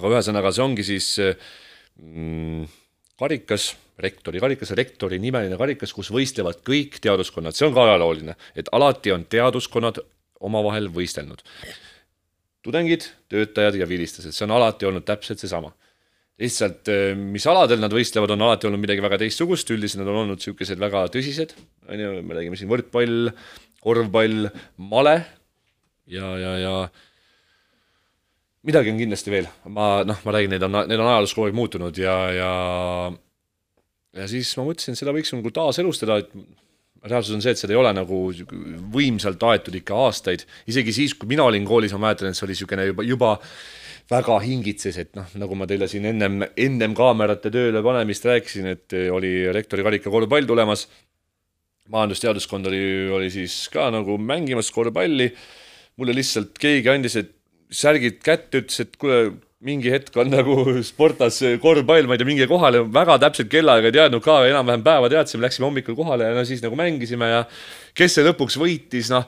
[0.00, 2.64] aga ühesõnaga, see ongi siis mm,
[3.20, 8.72] karikas, rektori karikas, rektori nimeline karikas, kus võistlevad kõik teaduskonnad, see on ka ajalooline, et
[8.72, 10.00] alati on teaduskonnad
[10.40, 11.44] omavahel võistelnud.
[12.64, 15.74] tudengid, töötajad ja vilistlased, see on alati olnud täpselt seesama
[16.40, 20.22] lihtsalt eh, mis aladel nad võistlevad, on alati olnud midagi väga teistsugust, üldiselt nad on
[20.24, 21.54] olnud niisugused väga tõsised,
[21.88, 23.30] on ju, me räägime siin võrkpall,
[23.84, 24.50] korvpall,
[24.90, 25.16] male.
[26.10, 26.74] Ja, ja, ja
[28.66, 31.58] midagi on kindlasti veel, ma noh, ma räägin, need on, need on ajaloos kogu aeg
[31.58, 32.50] muutunud ja, ja
[34.16, 36.32] ja siis ma mõtlesin, et seda võiks nagu taaselustada, et
[37.08, 38.22] reaalsus on see, et seda ei ole nagu
[38.94, 42.56] võimsalt aetud ikka aastaid, isegi siis, kui mina olin koolis, ma mäletan, et see oli
[42.56, 43.30] niisugune juba, juba
[44.10, 48.96] väga hingitses, et noh, nagu ma teile siin ennem, ennem kaamerate tööle panemist rääkisin, et
[49.14, 50.88] oli rektori karika korvpall tulemas,
[51.90, 55.30] majandusteaduskond oli, oli siis ka nagu mängimas korvpalli,
[56.00, 57.32] mulle lihtsalt keegi andis, et
[57.70, 60.54] särgid kätte, ütles, et kuule, mingi hetk on nagu
[60.86, 65.10] sportlas korvpall, ma ei tea, minge kohale, väga täpselt kellaaega ei teadnud ka, enam-vähem päeva
[65.12, 67.42] teadsime, läksime hommikul kohale ja no siis nagu mängisime ja
[67.96, 69.26] kes see lõpuks võitis, noh,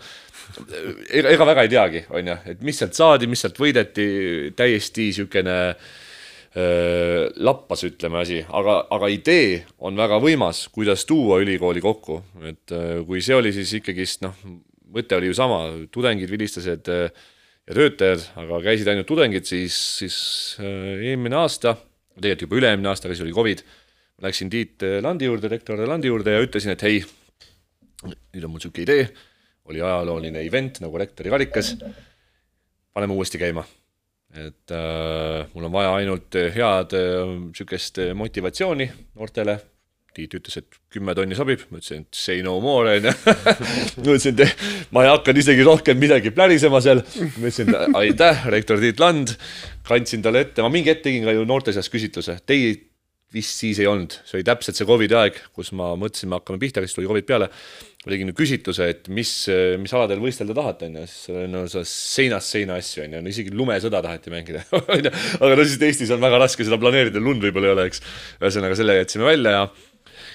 [1.10, 4.06] ega, ega väga ei teagi, on ju, et mis sealt saadi, mis sealt võideti,
[4.56, 5.58] täiesti niisugune
[7.44, 12.18] lappas, ütleme asi, aga, aga idee on väga võimas, kuidas tuua ülikooli kokku,
[12.48, 12.74] et
[13.08, 14.36] kui see oli siis ikkagist noh,
[14.92, 15.62] mõte oli ju sama,
[15.92, 17.06] tudengid, vilistlased öö,
[17.68, 20.16] ja töötajad, aga käisid ainult tudengid, siis, siis
[20.60, 21.76] öö, eelmine aasta,
[22.18, 23.62] tegelikult juba üle-eelmine aasta, aga siis oli Covid,
[24.22, 27.02] läksin Tiit Landi juurde, rektor Landi juurde ja ütlesin, et hei,
[28.02, 29.06] nüüd on mul niisugune idee,
[29.70, 31.76] oli ajalooline event nagu rektori karikas,
[32.92, 33.64] paneme uuesti käima.
[34.32, 39.58] et äh, mul on vaja ainult head niisugust äh, motivatsiooni noortele,
[40.12, 43.14] Tiit ütles, et kümme tonni sobib, ma ütlesin, et say no more, on ju.
[44.04, 47.00] ma ütlesin, et ma ei hakanud isegi rohkem midagi plärisema seal.
[47.00, 49.36] ma ütlesin, aitäh, rektor Tiit Land,
[49.88, 52.74] kandsin talle ette, ma mingi hetk tegin ka ju noorte seas küsitluse, teie
[53.32, 56.60] vist siis ei olnud, see oli täpselt see Covidi aeg, kus ma mõtlesin, me hakkame
[56.60, 57.48] pihta, siis tuli Covid peale.
[58.02, 59.30] ma tegin küsitluse, et mis,
[59.78, 63.30] mis aladel võistelda tahate, on ju, siis no sa seinast seina asju, on ju, no
[63.30, 67.70] isegi lumesõda taheti mängida, aga no siis Eestis on väga raske seda planeerida, lund võib-olla
[67.70, 68.02] ei ole, eks.
[68.42, 69.64] ühesõnaga selle jätsime välja ja,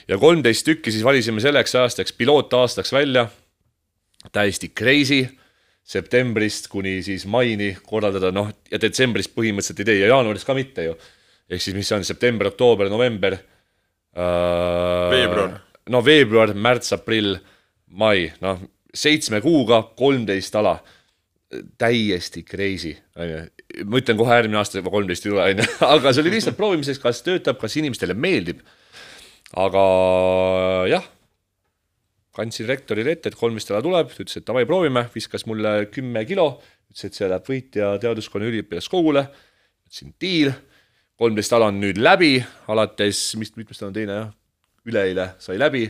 [0.08, 3.28] ja kolmteist tükki siis valisime selleks aastaks, pilootaastaks välja.
[4.32, 5.28] täiesti crazy
[5.84, 10.84] septembrist kuni siis maini korraldada, noh, ja detsembris põhimõtteliselt ei tee ja jaanuaris ka mitte
[10.84, 10.98] ju
[11.48, 15.12] ehk siis mis see on september, oktoober, november äh,.
[15.12, 15.60] Veebruar.
[15.90, 17.38] no veebruar, märts, aprill,
[17.88, 18.60] mai, noh,
[18.94, 20.80] seitsme kuuga kolmteist ala.
[21.80, 23.38] täiesti crazy, on ju.
[23.88, 26.58] ma ütlen kohe järgmine aasta juba kolmteist ei tule, on ju, aga see oli lihtsalt
[26.58, 28.60] proovimiseks, kas töötab, kas inimestele meeldib.
[29.56, 29.84] Aga
[30.92, 31.06] jah,
[32.36, 36.24] kandsin rektorile ette, et kolmteist ala tuleb, ta ütles, et davai, proovime, viskas mulle kümme
[36.28, 36.50] kilo,
[36.92, 39.28] ütles, et see läheb võitja teaduskonna üliõpilaskogule.
[39.88, 40.52] ütlesin diil
[41.18, 42.36] kolmteist ala on nüüd läbi,
[42.70, 44.30] alates, mis, mitmest on teine jah,
[44.88, 45.88] üleeile sai läbi.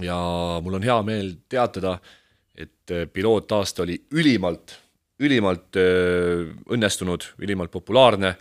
[0.00, 0.16] ja
[0.62, 1.98] mul on hea meel teatada,
[2.54, 4.76] et äh, pilootaasta oli ülimalt,
[5.20, 8.34] ülimalt öö, õnnestunud, ülimalt populaarne.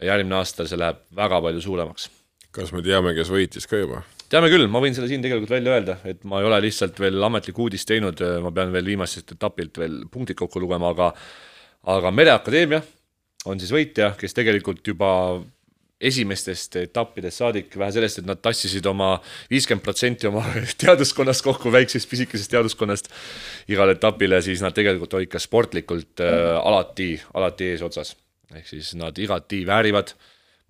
[0.00, 2.08] Ja järgmine aasta see läheb väga palju suuremaks
[2.56, 4.02] kas me teame, kes võitis ka juba?
[4.32, 7.22] teame küll, ma võin selle siin tegelikult välja öelda, et ma ei ole lihtsalt veel
[7.28, 11.12] ametlikku uudist teinud, ma pean veel viimasest etapilt veel punktid kokku lugema, aga
[11.86, 12.80] aga Mereakadeemia
[13.46, 15.10] on siis võitja, kes tegelikult juba
[15.96, 19.14] esimestest etappidest saadik, vähe sellest, et nad tassisid oma
[19.48, 20.42] viiskümmend protsenti oma
[20.82, 23.08] teaduskonnast kokku, väiksest pisikesest teaduskonnast
[23.72, 28.16] igale etapile, siis nad tegelikult olid ka sportlikult äh, alati, alati eesotsas.
[28.54, 30.12] ehk siis nad igati väärivad.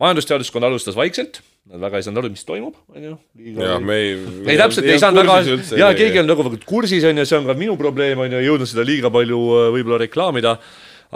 [0.02, 1.40] Majandusteaduskond alustas vaikselt,
[1.70, 3.14] nad väga ei saanud aru, mis toimub, on ju.
[3.56, 4.16] jah, me ei.
[4.52, 7.56] ei täpselt ei saanud väga, jaa, keegi on nagu kursis, on ju, see on ka
[7.58, 10.56] minu probleem, on ju, ei jõudnud seda liiga palju äh, võib-olla reklaamida,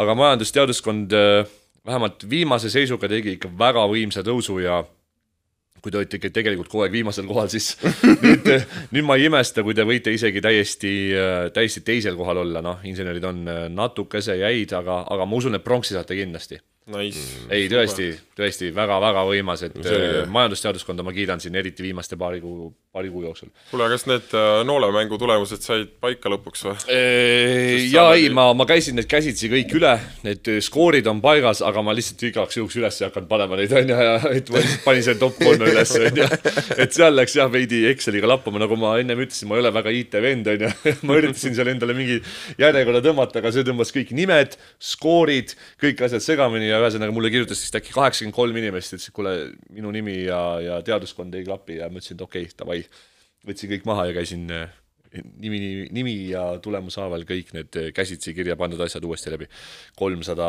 [0.01, 4.81] aga majandusteaduskond äh, vähemalt viimase seisuga tegi ikka väga võimsa tõusu ja
[5.81, 7.73] kui te olete ikka tegelikult kogu aeg viimasel kohal, siis
[8.25, 8.49] nüüd,
[8.93, 10.93] nüüd ma ei imesta, kui te võite isegi täiesti,
[11.57, 15.65] täiesti teisel kohal olla, noh, insenerid on äh, natukese jäid, aga, aga ma usun, et
[15.65, 16.61] pronksi saate kindlasti.
[16.89, 17.21] Nice.
[17.53, 20.23] ei, tõesti, tõesti väga-väga võimas, et Selge.
[20.25, 23.51] äh, majandusteaduskonda ma kiidan siin eriti viimaste paari kuu, paari kuu jooksul.
[23.71, 26.77] kuule, kas need äh, noolemängu tulemused said paika lõpuks või?
[27.93, 29.93] ja ei, ma, ma käisin need käsitsi kõik üle,
[30.25, 34.01] need skoorid on paigas, aga ma lihtsalt igaks juhuks üles ei hakanud panema neid onju
[34.09, 36.31] ja et ma lihtsalt panin selle top kolme üles onju.
[36.81, 39.95] et seal läks jah veidi Exceliga lappama, nagu ma ennem ütlesin, ma ei ole väga
[40.01, 40.73] IT-vend onju.
[41.07, 42.19] ma üritasin seal endale mingi
[42.59, 45.55] järjekorra tõmmata, aga see tõmbas kõik nimed, skoorid,
[45.85, 49.35] kõik asjad segamini ja ühesõnaga mulle kirjutas vist äkki kaheksakümmend kolm inimest, ütles, et kuule,
[49.75, 52.81] minu nimi ja, ja teaduskond ei klapi ja ma ütlesin, et okei okay,, davai.
[53.49, 54.73] võtsin kõik maha ja käisin äh,
[55.41, 55.61] nimi,
[55.95, 59.49] nimi ja tulemuse haaval kõik need äh, käsitsi kirja pandud asjad uuesti läbi.
[59.99, 60.49] kolmsada,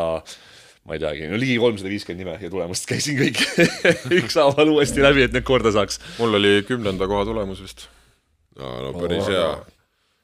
[0.85, 3.41] ma ei teagi, no ligi kolmsada viiskümmend nime ja tulemust käisin kõik
[4.21, 6.01] ükshaaval uuesti läbi, et need korda saaks.
[6.19, 7.87] mul oli kümnenda koha tulemus vist.
[8.59, 9.53] no, no päris hea.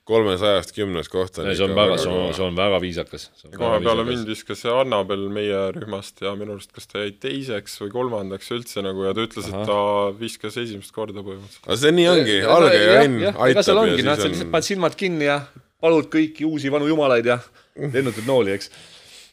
[0.08, 3.28] Kolmesajast kümnes koht on see on väga, see on, see on väga viisakas.
[3.56, 7.78] koha peale mind viskas see Annabel meie rühmast ja minu arust kas ta jäi teiseks
[7.84, 9.80] või kolmandaks üldse nagu ja ta ütles, et ta
[10.18, 11.68] viskas esimest korda põhimõtteliselt.
[11.68, 14.70] aga see nii ongi, alge ja õnn ega seal aitab ongi, noh, sa lihtsalt paned
[14.70, 15.42] silmad kinni ja
[15.84, 17.40] palud kõiki uusi vanu jumalaid ja
[17.78, 18.72] lennutad nooli, eks.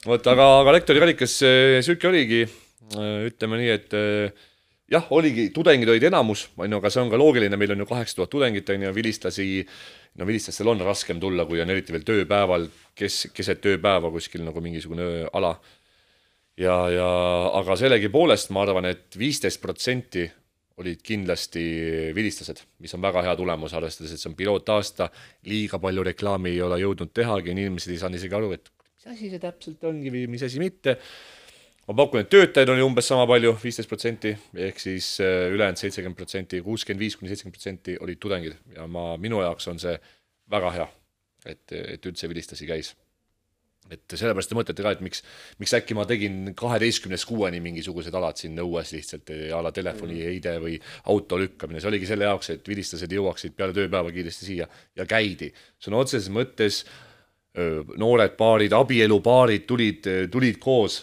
[0.05, 2.43] vot, aga, aga lektori valikas äh, sihuke oligi,
[3.31, 4.45] ütleme nii, et äh,
[4.91, 7.89] jah, oligi, tudengid olid enamus, on ju, aga see on ka loogiline, meil on ju
[7.89, 9.47] kaheksa tuhat tudengit, on ju, vilistlasi,
[10.21, 12.69] no vilistlastel on raskem tulla, kui on eriti veel tööpäeval,
[12.99, 15.55] kes, keset tööpäeva kuskil nagu mingisugune ala
[16.61, 17.11] ja, ja
[17.61, 20.29] aga sellegipoolest ma arvan et, et viisteist protsenti
[20.83, 21.63] olid kindlasti
[22.15, 25.07] vilistlased, mis on väga hea tulemus, arvestades, et see on pilootaasta,
[25.47, 28.73] liiga palju reklaami ei ole jõudnud tehagi, inimesed ei saanud isegi aru, et
[29.05, 30.97] mis asi see täpselt ongi või mis asi mitte.
[31.89, 34.35] Ma pakun, et töötajaid oli umbes sama palju, viisteist protsenti,
[34.67, 38.59] ehk siis äh, ülejäänud seitsekümmend protsenti, kuuskümmend viis kuni seitsekümmend protsenti olid tudengid.
[38.77, 39.97] Ja ma, minu jaoks on see
[40.51, 40.87] väga hea,
[41.47, 42.95] et, et üldse vilistlasi käis.
[43.93, 45.21] Et sellepärast te mõtlete ka, et miks,
[45.61, 50.55] miks äkki ma tegin kaheteistkümnest kuueni mingisugused alad siin õues lihtsalt a la telefoni heide
[50.63, 50.79] või
[51.13, 55.51] auto lükkamine, see oligi selle jaoks, et vilistlased jõuaksid peale tööpäeva kiiresti siia ja käidi.
[55.77, 56.81] Sõna otseses mõttes
[58.01, 61.03] noored paarid, abielupaarid tulid, tulid koos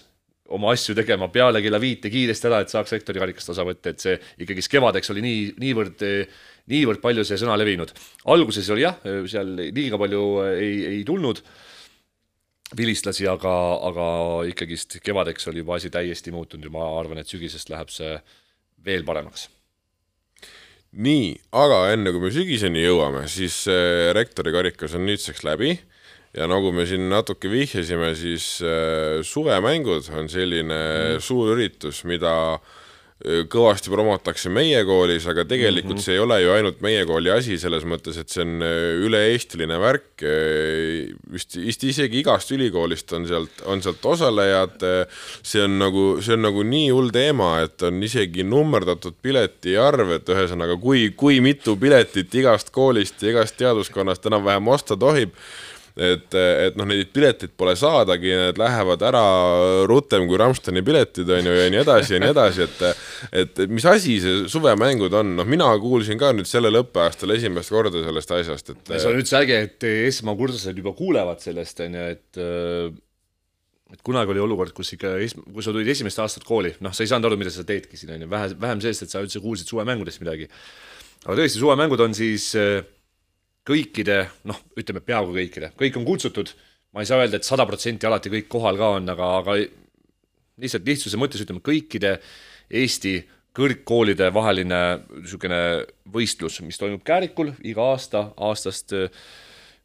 [0.56, 4.04] oma asju tegema peale kella viite kiiresti ära, et saaks rektori karikast osa võtta, et
[4.04, 6.06] see ikkagist kevadeks oli nii, niivõrd,
[6.72, 7.94] niivõrd palju see sõna levinud.
[8.34, 9.00] alguses oli jah,
[9.32, 11.44] seal liiga palju ei, ei tulnud
[12.78, 13.54] vilistlasi, aga,
[13.90, 14.06] aga
[14.52, 18.14] ikkagist kevadeks oli juba asi täiesti muutunud ja ma arvan, et sügisest läheb see
[18.86, 19.50] veel paremaks.
[20.92, 25.78] nii, aga enne kui me sügiseni jõuame, siis äh, rektori karikas on nüüdseks läbi
[26.38, 31.24] ja nagu me siin natuke vihjasime, siis äh, suvemängud on selline mm.
[31.24, 36.06] suur üritus, mida äh, kõvasti promotakse meie koolis, aga tegelikult mm -hmm.
[36.06, 39.80] see ei ole ju ainult meie kooli asi, selles mõttes, et see on äh, üle-eestiline
[39.80, 40.24] värk.
[41.32, 44.80] vist, vist isegi igast ülikoolist on sealt, on sealt osalejad.
[45.44, 50.12] see on nagu, see on nagu nii hull teema, et on isegi nummerdatud pileti arv,
[50.12, 55.36] et ühesõnaga, kui, kui mitu piletit igast koolist ja igast teaduskonnast enam-vähem osta tohib
[55.98, 59.24] et, et noh, neid pileteid pole saadagi, need lähevad ära
[59.90, 62.84] rutem kui Rammsteini piletid on ju ja nii edasi ja nii edasi, et
[63.44, 68.04] et, mis asi see suvemängud on, noh, mina kuulsin ka nüüd sellel õppeaastal esimest korda
[68.08, 72.44] sellest asjast, et see on üldse äge, et esmakursused juba kuulevad sellest, on ju, et
[73.92, 75.18] et kunagi oli olukord, kus ikka,
[75.52, 78.14] kui sa tulid esimest aastat kooli, noh, sa ei saanud aru, mida sa teedki siin,
[78.16, 80.48] on ju, vähe, vähem sellest, et sa üldse kuulsid suvemängudest midagi.
[81.26, 82.80] aga tõesti, suvemängud on siis äh,
[83.68, 86.54] kõikide, noh, ütleme peaaegu kõikide, kõik on kutsutud,
[86.96, 89.58] ma ei saa öelda et, et sada protsenti alati kõik kohal ka on, aga, aga
[90.62, 92.18] lihtsalt lihtsuse mõttes ütleme kõikide
[92.72, 93.18] Eesti
[93.58, 95.62] kõrgkoolide vaheline niisugune
[96.12, 98.94] võistlus, mis toimub Käärikul iga aasta, aastast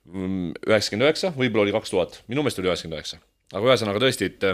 [0.07, 3.19] üheksakümmend üheksa, võib-olla oli kaks tuhat, minu meelest oli üheksakümmend üheksa.
[3.53, 4.47] aga ühesõnaga tõesti, et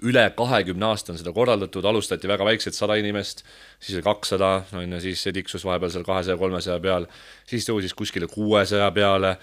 [0.00, 3.44] üle kahekümne aasta on seda korraldatud, alustati väga väikselt, sada inimest,
[3.80, 7.06] siis oli kakssada, on ju, siis see tiksus vahepeal seal kahesaja, kolmesaja peal,
[7.48, 9.36] siis tõusis kuskile kuuesaja peale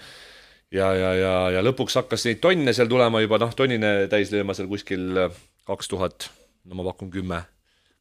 [0.74, 4.56] ja, ja, ja, ja lõpuks hakkas neid tonne seal tulema juba, noh, tonnine täis lööma
[4.58, 5.24] seal kuskil
[5.70, 6.30] kaks tuhat,
[6.66, 7.44] no ma pakun kümme.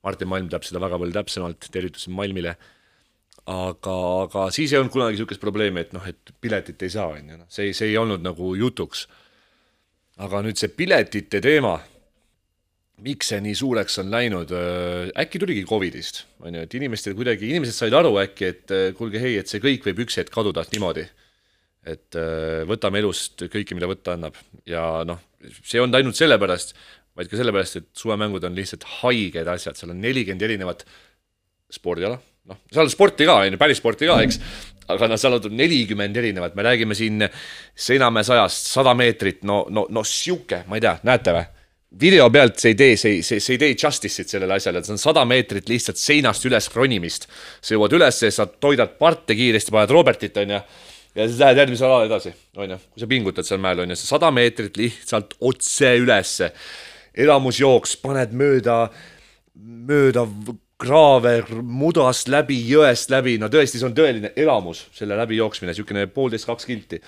[0.03, 2.55] Martin Malm teab seda väga palju täpsemalt, tervitused Malmile
[3.49, 3.95] aga,
[4.25, 7.39] aga siis ei olnud kunagi niisugust probleemi, et noh, et piletit ei saa, on ju,
[7.39, 9.07] noh, see, see ei olnud nagu jutuks.
[10.19, 11.77] aga nüüd see piletite teema,
[13.03, 14.51] miks see nii suureks on läinud,
[15.19, 19.21] äkki tuligi Covidist, on ju, et inimestel kuidagi, inimesed said aru äkki, et äh, kuulge,
[19.21, 21.07] hei, et see kõik võib üks hetk kaduda niimoodi.
[21.89, 24.35] et äh, võtame elust kõike, mida võtta annab.
[24.67, 25.21] Ja noh,
[25.63, 26.75] see ei olnud ainult sellepärast,
[27.17, 30.83] vaid ka sellepärast, et suvemängud on lihtsalt haiged asjad, seal on nelikümmend erinevat
[31.71, 32.19] spordiala,
[32.51, 34.41] noh, seal on sporti ka, on ju, päris sporti ka, eks,
[34.91, 37.23] aga noh, seal on nelikümmend erinevat, me räägime siin
[37.79, 41.47] Seinamäe sajast, sada meetrit, no, no, no sihuke, ma ei tea, näete või?
[41.97, 44.93] Video pealt see ei tee, see ei, see, see ei tee justice'it sellele asjale, see
[44.93, 47.25] on sada meetrit lihtsalt seinast üles ronimist.
[47.61, 50.61] sa jõuad üles, sa toidad parte kiiresti, paned Robertit, onju,
[51.17, 52.79] ja siis lähed järgmisele alale edasi, onju.
[52.93, 56.53] kui sa pingutad seal mäel, onju, see sada meetrit lihtsalt otse ülesse.
[57.19, 58.83] elamusjooks, paned mööda,
[59.89, 60.27] mööda
[60.79, 66.47] kraave mudast läbi, jõest läbi, no tõesti, see on tõeline elamus, selle läbijooksmine, niisugune poolteist,
[66.47, 67.01] kaks kilti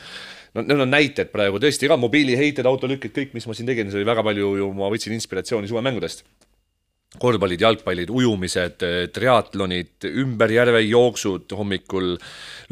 [0.55, 4.01] no need on näited praegu tõesti ka mobiiliheited, autolükked, kõik, mis ma siin tegin, see
[4.01, 6.25] oli väga palju ju, ma võtsin inspiratsiooni suvemängudest.
[7.19, 12.13] korvpallid, jalgpallid, ujumised, triatlonid, ümber järve jooksud hommikul,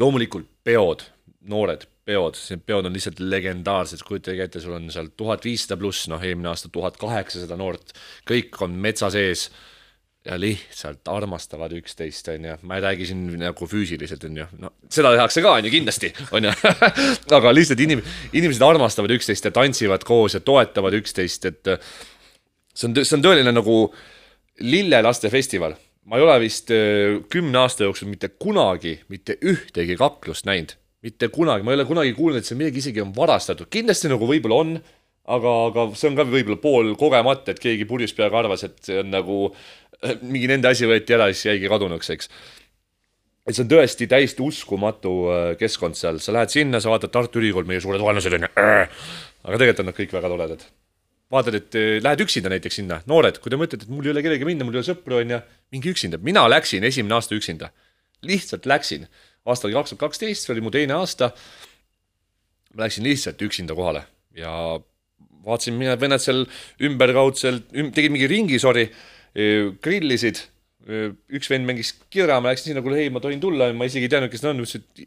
[0.00, 1.04] loomulikult peod,
[1.48, 6.22] noored peod, peod on lihtsalt legendaarsed, kujutage ette, sul on seal tuhat viissada pluss, noh,
[6.24, 7.92] eelmine aasta tuhat kaheksasada noort,
[8.28, 9.48] kõik on metsa sees
[10.24, 15.40] ja lihtsalt armastavad üksteist, onju, ma ei räägi siin nagu füüsiliselt, onju, no seda tehakse
[15.44, 16.52] ka, onju, kindlasti, onju,
[17.38, 18.04] aga lihtsalt inim-,
[18.36, 21.72] inimesed armastavad üksteist ja tantsivad koos ja toetavad üksteist, et
[22.74, 23.78] see on, see on tõeline nagu
[24.60, 25.78] lillelastefestival.
[26.10, 26.70] ma ei ole vist
[27.32, 32.12] kümne aasta jooksul mitte kunagi mitte ühtegi kaklust näinud, mitte kunagi, ma ei ole kunagi
[32.12, 34.80] kuulnud, et seal midagi isegi on varastatud, kindlasti nagu võib-olla on,
[35.30, 39.00] aga, aga see on ka võib-olla pool kogemata, et keegi purjus peaga arvas, et see
[39.00, 39.38] on nagu
[40.32, 42.30] mingi nende asi võeti ära, siis jäigi kadunuks, eks.
[43.48, 47.40] Et see on tõesti täiesti uskumatu äh, keskkond seal, sa lähed sinna, sa vaatad Tartu
[47.40, 50.66] Ülikool, meie suured vaenlased on ju, aga tegelikult on nad kõik väga toredad.
[51.30, 54.24] vaatad, et äh, lähed üksinda näiteks sinna, noored, kui te mõtlete, et mul ei ole
[54.26, 55.40] kellegagi minna, mul ei ole sõpru, on ju,
[55.74, 57.72] minge üksinda, mina läksin esimene aasta üksinda,
[58.26, 59.08] lihtsalt läksin,
[59.48, 61.32] aasta oli kaks tuhat kaksteist, see oli mu teine aasta.
[62.74, 64.04] ma läksin lihtsalt üksinda kohale.
[64.36, 64.52] Ja
[65.46, 66.44] vaatasin, mõned vennad seal
[66.86, 68.86] ümberkaudselt üm,, tegid mingi ringi, sorry,
[69.34, 70.42] grillisid.
[71.30, 74.12] Üks vend mängis kira, ma läksin sinna, kuule, hei, ma tohin tulla, ma isegi ei
[74.12, 75.04] teadnud, kes nad on, ütles, et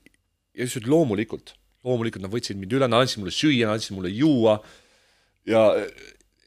[0.54, 1.56] ja ütles, et loomulikult,
[1.86, 4.60] loomulikult nad võtsid mind üle, nad andsid mulle süüa, nad andsid mulle juua.
[5.50, 5.66] Ja,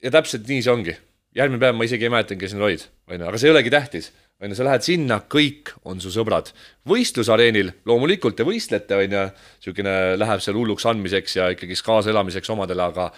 [0.03, 0.97] ja täpselt nii see ongi.
[1.37, 4.07] järgmine päev ma isegi ei mäletanud, kes need olid, onju, aga see ei olegi tähtis,
[4.41, 6.49] onju, sa lähed sinna, kõik on su sõbrad.
[6.89, 9.25] võistlusareenil loomulikult te võistlete, onju,
[9.59, 13.11] niisugune läheb seal hulluks andmiseks ja ikkagist kaasaelamiseks omadele, aga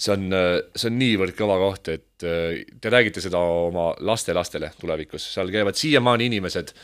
[0.00, 0.26] see on,
[0.74, 5.78] see on niivõrd kõva koht, et äh, te räägite seda oma lastelastele tulevikus, seal käivad
[5.78, 6.74] siiamaani inimesed,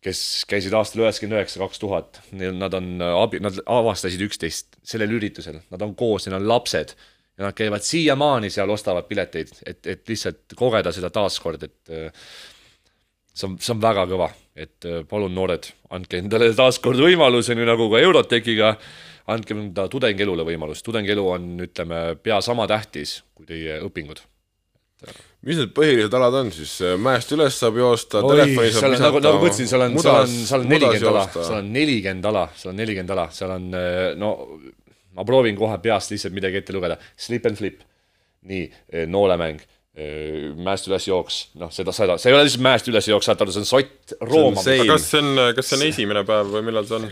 [0.00, 5.60] kes käisid aastal üheksakümmend üheksa, kaks tuhat, nad on abi, nad avastasid üksteist sellel üritusel,
[5.68, 6.94] nad on koos, neil on lapsed
[7.40, 12.32] ja nad käivad siiamaani seal, ostavad pileteid, et, et lihtsalt kogeda seda taaskord, et äh,
[13.32, 14.30] see on, see on väga kõva,
[14.60, 18.74] et äh, palun, noored, andke endale taaskord võimaluse, nii nagu ka Eurotechiga,
[19.30, 24.22] andke enda tudengielule võimalust, tudengielu on, ütleme, pea sama tähtis kui teie õpingud.
[25.48, 29.24] mis need põhilised alad on siis, mäest üles saab joosta, oi, telefoni seal saab on
[29.24, 31.72] nagu, nagu ma ütlesin, seal on, seal on, seal on nelikümmend ala, seal seal on
[31.78, 33.70] nelikümmend ala, seal on nelikümmend ala, seal on
[34.20, 34.32] no
[35.16, 37.80] ma proovin kohe peast lihtsalt midagi ette lugeda, slip and flip,
[38.50, 38.66] nii,
[39.08, 39.64] noolemäng,
[40.64, 43.50] mäest üles jooks, noh, seda, seda, see ei ole lihtsalt mäest üles jooks, saad aru,
[43.54, 46.86] see on sott roomama see- kas see on, kas see on esimene päev või millal
[46.86, 47.08] see on?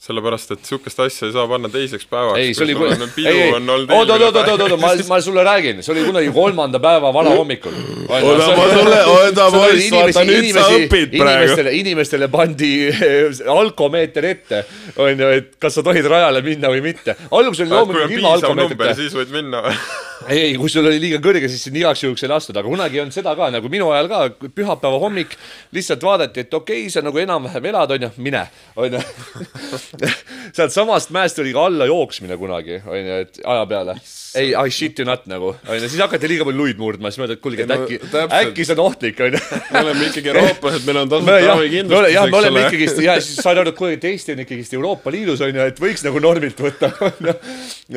[0.00, 2.38] sellepärast, et sihukest asja ei saa panna teiseks päevaks.
[2.40, 2.76] ei, see oli
[3.14, 6.04] pidu ei, ei, on oot, oot, oot, oot, oot, ma, ma sulle räägin, see oli
[6.08, 7.78] kunagi kolmanda päeva varahommikul.
[8.08, 11.66] oota, ma sulle, oota poiss, vaata nüüd sa õpid praegu.
[11.80, 14.62] inimestele, pandi eh, alkomeeter ette,
[15.00, 17.16] onju, et kas sa tohid rajale minna või mitte.
[17.30, 18.94] alguses oli on loomulikult ilma alkomeetrita.
[19.00, 19.64] siis võid minna.
[20.28, 23.14] ei, kui sul oli liiga kõrge, siis sind igaks juhuks ei lastud, aga kunagi olnud
[23.14, 25.36] seda ka, nagu minu ajal ka, pühapäeva hommik
[25.76, 28.44] lihtsalt vaadati, et okei okay,, sa nagu enam-vähem elad, onju, mine,
[29.96, 30.10] onju.
[30.56, 33.94] sealtsamast mäest oli ka alla jooksmine kunagi, onju, et aja peale.
[34.40, 37.38] ei, I shit you not nagu, onju, siis hakati liiga palju luid murdma, siis mõtled,
[37.38, 38.00] et kuulge, et äkki,
[38.40, 39.40] äkki see on ohtlik, onju.
[39.72, 42.66] me oleme ikkagi eurooplased, meil on tasuta jah, me oleme, ravikindlustus, jah, me oleme eks
[42.66, 42.74] ole.
[42.74, 45.82] ikkagist ja siis saad aru, et kuule, et Eesti on ikkagist Euroopa Liidus onju, et
[45.86, 47.36] võiks nagu normilt võtta, onju.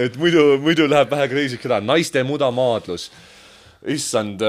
[0.08, 3.10] et muidu, muidu läheb vähe crazy'ks ära, naiste mudamaadlus.
[3.94, 4.40] issand,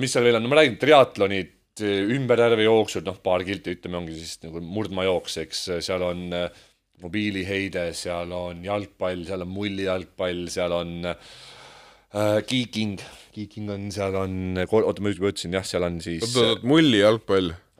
[0.00, 4.38] mis seal veel on, no ma räägin, triatlonid, ümberjärvejooksud, noh, paar kilti ütleme, ongi siis
[4.44, 6.64] nagu murdmaajooks, eks seal on äh,
[7.02, 12.96] mobiiliheide, seal on jalgpall, seal on mullijalgpall, seal on äh, kiiking,
[13.34, 16.68] kiiking on, seal on, oota, ma juba ütlesin jah, seal on siis oota, oota,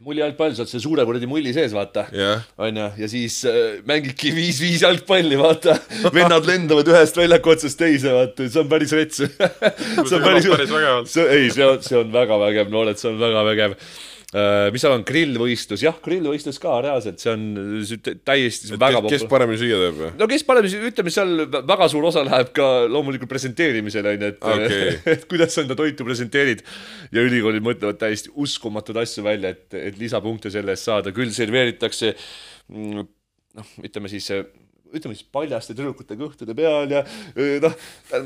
[0.04, 2.02] mulli jalgpall, sa oled selle suure kuradi mulli sees, vaata.
[2.12, 2.42] jah.
[2.60, 5.78] onju, ja siis äh, mängidki viis-viis jalgpalli, vaata.
[6.16, 9.22] vennad lendavad ühest väljaku otsast teise, vaata, see on päris rets.
[9.24, 10.74] see on päris, päris
[11.14, 13.78] see, ei, see on, see on väga vägev, noored, see on väga vägev.
[14.34, 17.44] Mis seal on, grillvõistlus, jah, grillvõistlus ka reaalselt, see on
[18.26, 20.10] täiesti, see on väga kes, paremini süüa teeb või?
[20.18, 24.90] no kes parem, ütleme seal väga suur osa läheb ka loomulikult presenteerimisele onju, et Okei.
[25.14, 26.64] et kuidas sa enda toitu presenteerid.
[27.14, 32.16] Ja ülikoolid mõtlevad täiesti uskumatuid asju välja, et, et lisapunkte selle eest saada, küll serveeritakse
[32.16, 33.06] mm,
[33.60, 34.26] noh, ütleme siis
[34.94, 37.02] ütleme siis paljaste tüdrukute kõhtude peal ja
[37.62, 37.74] noh,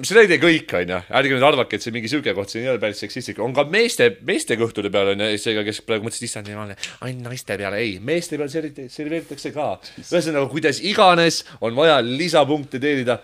[0.04, 2.82] see näide kõik onju, ärge nüüd arvake, et see mingi siuke koht siin ei ole
[2.82, 6.74] päris seksistlik, on ka meeste, meeste kõhtude peal onju, seega kes praegu mõtlesid, issand jumal,
[7.06, 9.68] ainult naiste peale, ei, meeste peal serveeritakse ka.
[10.04, 13.20] ühesõnaga, kuidas iganes on vaja lisapunkte teenida,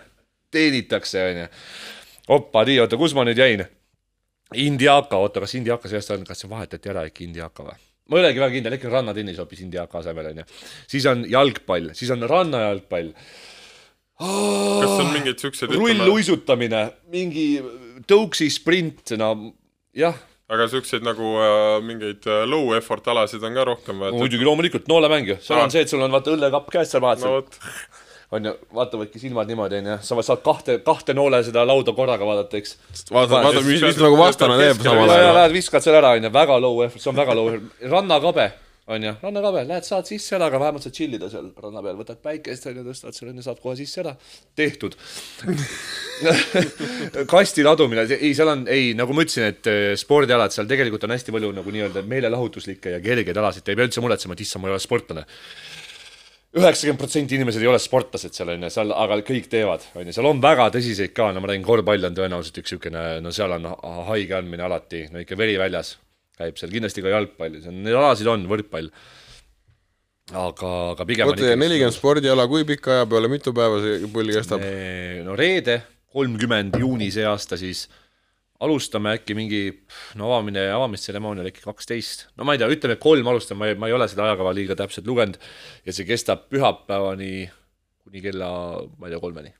[0.52, 1.48] teenitakse onju.
[2.38, 3.66] oppa, nii, oota, kus ma nüüd jäin?
[4.62, 7.85] Indiaka, oota, kas Indiaka seast on, kas see vahetati ära ikka Indiaka või?
[8.06, 10.46] Ma ei olegi väga kindel, äkki on rannatennis hoopis Indiaka asemel onju.
[10.92, 13.10] siis on jalgpall, siis on rannajalgpall,
[14.20, 17.48] kas on mingeid siukseid rulluisutamine, mingi
[18.08, 19.32] tõuksi sprint, no
[19.96, 20.16] jah,
[20.52, 24.86] aga siukseid nagu äh, mingeid äh, low effort alasid on ka rohkem vaja muidugi loomulikult
[24.90, 28.40] noolemäng ju, seal on see, et sul on vaata õllekapp käes, sa vaatad no vot,
[28.40, 32.76] onju, vaatavadki silmad niimoodi onju, sa saad kahte, kahte noole seda lauda korraga vaadata, eks.
[33.10, 35.40] vaata, vaata, mis, mis nagu vastane teeb samal ja, ja ajal.
[35.40, 38.48] lähed viskad selle ära onju, väga low effort, see on väga low effort, rannakabe
[38.86, 42.66] onju, rannakabe, lähed saad sisse ära, aga vähemalt saad tšillida seal ranna peal, võtad päikest
[42.70, 44.16] onju, tõstad selle saad kohe sisse ära,
[44.58, 44.98] tehtud.
[47.34, 51.14] kasti ladumine, ei seal on, ei nagu ma ütlesin, et eh, spordialad, seal tegelikult on
[51.14, 54.62] hästi palju nagu nii-öelda meelelahutuslikke ja kergeid alasid, te ei pea üldse muretsema, et issand,
[54.62, 55.26] ma ei ole sportlane
[56.56, 60.40] üheksakümmend protsenti inimesed ei ole sportlased seal onju, seal, aga kõik teevad, onju, seal on
[60.44, 63.94] väga tõsiseid ka, no ma räägin, korvpall on tõenäoliselt üks siukene, no seal on ha-
[64.10, 65.96] haige andmine alati, no ikka veri väljas
[66.36, 68.90] käib seal, kindlasti ka jalgpall, on, neid alasid on, võrkpall.
[70.32, 74.32] aga, aga pigem oota, ja nelikümmend spordiala, kui pika aja peale, mitu päeva see pull
[74.32, 74.64] kestab?
[75.28, 75.80] no reede,
[76.16, 77.86] kolmkümmend juuni see aasta siis
[78.64, 79.60] alustame äkki mingi,
[80.16, 83.90] no avamine, avamistseremoonial äkki kaksteist, no ma ei tea, ütleme kolm alustame, ma ei, ma
[83.90, 85.36] ei ole seda ajakava liiga täpselt lugenud
[85.86, 87.46] ja see kestab pühapäevani
[88.06, 88.48] kuni kella,
[88.96, 89.52] ma ei tea, kolmeni.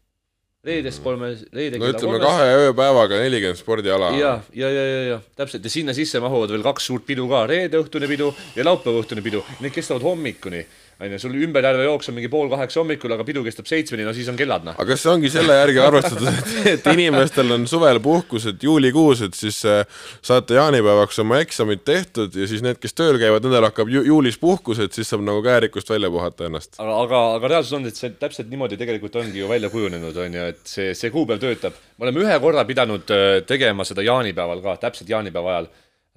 [0.66, 4.10] reedest kolme, reede no ütleme kahe ööpäevaga nelikümmend spordiala.
[4.18, 7.44] ja, ja, ja, ja, ja täpselt ja sinna sisse mahuvad veel kaks suurt pidu ka,
[7.50, 10.64] reede õhtune pidu ja laupäeva õhtune pidu, need kestavad hommikuni.
[11.00, 14.14] onju, sul ümber järve jooks on mingi pool kaheksa hommikul, aga pidu kestab seitsmeni, no
[14.16, 14.76] siis on kellad noh.
[14.78, 16.30] aga kas see ongi selle järgi arvestatud,
[16.72, 19.82] et, inimestel on suvel puhkused juulikuus, et siis äh,
[20.24, 24.40] saate jaanipäevaks oma eksamid tehtud ja siis need, kes tööl käivad, nendel hakkab ju juulis
[24.40, 26.78] puhkus, et siis saab nagu käärikust välja puhata ennast.
[26.80, 30.40] aga, aga, aga reaalsus on, et see täpselt niimoodi tegelikult ongi ju välja kujunenud, on
[30.40, 31.76] ju, et see, see kuupäev töötab.
[31.98, 35.74] me oleme ühe korra pidanud äh, tegema seda jaanipäeval ka, täpselt jaanipäeva ajal.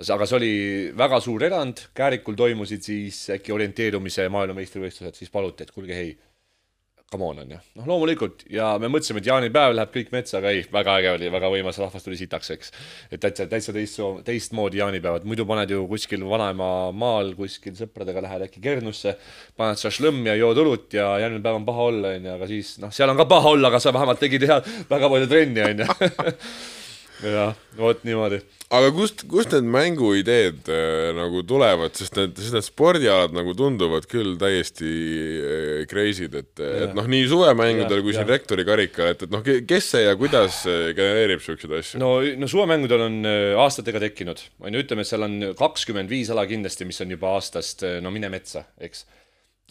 [0.07, 0.53] Aga see oli
[0.97, 6.13] väga suur erand, Käärikul toimusid siis äkki orienteerumise maailmameistrivõistlused, siis paluti, et kuulge, ei,
[7.11, 7.57] come on, on ju.
[7.79, 11.31] noh, loomulikult ja me mõtlesime, et jaanipäev läheb kõik metsa, aga ei, väga äge oli,
[11.33, 12.73] väga võimas, rahvas tuli sitaks, eks.
[13.09, 18.47] et täitsa, täitsa teist, teistmoodi jaanipäevad, muidu paned ju kuskil vanaema maal kuskil sõpradega lähed
[18.47, 19.17] äkki Kernusse,
[19.59, 22.93] paned šašlõmmi ja jood õlut ja järgmine päev on paha olla, onju, aga siis noh,
[22.95, 25.89] seal on ka paha olla, aga sa vähemalt tegid head, väga palju trenni, onju.
[27.23, 32.65] jah, vot niimoodi aga kust, kust need mänguideed äh, nagu tulevad, sest need, sest need
[32.67, 38.25] spordialad nagu tunduvad küll täiesti äh, crazy'd, et, et noh, nii suvemängudel Jah, kui siin
[38.27, 38.31] jah.
[38.35, 42.11] rektori karikal, et, et noh, kes see ja kuidas äh, genereerib siukseid asju no.?
[42.21, 46.45] no, suvemängudel on äh, aastatega tekkinud, on ju, ütleme, et seal on kakskümmend viis ala
[46.49, 49.07] kindlasti, mis on juba aastast, no mine metsa, eks.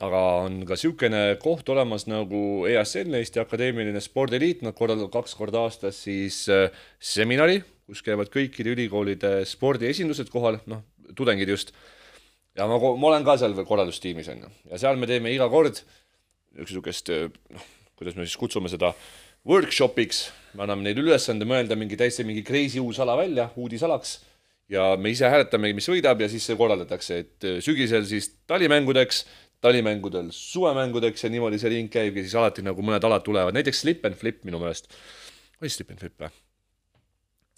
[0.05, 5.65] Aga on ka niisugune koht olemas nagu EASL, Eesti Akadeemiline Spordiliit, nad korraldavad kaks korda
[5.67, 6.69] aastas siis äh,
[7.01, 10.85] seminari, kus käivad kõikide ülikoolide spordiesindused kohal, noh,
[11.19, 11.73] tudengid just.
[12.59, 15.83] ja ma, ma olen ka seal korraldustiimis, on ju, ja seal me teeme iga kord
[16.59, 17.11] niisugust,
[17.55, 17.67] noh,
[17.99, 18.93] kuidas me siis kutsume seda,
[19.49, 24.19] workshopiks, me anname neile ülesande mõelda mingi täiesti mingi crazy uus ala välja, uudisalaks
[24.69, 29.25] ja me ise hääletame, mis võidab ja siis see korraldatakse, et äh, sügisel siis talimängudeks,
[29.65, 34.05] talimängudel suvemängudeks ja niimoodi see ring käibki, siis alati nagu mõned alad tulevad, näiteks slip
[34.07, 34.93] and flip minu meelest.
[35.61, 36.31] oli slip and flip või?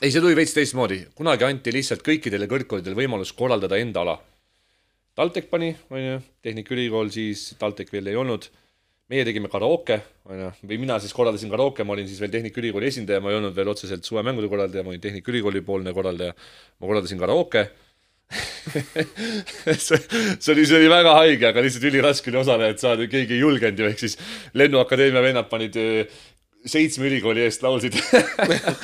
[0.01, 4.16] ei, see tuli veits teistmoodi, kunagi anti lihtsalt kõikidele kõrgkoolidele võimalus korraldada enda ala.
[5.18, 8.48] TalTech pani, onju, Tehnikaülikool siis, TalTech veel ei olnud.
[9.11, 9.96] meie tegime karaoke,
[10.30, 13.57] onju, või mina siis korraldasin karaoke, ma olin siis veel Tehnikaülikooli esindaja, ma ei olnud
[13.57, 16.32] veel otseselt suvemängude korraldaja, ma olin Tehnikaülikooli poolne korraldaja.
[16.78, 17.64] ma korraldasin karaoke
[19.74, 19.98] see,
[20.38, 23.80] see oli, see oli väga haige, aga lihtsalt üliraske oli osalejat saada, keegi ei julgenud
[23.82, 24.14] ju, ehk siis
[24.54, 26.04] Lennuakadeemia vennad panid öö,
[26.66, 27.96] seitsme ülikooli eest laulsid.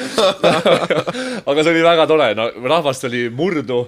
[1.51, 3.85] aga see oli väga tore, no rahvast oli murdu,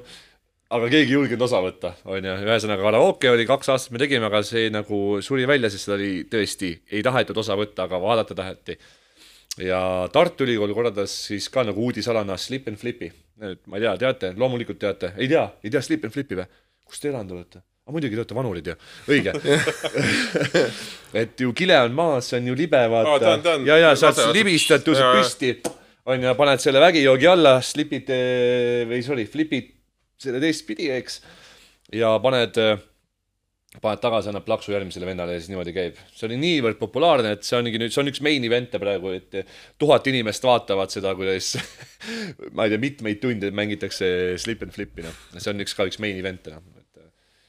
[0.75, 2.39] aga keegi ei julgenud osa võtta, onju.
[2.45, 6.13] ühesõnaga karaoke oli kaks aastat me tegime, aga see nagu suri välja, sest seda oli
[6.31, 8.79] tõesti, ei tahetud osa võtta, aga vaadata taheti.
[9.65, 9.81] ja
[10.13, 13.11] Tartu Ülikool korraldas siis ka nagu uudisalana Slip and Flipi.
[13.39, 16.47] Ma ei tea, teate, loomulikult teate, ei tea, ei tea Slip and Flipi või?
[16.89, 17.61] kust te elanud olete?
[17.89, 18.75] aga muidugi te olete vanurid ju,
[19.09, 19.33] õige.
[21.23, 23.65] et ju kile on maas, see on ju libe, Aa, vaata tean.
[23.69, 25.53] ja, ja sa Lase- libistad, tõused püsti,
[26.09, 29.71] onju, paned selle vägijoogi alla, slipid eh, või sorry, flipid
[30.21, 31.21] selle teistpidi, eks.
[31.97, 32.61] ja paned,
[33.83, 35.99] paned tagasi, annad plaksu järgmisele vennale ja siis niimoodi käib.
[36.15, 39.39] see oli niivõrd populaarne, et see ongi nüüd, see on üks main event'e praegu, et
[39.81, 41.55] tuhat inimest vaatavad seda, kuidas
[42.57, 44.11] ma ei tea, mitmeid tunde mängitakse
[44.41, 45.23] slip and flip'i, noh.
[45.37, 46.65] see on üks ka üks main event'e, noh.
[46.79, 47.05] et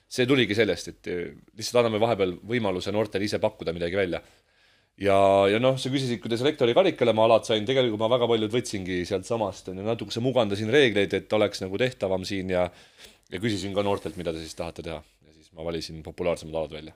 [0.10, 1.12] see tuligi sellest, et
[1.58, 4.24] lihtsalt anname vahepeal võimaluse noortele ise pakkuda midagi välja
[5.00, 5.20] ja,
[5.50, 9.02] ja noh, sa küsisid, kuidas rektori karikale ma alad sain, tegelikult ma väga paljud võtsingi
[9.08, 12.68] sealtsamast, natukese mugandasin reegleid, et oleks nagu tehtavam siin ja
[13.30, 15.00] ja küsisin ka noortelt, mida te siis tahate teha
[15.50, 16.94] siis ma valisin populaarsemad alad välja.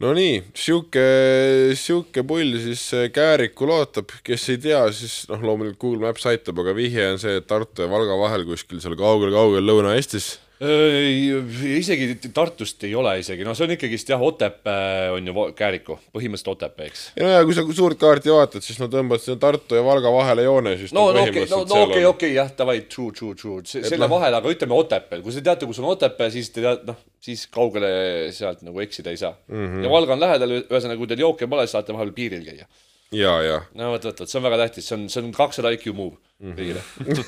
[0.00, 1.04] no nii, sihuke,
[1.78, 6.74] sihuke pull siis Käärikul ootab, kes ei tea, siis noh, loomulikult Google Maps aitab, aga
[6.74, 12.92] vihje on see, et Tartu ja Valga vahel kuskil seal kaugel-kaugel Lõuna-Eestis isegi Tartust ei
[12.94, 17.04] ole isegi, no see on ikkagist jah, Otepää on ju Kääriku, põhimõtteliselt Otepää, eks.
[17.16, 20.12] ja no ja kui sa suurt kaarti vaatad, siis no tõmbad sinna Tartu ja Valga
[20.14, 24.06] vahele joone, siis no no okei, no okei, okei jah, davai, true, true, true, selle
[24.06, 27.02] noh- vahel, aga ütleme Otepääl, kui te teate, kus on Otepää, siis te teate, noh,
[27.22, 27.90] siis kaugele
[28.34, 29.66] sealt nagu eksida ei saa mm.
[29.66, 29.84] -hmm.
[29.86, 32.70] ja Valga on lähedal, ühesõnaga, kui teil jooke pole, siis saate vahel piiril käia.
[33.12, 35.72] ja, ja no vot, vot, vot see on väga tähtis, see on, see on kakssada
[35.76, 36.56] IQ move Mhm.
[36.58, 36.80] kõigile.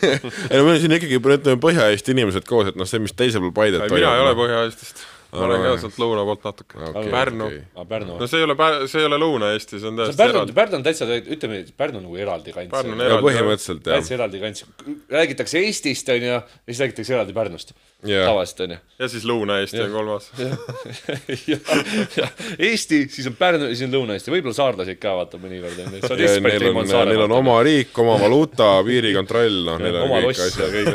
[0.51, 3.45] ei no meil on siin ikkagi ütleme Põhja-Eesti inimesed koos, et noh, see, mis teisel
[3.45, 5.05] pool Paidet ei, mina ei ole Põhja-Eestist.
[5.35, 7.11] Ma olen ka sealt lõuna poolt natuke okay,.
[7.13, 7.87] Pärnu okay..
[7.91, 8.57] Pärnu no see ei ole,
[8.91, 10.57] see ei ole Lõuna-Eesti, see on täiesti Pärnu, eraldi.
[10.57, 12.73] Pärnu on täitsa, ütleme, Pärnu on nagu eraldi kants.
[12.75, 13.27] Pärnu on ja eraldi.
[13.29, 14.67] põhimõtteliselt jah, täitsa eraldi kants.
[15.17, 17.75] räägitakse Eestist, on ju, ja siis räägitakse eraldi Pärnust.
[18.05, 18.27] Jah.
[18.29, 18.79] tavaliselt, on ju.
[18.99, 20.27] ja siis Lõuna-Eesti on kolmas.
[22.69, 26.03] Eesti, siis on Pärnu ja siis on Lõuna-Eesti, võib-olla saarlased ka vaata mõnikord on ju,
[26.03, 29.97] see on ja ekspert neil on, neil on oma riik, oma valuuta, piirikontroll, noh, neil
[30.03, 30.69] on kõik asjad.
[30.77, 30.93] kõik.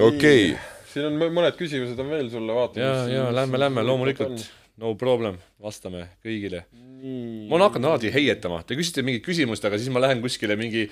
[0.08, 0.54] okei,
[0.96, 2.86] siin on mõ- mõned küsimused on veel sulle, vaatame.
[2.86, 4.46] ja, ja lähme, lähme loomulikult,
[4.80, 6.64] no problem, vastame kõigile.
[6.72, 10.86] ma olen hakanud alati heietama, te küsite mingit küsimust, aga siis ma lähen kuskile mingi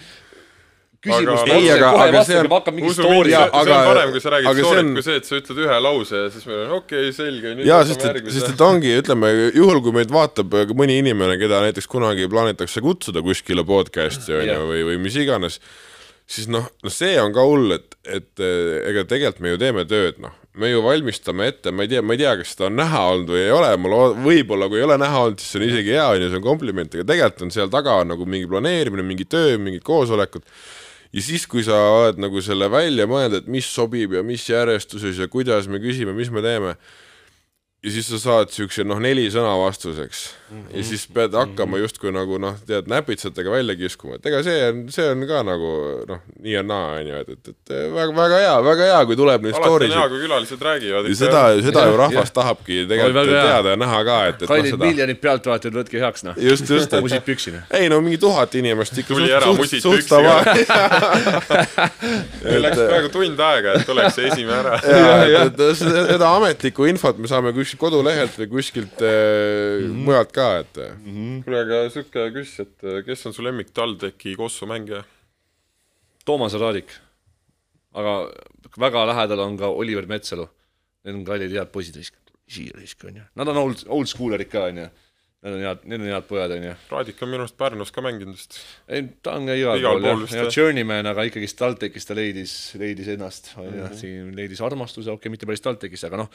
[1.04, 4.78] küsimust Ei, aga- aga see on- usu mind, see on parem, kui sa räägid story't
[4.80, 7.54] on- kui see, et sa ütled ühe lause ja siis meil on okei okay,, selge.
[7.66, 11.88] jaa, sest et, sest et ongi, ütleme, juhul kui meid vaatab mõni inimene, keda näiteks
[11.90, 15.60] kunagi plaanitakse kutsuda kuskile podcast'i on ju või, või mis iganes,
[16.26, 19.84] siis noh, no see on ka hull, et, et eh, ega tegelikult me ju teeme
[19.88, 22.78] tööd, noh, me ju valmistame ette, ma ei tea, ma ei tea, kas seda on
[22.78, 25.66] näha olnud või ei ole, loo-, võib-olla kui ei ole näha olnud, siis see on
[25.68, 29.06] isegi hea, on ju, see on kompliment, aga tegelikult on seal taga nagu mingi planeerimine,
[29.06, 30.46] mingi töö, mingid koosolekud
[31.14, 35.20] ja siis, kui sa oled nagu selle välja mõelnud, et mis sobib ja mis järjestuses
[35.20, 36.74] ja kuidas me küsime, mis me teeme,
[37.84, 40.26] ja siis sa saad siukse noh, neli sõna vastuseks.
[40.74, 44.80] Ja siis pead hakkama justkui nagu noh, tead näpitsatega välja kiskuma, et ega see on,
[44.94, 45.70] see on ka nagu
[46.08, 49.18] noh, nii ja naa on ju, et, et, et väga, väga hea, väga hea, kui
[49.18, 51.08] tuleb neid alati on story hea, sid kui külalised räägivad.
[51.10, 54.70] ja seda, seda ju rahvas tahabki tegelikult teada ja näha ka, et, et noh kallid
[54.72, 56.40] seda miljonid pealtvaatajad, võtke heaks noh.
[56.50, 57.66] just, just, et musid püksi noh.
[57.80, 60.14] ei no mingi tuhat inimest ikka Tuli ära, musid suht püksi ka.
[60.14, 61.90] tava
[62.44, 64.80] meil läks praegu tund aega, et oleks see esimene ära.
[65.30, 70.04] ja, et, seda ametlikku infot me saame kuskilt kodulehelt või kuskilt äh, Mhm.
[70.04, 70.96] mujalt ka, et äh,
[71.44, 75.02] kuule, aga sihuke küsimus, et äh, kes on su lemmik TalTechi kossu mängija?
[76.24, 76.92] Toomas Raadik.
[77.94, 78.14] aga
[78.80, 80.48] väga lähedal on ka Oliver Metsalu.
[81.04, 81.98] Need on kallid head poisid,
[82.48, 83.24] siia risk on ju.
[83.36, 84.88] Nad on old, old schooler'id ka on ju.
[85.44, 86.70] Need on head, need on head pojad on ju.
[86.88, 88.54] Raadik on minu arust Pärnus ka mänginud vist.
[88.88, 90.52] ei, ta on ka igal, Igal pool pool jah ja.
[90.56, 93.92] Journeyman, aga ikkagist TalTechis ta leidis, leidis ennast, on Mhm.
[94.00, 96.30] siin leidis armastuse, okei okay,, mitte päris TalTechis, aga noh,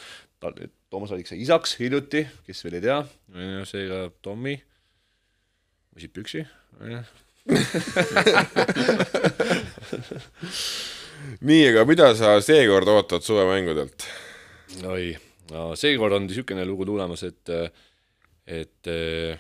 [0.93, 2.99] Toomas Raadik sai isaks hiljuti, kes veel ei tea,
[3.33, 4.53] on ju, seega Tommy,
[5.97, 6.45] võsid püksi,
[6.79, 7.01] on ju.
[11.49, 14.05] nii, aga mida sa seekord ootad suvemängudelt?
[14.85, 15.11] oi,
[15.53, 17.53] no seekord on niisugune lugu tulemas, et,
[18.49, 19.37] et eh,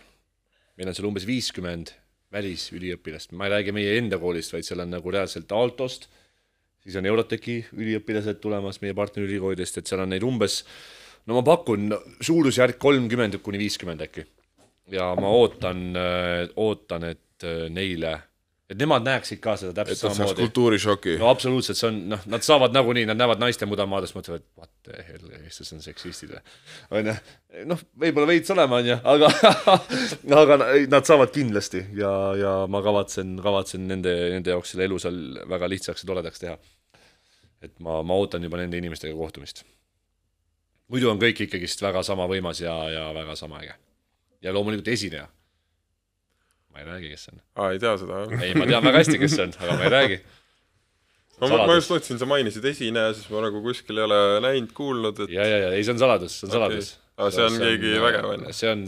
[0.77, 1.91] meil on seal umbes viiskümmend
[2.33, 6.05] välisüliõpilast, ma ei räägi meie enda koolist, vaid seal on nagu reaalselt Altost,
[6.83, 10.61] siis on Eurotechi üliõpilased tulemas meie partnerülikoolidest, et seal on neid umbes,
[11.25, 11.89] no ma pakun
[12.21, 14.27] suurusjärk kolmkümmend kuni viiskümmend äkki.
[14.93, 15.89] ja ma ootan,
[16.57, 18.13] ootan, et eh, neile,
[18.69, 20.45] et nemad näeksid ka seda et täpselt nad saaks samamoodi.
[20.45, 24.69] kultuurishoki no absoluutselt, see on noh, nad saavad nagunii, nad näevad naiste mudamaadest, mõtlevad what
[24.85, 26.41] the hell, eestlased on seksistid või,
[26.99, 27.15] onju.
[27.71, 29.31] noh, võib-olla veits olema, onju, aga,
[30.41, 30.59] aga
[30.91, 35.71] nad saavad kindlasti ja, ja ma kavatsen, kavatsen nende, nende jaoks selle elu seal väga
[35.73, 36.55] lihtsaks ja toredaks teha.
[37.65, 39.65] et ma, ma ootan juba nende inimestega kohtumist.
[40.93, 43.73] muidu on kõik ikkagist väga sama võimas ja, ja väga sama äge.
[44.45, 45.25] ja loomulikult esineja.
[46.73, 47.41] Ma ei räägi, kes see on.
[47.55, 48.43] aa, ei tea seda jah?
[48.45, 50.19] ei, ma tean väga hästi, kes see on, aga ma ei räägi
[51.39, 55.23] ma, ma just mõtlesin, sa mainisid esineja, siis ma nagu kuskil ei ole näinud, kuulnud,
[55.25, 56.59] et ja, ja, ja ei, see on saladus, see on Okei.
[56.59, 56.95] saladus.
[57.19, 58.55] Aga see on keegi vägev, on ju?
[58.55, 58.83] see on,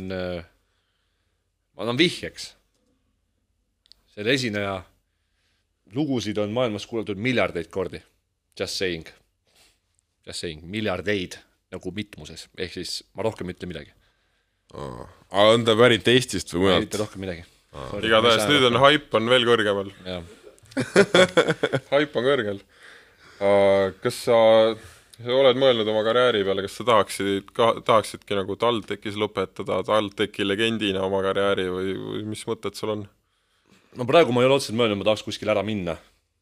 [1.76, 2.52] ma annan vihjeks.
[4.12, 4.82] selle esineja
[5.96, 8.02] lugusid on maailmas kuulatud miljardeid kordi.
[8.60, 9.08] Just saying.
[10.28, 11.40] just saying, miljardeid
[11.72, 13.94] nagu mitmuses, ehk siis ma rohkem ei ütle midagi.
[14.76, 17.04] aga on ta pärit Eestist või ma ei mujalt ütle?
[17.06, 17.48] rohkem midagi.
[18.04, 19.92] Igatahes nüüd on haip on veel kõrgemal,
[21.94, 22.60] haip on kõrgel.
[24.04, 24.38] kas sa,
[25.18, 30.48] sa oled mõelnud oma karjääri peale, kas sa tahaksid ka, tahaksidki nagu TalTechis lõpetada TalTechi
[30.48, 33.06] legendina oma karjääri või, või mis mõtted sul on?
[33.98, 35.96] no praegu ma ei ole otseselt mõelnud, ma tahaks kuskile ära minna,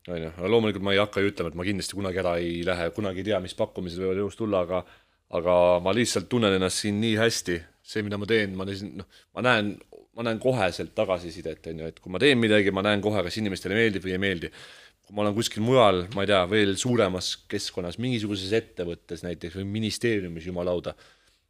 [0.09, 2.59] on ju, aga loomulikult ma ei hakka ju ütlema, et ma kindlasti kunagi ära ei
[2.65, 4.83] lähe, kunagi ei tea, mis pakkumised võivad elus tulla, aga
[5.37, 9.07] aga ma lihtsalt tunnen ennast siin nii hästi, see, mida ma teen, ma lihtsalt noh,
[9.37, 9.75] ma näen,
[10.19, 13.37] ma näen koheselt tagasisidet, on ju, et kui ma teen midagi, ma näen kohe, kas
[13.39, 14.49] inimestele meeldib või ei meeldi.
[15.07, 19.65] kui ma olen kuskil mujal, ma ei tea, veel suuremas keskkonnas, mingisuguses ettevõttes näiteks või
[19.79, 20.93] ministeeriumis, jumalauda,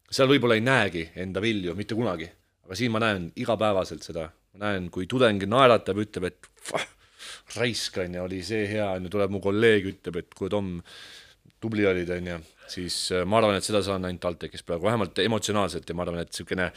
[0.07, 2.30] seal võib-olla ei näegi enda vilju mitte kunagi,
[2.63, 6.86] aga siin ma näen igapäevaselt seda, ma näen, kui tudeng naeratab, ütleb, et "Vah,
[7.57, 10.76] raisk on ju, oli see hea, on ju, tuleb mu kolleeg, ütleb, et kuule Tom,
[11.59, 12.38] tubli olid, on ju,
[12.70, 16.22] siis äh, ma arvan, et seda saan ainult TalTechis praegu, vähemalt emotsionaalselt ja ma arvan,
[16.24, 16.72] et niisugune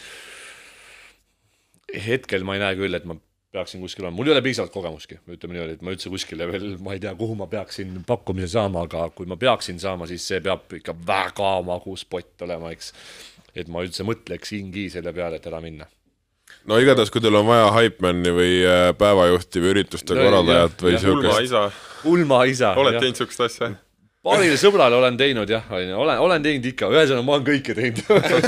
[2.07, 3.16] hetkel ma ei näe küll, et ma
[3.53, 6.70] peaksin kuskil olema, mul ei ole piisavalt kogemustki, ütleme niimoodi, et ma üldse kuskile veel,
[6.80, 10.40] ma ei tea, kuhu ma peaksin pakkumise saama, aga kui ma peaksin saama, siis see
[10.45, 12.93] peab ikka väga magus pott olema, eks.
[13.53, 15.88] et ma üldse mõtleksingi selle peale, et ära minna.
[16.68, 20.99] no igatahes, kui teil on vaja Hypemani või äh, päevajuhti või ürituste No, korraldajat või
[21.05, 21.66] siukest, isa,
[22.09, 22.72] Ulma isa.
[22.80, 23.74] oled teinud siukest asja?
[24.23, 28.03] Paarile sõbrale olen teinud jah, onju, olen, olen teinud ikka, ühesõnaga ma olen kõike teinud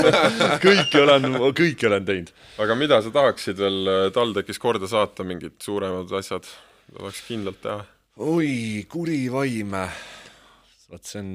[0.65, 2.31] kõike olen, kõike olen teinud.
[2.63, 6.47] aga mida sa tahaksid veel äh, TalTechis korda saata, mingid suuremad asjad,
[6.95, 7.83] tahaks kindlalt teha?
[8.23, 9.75] oi, kuri vaim.
[10.91, 11.33] vot see on,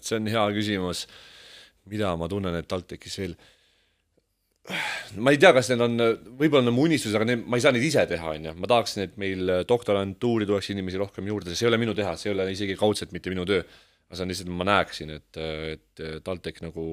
[0.00, 1.04] see on hea küsimus.
[1.92, 3.36] mida ma tunnen, et TalTechis veel
[5.20, 6.04] ma ei tea, kas need on,
[6.38, 8.54] võib-olla on mu unistused, aga need, ma ei saa neid ise teha, onju.
[8.56, 12.30] ma tahaksin, et meil doktorantuuri tuleks inimesi rohkem juurde, see ei ole minu teha, see
[12.30, 13.60] ei ole isegi kaudselt mitte minu töö.
[14.08, 15.42] aga see on lihtsalt, ma näeksin, et,
[15.74, 16.86] et TalTech nagu,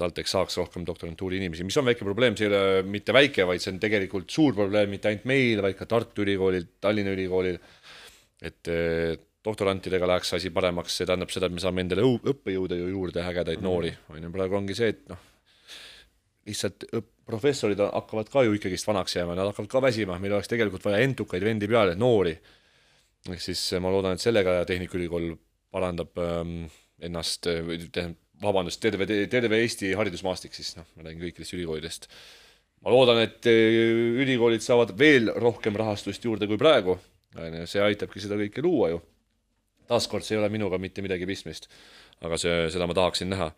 [0.00, 2.64] TalTech saaks rohkem doktorantuuri inimesi, mis on väike probleem, see ei ole
[2.96, 6.68] mitte väike, vaid see on tegelikult suur probleem mitte ainult meil, vaid ka Tartu Ülikoolil,
[6.80, 7.60] Tallinna Ülikoolil.
[8.44, 8.68] et
[9.46, 13.22] doktorantidega läheks asi paremaks, see tähendab seda, et me saame endale õu- õppejõude ju juurde,
[13.22, 15.20] ägedaid noori, on ju, praegu ongi see, et noh,
[16.46, 16.86] lihtsalt
[17.26, 21.02] professorid hakkavad ka ju ikkagist vanaks jääma, nad hakkavad ka väsima, meil oleks tegelikult vaja
[21.04, 22.36] entukaid vendi peale, noori.
[23.26, 25.32] ehk siis eh, ma loodan, et sellega Tehnikaülikool
[25.74, 26.60] parandab ähm,
[27.02, 32.08] ennast, tähendab, vabandust, terve, terve Eesti haridusmaastik siis, noh, ma räägin kõikidest ülikoolidest.
[32.84, 33.82] ma loodan, et eh,
[34.22, 36.98] ülikoolid saavad veel rohkem rahastust juurde kui praegu,
[37.36, 39.02] on ju, see aitabki seda kõike luua ju.
[39.90, 41.66] taaskord, see ei ole minuga mitte midagi pistmist,
[42.22, 43.50] aga see, seda ma tahaksin näha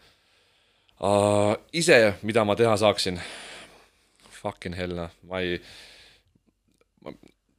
[1.01, 1.57] uh,.
[1.73, 3.21] ise, mida ma teha saaksin,
[4.43, 5.59] fucking hell noh, ma ei,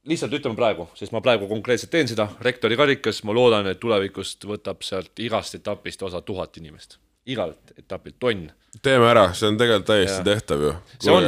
[0.08, 4.46] lihtsalt ütleme praegu, sest ma praegu konkreetselt teen seda, rektori karikas, ma loodan, et tulevikust
[4.48, 6.98] võtab sealt igast etapist osa tuhat inimest.
[7.30, 8.46] igalt etapilt tonn.
[8.82, 10.24] teeme ära, see on tegelikult täiesti Jah.
[10.24, 10.70] tehtav ju.
[11.04, 11.26] see on,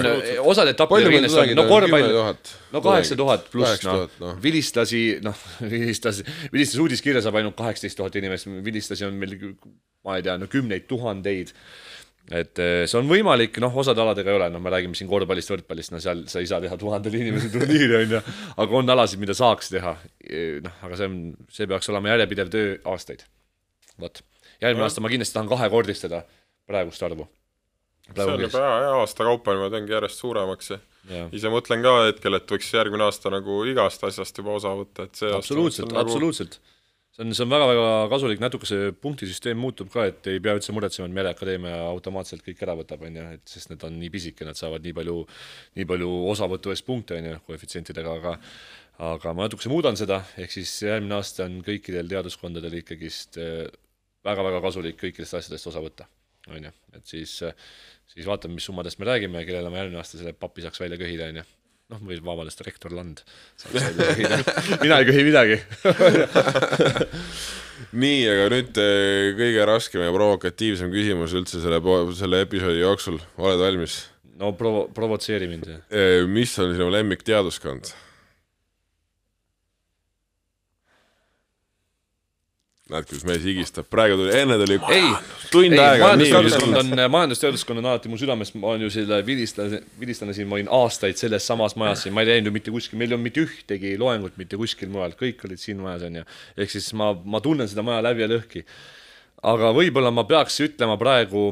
[0.49, 2.15] osad etapid kindlasti on, no korvpall
[2.73, 8.01] no kaheksa tuhat pluss, 8000, noh noh., vilistlasi, noh, vilistas, vilistas uudiskirja saab ainult kaheksateist
[8.01, 9.37] tuhat inimest, vilistlasi on meil,
[10.07, 11.53] ma ei tea, no kümneid tuhandeid.
[12.33, 15.51] et eh, see on võimalik, noh, osade aladega ei ole, noh, me räägime siin korvpallist,
[15.51, 18.21] võrkpallist, no seal sa ei saa teha tuhandele inimesele turniiri, on ju,
[18.65, 19.97] aga on alasid, mida saaks teha.
[20.67, 21.19] noh, aga see on,
[21.51, 23.27] see peaks olema järjepidev töö aastaid.
[24.01, 24.23] vot,
[24.63, 26.23] järgmine aasta ma kindlasti tahan kahekordistada
[26.71, 27.27] praegust arvu.
[28.15, 31.31] see on juba hea, hea aasta kaupa niimoodi ongi järjest suuremaks ja Jah.
[31.35, 35.19] ise mõtlen ka hetkel, et võiks järgmine aasta nagu igast asjast juba osa võtta, et
[35.19, 36.61] see absoluutselt, nagu absoluutselt.
[37.13, 40.73] See on, see on väga-väga kasulik, natuke see punktisüsteem muutub ka, et ei pea üldse
[40.73, 44.47] muretsema, et Mereakadeemia automaatselt kõik ära võtab, on ju, et sest need on nii pisike,
[44.49, 45.19] nad saavad nii palju,
[45.81, 48.37] nii palju osavõtu eest punkte, on ju, koefitsientidega, aga
[49.03, 53.65] aga ma natukese muudan seda, ehk siis järgmine aasta on kõikidel teaduskondadel ikkagist eh,
[54.25, 56.07] väga-väga kasulik kõikidest asjadest osa võtta,
[56.53, 57.41] on ju, et siis,
[58.15, 61.01] siis vaatame, mis summadest me räägime ja kellele ma järgmine aasta selle papi saaks välja
[61.01, 61.51] köhida, on ju
[61.93, 63.23] noh, või vabandust, rektor Land
[64.83, 65.59] mina ei köhi midagi.
[68.03, 71.83] nii, aga nüüd eh, kõige raskem ja provokatiivsem küsimus üldse selle,
[72.19, 74.01] selle episoodi jooksul, oled valmis?
[74.43, 75.69] no provo-, provotseeri mind.
[76.33, 77.93] mis on sinu lemmikteaduskond?
[82.95, 85.09] näed, kuidas mees higistab, praegu tuli, enne tuli ei,
[85.53, 90.37] tund aega majandusteaduskond on, majandusteaduskond on alati mu südames, ma olen ju selle vilistlane, vilistlane
[90.37, 93.11] siin, ma olin aastaid selles samas majas siin, ma ei käinud ju mitte kuskil, meil
[93.11, 96.27] ei olnud mitte ühtegi loengut mitte kuskil mujal, kõik olid siin majas, on ju.
[96.57, 98.65] ehk siis ma, ma tunnen seda maja läbi ja lõhki.
[99.53, 101.51] aga võib-olla ma peaks ütlema praegu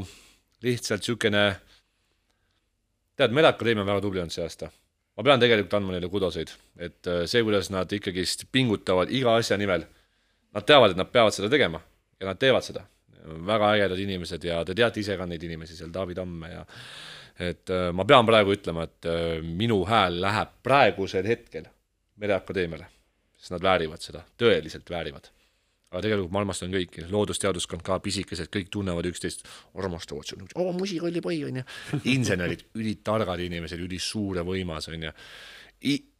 [0.64, 1.44] lihtsalt niisugune,
[3.16, 4.70] tead, Mereakadeemia on väga tubli olnud see aasta.
[5.16, 9.58] ma pean tegelikult andma neile kudoseid, et äh, see, kuidas nad ikkagist pingutavad iga asja
[9.60, 9.84] nimel,
[10.54, 11.80] nad teavad, et nad peavad seda tegema
[12.20, 12.86] ja nad teevad seda.
[13.46, 16.62] väga ägedad inimesed ja te teate ise ka neid inimesi seal, Taavi Tamme ja
[17.40, 21.68] et äh, ma pean praegu ütlema, et äh, minu hääl läheb praegusel hetkel
[22.20, 22.86] Mereakadeemiale,
[23.36, 25.30] sest nad väärivad seda, tõeliselt väärivad
[25.90, 29.42] aga tegelikult ma armastan kõiki, loodusteaduskond ka, pisikesed, kõik tunnevad üksteist,
[29.74, 31.64] armastavad sul, oo musikallipoi onju.
[32.12, 35.10] insenerid, ülitargad inimesed, ülisuur ja võimas onju.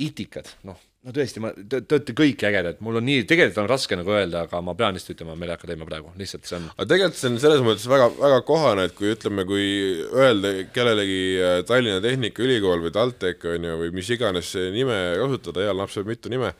[0.00, 3.68] itikad, noh, no tõesti, ma, te te olete kõik ägedad, mul on nii, tegelikult on
[3.70, 7.20] raske nagu öelda, aga ma pean lihtsalt ütlema Mereakadeemia praegu, lihtsalt see on aga tegelikult
[7.20, 9.68] see on selles mõttes väga, väga kohane, et kui ütleme, kui
[10.10, 15.80] öelda kellelegi äh, Tallinna Tehnikaülikool või TalTech on ju, või mis iganes nime kasutada, heal
[15.80, 16.52] lapsel mitu nime,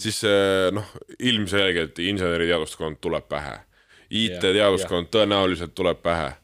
[0.00, 0.88] siis äh, noh,
[1.20, 3.58] ilmselgelt inseneriteaduskond tuleb pähe.
[4.12, 6.34] IT-teaduskond tõenäoliselt tuleb pähe.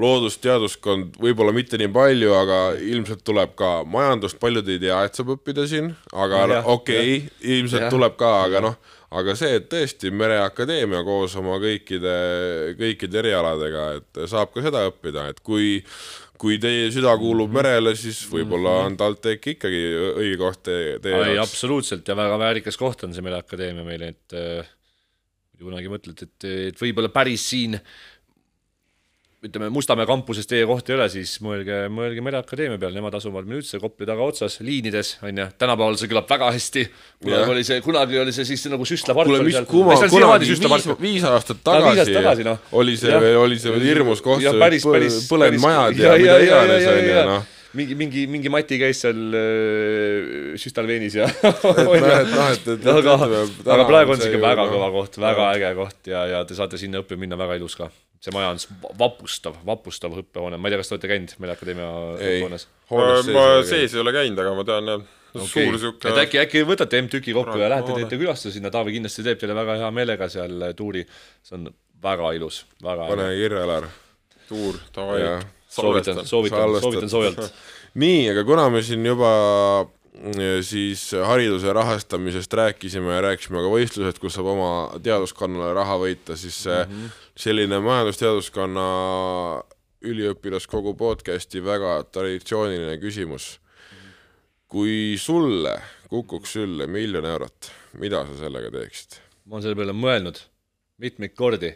[0.00, 5.34] Loodusteaduskond võib-olla mitte nii palju, aga ilmselt tuleb ka majandust, paljud ei tea, et saab
[5.36, 7.16] õppida siin, aga okei okay,,
[7.56, 7.94] ilmselt jah.
[7.94, 8.76] tuleb ka, aga noh,
[9.14, 12.18] aga see, et tõesti Mereakadeemia koos oma kõikide,
[12.80, 15.80] kõikide erialadega, et saab ka seda õppida, et kui
[16.44, 19.82] kui teie süda kuulub merele, siis võib-olla on TalTech ikkagi
[20.18, 21.54] õige koht teie, teie ei, jaoks.
[21.54, 24.72] absoluutselt ja väga väärikas koht on see Mereakadeemia meile, et äh,
[25.62, 27.78] kunagi mõtlete, et, et võib-olla päris siin
[29.44, 33.60] ütleme, Mustamäe kampuses teie koht ei ole, siis mõelge, mõelge Mereakadeemia peale, nemad asuvad meil
[33.60, 36.84] üldse Kopli tagaotsas liinides, on ju, tänapäeval see kõlab väga hästi.
[37.24, 39.28] kunagi oli see, kunagi oli see siis nagu süstlapark.
[39.30, 42.58] kuule, mis kuma, kunagi viis, viis aastat Aa, viis aastat tagasi, tagasi, noh.
[42.72, 44.42] oli see oli see hirmus koht,
[45.28, 47.50] põlenud majad ja- ja, ja mida iganes onju ja- noh.
[47.78, 54.68] mingi, mingi, mingi Mati käis seal äh, Süstalveenis ja aga aga praegu on ju, väga
[54.70, 57.90] kõva koht, väga äge koht ja, ja te saate sinna õppima minna, väga ilus ka.
[58.24, 58.62] see maja on
[58.98, 62.68] vapustav, vapustav õppehoone, ma ei tea, kas te olete käinud Mereakadeemia ei õppehoones?,
[63.34, 66.62] ma sees ei ole käinud, aga ma tean jah okay., suur sihuke et äkki, äkki
[66.68, 70.30] võtate M-tüki kokku ja lähete teete külastuse sinna, Taavi kindlasti teeb teile väga hea meelega
[70.32, 71.04] seal äh, tuuri.
[71.42, 71.68] see on
[72.04, 73.90] väga ilus, väga pane kirja, Alar.
[74.48, 75.20] suur, davai
[75.74, 77.42] soovitan, soovitan, soovitan soojalt.
[78.04, 79.30] nii, aga kuna me siin juba
[79.84, 84.70] mm, siis hariduse rahastamisest rääkisime ja rääkisime ka võistlusest, kus saab oma
[85.02, 87.20] teaduskonnale raha võita, siis mm -hmm.
[87.46, 88.88] selline majandusteaduskonna
[90.04, 93.58] üliõpilaskogu podcasti väga traditsiooniline küsimus.
[94.74, 95.76] kui sulle
[96.10, 99.20] kukuks sülle miljon eurot, mida sa sellega teeksid?
[99.44, 100.40] ma olen selle peale mõelnud
[100.98, 101.72] mitmeid kordi.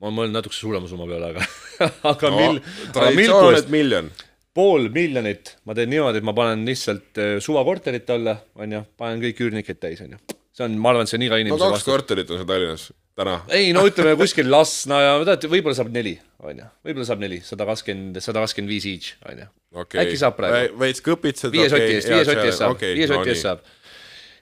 [0.00, 1.46] Ma olen mõelnud natukese suurema summa peale, aga,
[2.14, 2.60] aga mil-,
[2.94, 4.10] aga et miljon.
[4.56, 9.42] pool miljonit ma teen niimoodi, et ma panen lihtsalt äh, suvakorterit alla, onju, panen kõik
[9.44, 10.20] üürnikud täis, onju.
[10.56, 11.92] see on, ma arvan, see on iga no inimese kaks vastus.
[11.92, 12.86] korterit on seal Tallinnas
[13.20, 13.34] täna.
[13.56, 17.66] ei no ütleme kuskil Lasna ja teate, võib-olla saab neli, onju, võib-olla saab neli, sada
[17.68, 19.50] kakskümmend, sada kakskümmend viis each, onju.
[20.00, 20.80] äkki saab praegu.
[20.80, 21.52] veits kõpitsed.
[21.52, 23.68] viie soti eest, viie soti eest saab viie soti eest saab.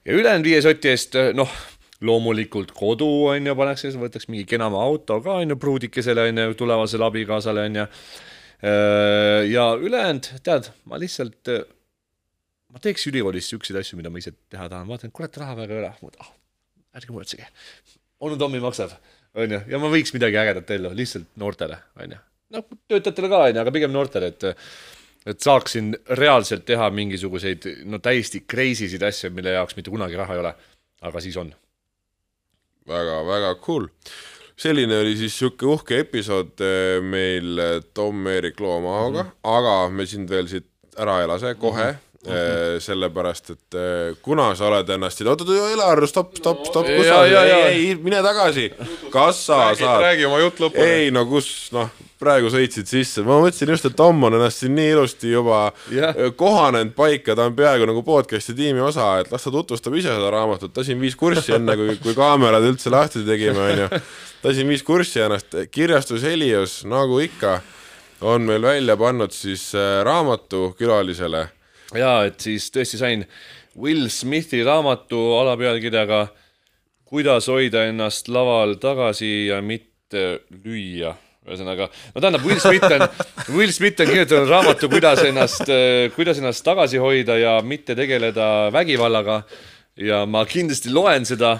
[0.07, 1.59] ja ülejäänud viie soti eest, noh,
[2.05, 6.55] loomulikult kodu on ju, pannakse, võtaks mingi kenama auto ka on ju pruudikesele on ju,
[6.61, 7.87] tulevasele abikaasale on ju.
[9.53, 11.53] ja ülejäänud, tead, ma lihtsalt,
[12.75, 15.83] ma teeks ülikoolis siukseid asju, mida ma ise teha tahan, vaatan, kurat, raha väga ei
[15.85, 16.33] ole, ah,
[16.99, 17.47] ärge muretsege.
[18.21, 18.95] onu Tommi maksab,
[19.39, 22.23] on ju, ja ma võiks midagi ägedat ellu, lihtsalt noortele, on ju.
[22.57, 24.51] noh, töötajatele ka on ju, aga pigem noortele, et
[25.29, 30.37] et saaksin reaalselt teha mingisuguseid no täiesti crazy sid asju, mille jaoks mitte kunagi raha
[30.37, 30.55] ei ole.
[31.05, 31.53] aga siis on.
[32.89, 33.87] Väga-väga cool.
[34.59, 39.57] selline oli siis sihuke uhke episood eh, meil eh, Tom-Erik Loomaoga mm, -hmm.
[39.57, 40.67] aga me sind veel siit
[40.99, 41.99] ära ei lase kohe mm.
[42.27, 42.81] -hmm.
[42.81, 47.53] sellepärast, et eh, kuna sa oled ennast, oot-oot, Elar, stopp, stopp, stopp, kus sa, ei,
[47.53, 48.73] ei, mine tagasi.
[49.11, 50.85] kas sa räägi, saad, räägi oma jutt lõpuni.
[50.85, 54.75] ei no kus, noh, praegu sõitsid sisse, ma mõtlesin just, et Tom on ennast siin
[54.77, 56.17] nii ilusti juba Jah.
[56.17, 60.11] eh, kohanenud paika, ta on peaaegu nagu podcast'i tiimi osa, et las ta tutvustab ise
[60.11, 64.01] seda raamatut, ta siin viis kurssi enne, kui, kui kaamerad üldse lahti tegime, onju.
[64.43, 67.61] ta siin viis kurssi ennast, kirjastus Helios, nagu ikka,
[68.27, 71.47] on meil välja pannud siis äh, raamatu külalisele.
[71.95, 73.25] jaa, et siis tõesti sain
[73.79, 76.27] Will Smithi raamatu alapealkirjaga
[77.09, 81.15] Kuidas hoida ennast laval tagasi ja mitte lüüa
[81.49, 83.09] ühesõnaga, no tähendab, Will Smith on,
[83.57, 85.65] Will Smith on kirjutanud raamatu, kuidas ennast,
[86.17, 89.43] kuidas ennast tagasi hoida ja mitte tegeleda vägivallaga.
[89.99, 91.57] ja ma kindlasti loen seda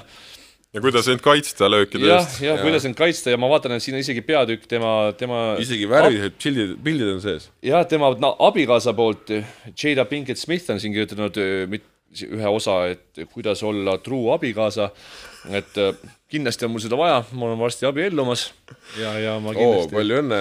[0.75, 2.43] ja kuidas end kaitsta löökide jah, eest.
[2.45, 5.89] jah, kuidas end kaitsta ja ma vaatan, et siin on isegi peatükk tema, tema isegi
[5.91, 7.49] värvilised pildid, pildid on sees.
[7.65, 9.33] jah, tema no, abikaasa poolt,
[9.73, 11.89] Jada Pinkett Smith on siin kirjutanud öö, mit-
[12.29, 14.91] ühe osa, et kuidas olla truu abikaasa.
[15.51, 15.93] et öö,
[16.29, 18.49] kindlasti on mul seda vaja, ma olen varsti abiellumas
[18.99, 20.41] ja, ja ma kindlasti oh, palju õnne.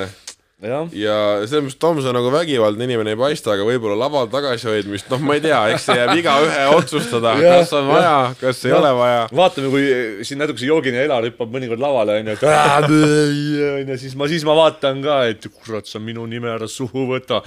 [0.58, 1.16] jah, ja
[1.46, 5.36] selles mõttes Tom, sa nagu vägivaldne inimene ei paista, aga võib-olla laval tagasihoidmist, noh, ma
[5.38, 9.20] ei tea, eks see jääb igaühe otsustada, kas on vaja, kas ei ole vaja.
[9.38, 9.84] vaatame, kui
[10.26, 15.04] siin natukese joogine Elar hüppab mõnikord lavale onju, et onju, siis ma, siis ma vaatan
[15.06, 17.44] ka, et kurat, sa minu nime ära suhu võta.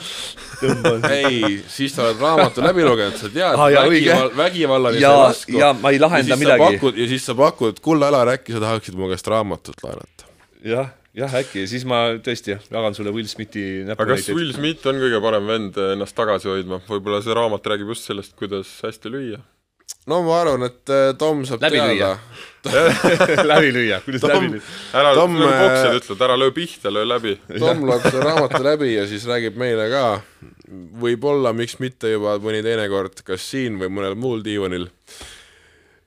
[1.11, 4.07] ei, siis sa oled raamatu läbi lugenud, sa tead Ah, jaa, õige.
[4.15, 5.59] vägival,, vägivallani Ja- sa ei lasku.
[5.59, 6.79] ja ma ei lahenda midagi.
[7.03, 10.31] ja siis sa pakud, kulla Alar, äkki sa tahaksid mu käest raamatut laenata?
[10.65, 10.89] jah,
[11.21, 14.37] jah, äkki, siis ma tõesti jah, jagan sulle Will Smithi aga kas näpunäiteid.
[14.37, 18.37] Will Smith on kõige parem vend ennast tagasi hoidma, võib-olla see raamat räägib just sellest,
[18.39, 19.41] kuidas hästi lüüa.
[20.11, 22.13] no ma arvan, et äh, Tom saab Läbi teada lüüa.
[23.53, 24.63] läbi lüüa, kuidas Tom- läbi lüüa?
[25.03, 27.35] ära, Tom, äh, poksijad ütlevad, ära löö pihta, löö läbi.
[27.59, 30.07] Tom loeb selle raamatu läbi ja siis räägib meile ka,
[31.03, 34.89] võib-olla, miks mitte juba mõni teinekord, kas siin või mõnel muul diivanil.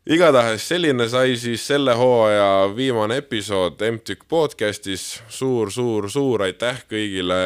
[0.03, 5.21] Igatahes selline sai siis selle hooaja viimane episood MTÜK podcastis.
[5.31, 7.37] Suur, suur, suur aitäh kõigile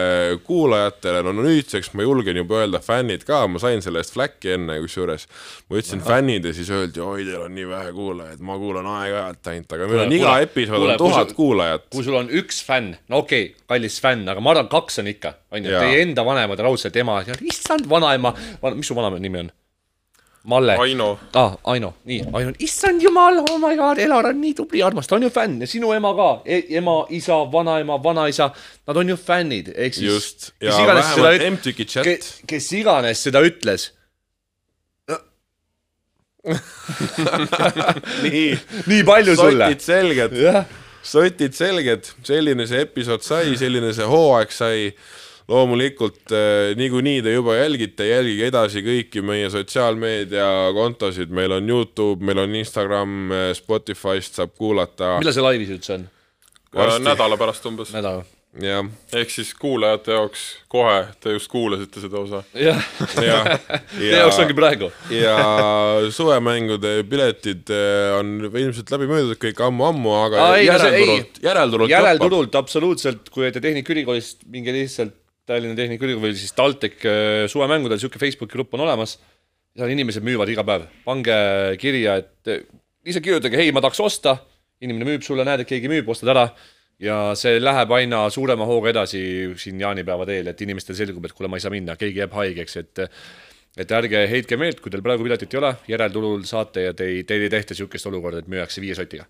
[0.48, 4.80] kuulajatele, no nüüdseks ma julgen juba öelda fännid ka, ma sain selle eest fläkki enne
[4.82, 5.28] kusjuures.
[5.70, 9.52] ma ütlesin fännid ja siis öeldi, oi teil on nii vähe kuulajaid, ma kuulan aeg-ajalt
[9.54, 11.88] ainult, aga meil on iga episood on tuhat kuulajat.
[11.94, 15.14] kui sul on üks fänn, no okei okay,, kallis fänn, aga ma arvan, kaks on
[15.14, 17.22] ikka, on ju, teie enda vanemad raudselt ema.
[17.38, 18.34] Issand vanaema,
[18.74, 19.54] mis su vanaema nimi on?
[20.48, 20.78] Malle.
[20.80, 21.58] Aino ah,.
[21.74, 25.26] Aino, nii, Aino, issand jumal, oh my god, Elar on nii tubli, armas, ta on
[25.28, 28.48] ju fänn ja sinu ema ka e, ema, isa, vanaema, vanaisa,
[28.88, 30.08] nad on ju fännid, ehk siis.
[30.08, 32.08] just, ja vähemalt M-tüki chat.
[32.48, 33.90] kes, iganes seda ütles
[38.24, 38.58] nii,
[38.88, 39.68] nii palju sulle.
[39.68, 40.32] sotid selged,
[41.04, 44.78] sotid selged, selline see episood sai, selline see hooaeg sai
[45.48, 52.44] loomulikult eh, niikuinii te juba jälgite, jälgige edasi kõiki meie sotsiaalmeediakontosid, meil on Youtube, meil
[52.44, 55.18] on Instagram, Spotify'st saab kuulata.
[55.22, 56.10] millal see laivis üldse on?
[57.04, 57.94] nädala pärast umbes.
[57.96, 58.26] nädal.
[58.60, 58.90] jah.
[59.16, 62.42] ehk siis kuulajate jaoks kohe, te just kuulasite seda osa.
[62.52, 62.82] jah
[63.16, 63.60] ja, ja,
[63.94, 64.90] teie jaoks ongi praegu.
[65.16, 65.38] ja
[66.12, 67.72] suvemängude piletid
[68.18, 71.94] on ilmselt läbi müüdud kõik ammu-ammu, aga Aa, ei, järelturult, järelturult.
[71.94, 75.16] järelturult absoluutselt, kui olete Tehnikaülikoolist, minge lihtsalt
[75.48, 77.06] Tallinna Tehnikaülikooli, siis TalTech
[77.52, 79.18] suvemängudel, niisugune Facebooki grupp on olemas.
[79.78, 81.36] seal inimesed müüvad iga päev, pange
[81.78, 82.50] kirja, et
[83.06, 84.34] lihtsalt kirjutage, hei, ma tahaks osta,
[84.82, 86.50] inimene müüb sulle, näed, et keegi müüb, ostad ära.
[87.00, 89.20] ja see läheb aina suurema hooga edasi
[89.62, 92.78] siin jaanipäeva teel, et inimestel selgub, et kuule, ma ei saa minna, keegi jääb haigeks,
[92.82, 93.04] et
[93.78, 97.24] et ärge heitke meelt, kui teil praegu piletit ei ole, järelturul saate ja te ei,
[97.30, 99.28] teil ei tehta niisugust olukorda, et müüakse viie sotiga.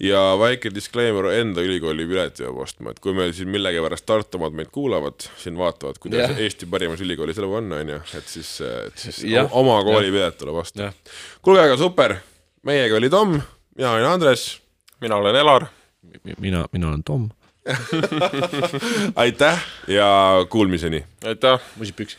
[0.00, 4.54] Ja väike disclaimer enda ülikooli pileti peab ostma, et kui meil siin millegipärast Tartu omad
[4.58, 6.36] meid kuulavad, siin vaatavad, kuidas ja.
[6.44, 9.48] Eesti parimas ülikoolis elu on, on ju, et siis, et siis ja.
[9.50, 10.92] oma kooli pilet tuleb osta.
[11.42, 12.16] kuulge, aga super,
[12.68, 13.40] meiega oli Tom,
[13.78, 14.46] mina olen Andres.
[15.00, 15.66] mina olen Elar.
[16.38, 17.28] mina, mina olen Tom
[19.14, 21.04] aitäh ja kuulmiseni.
[21.24, 21.60] aitäh.
[21.76, 22.18] musipüksi.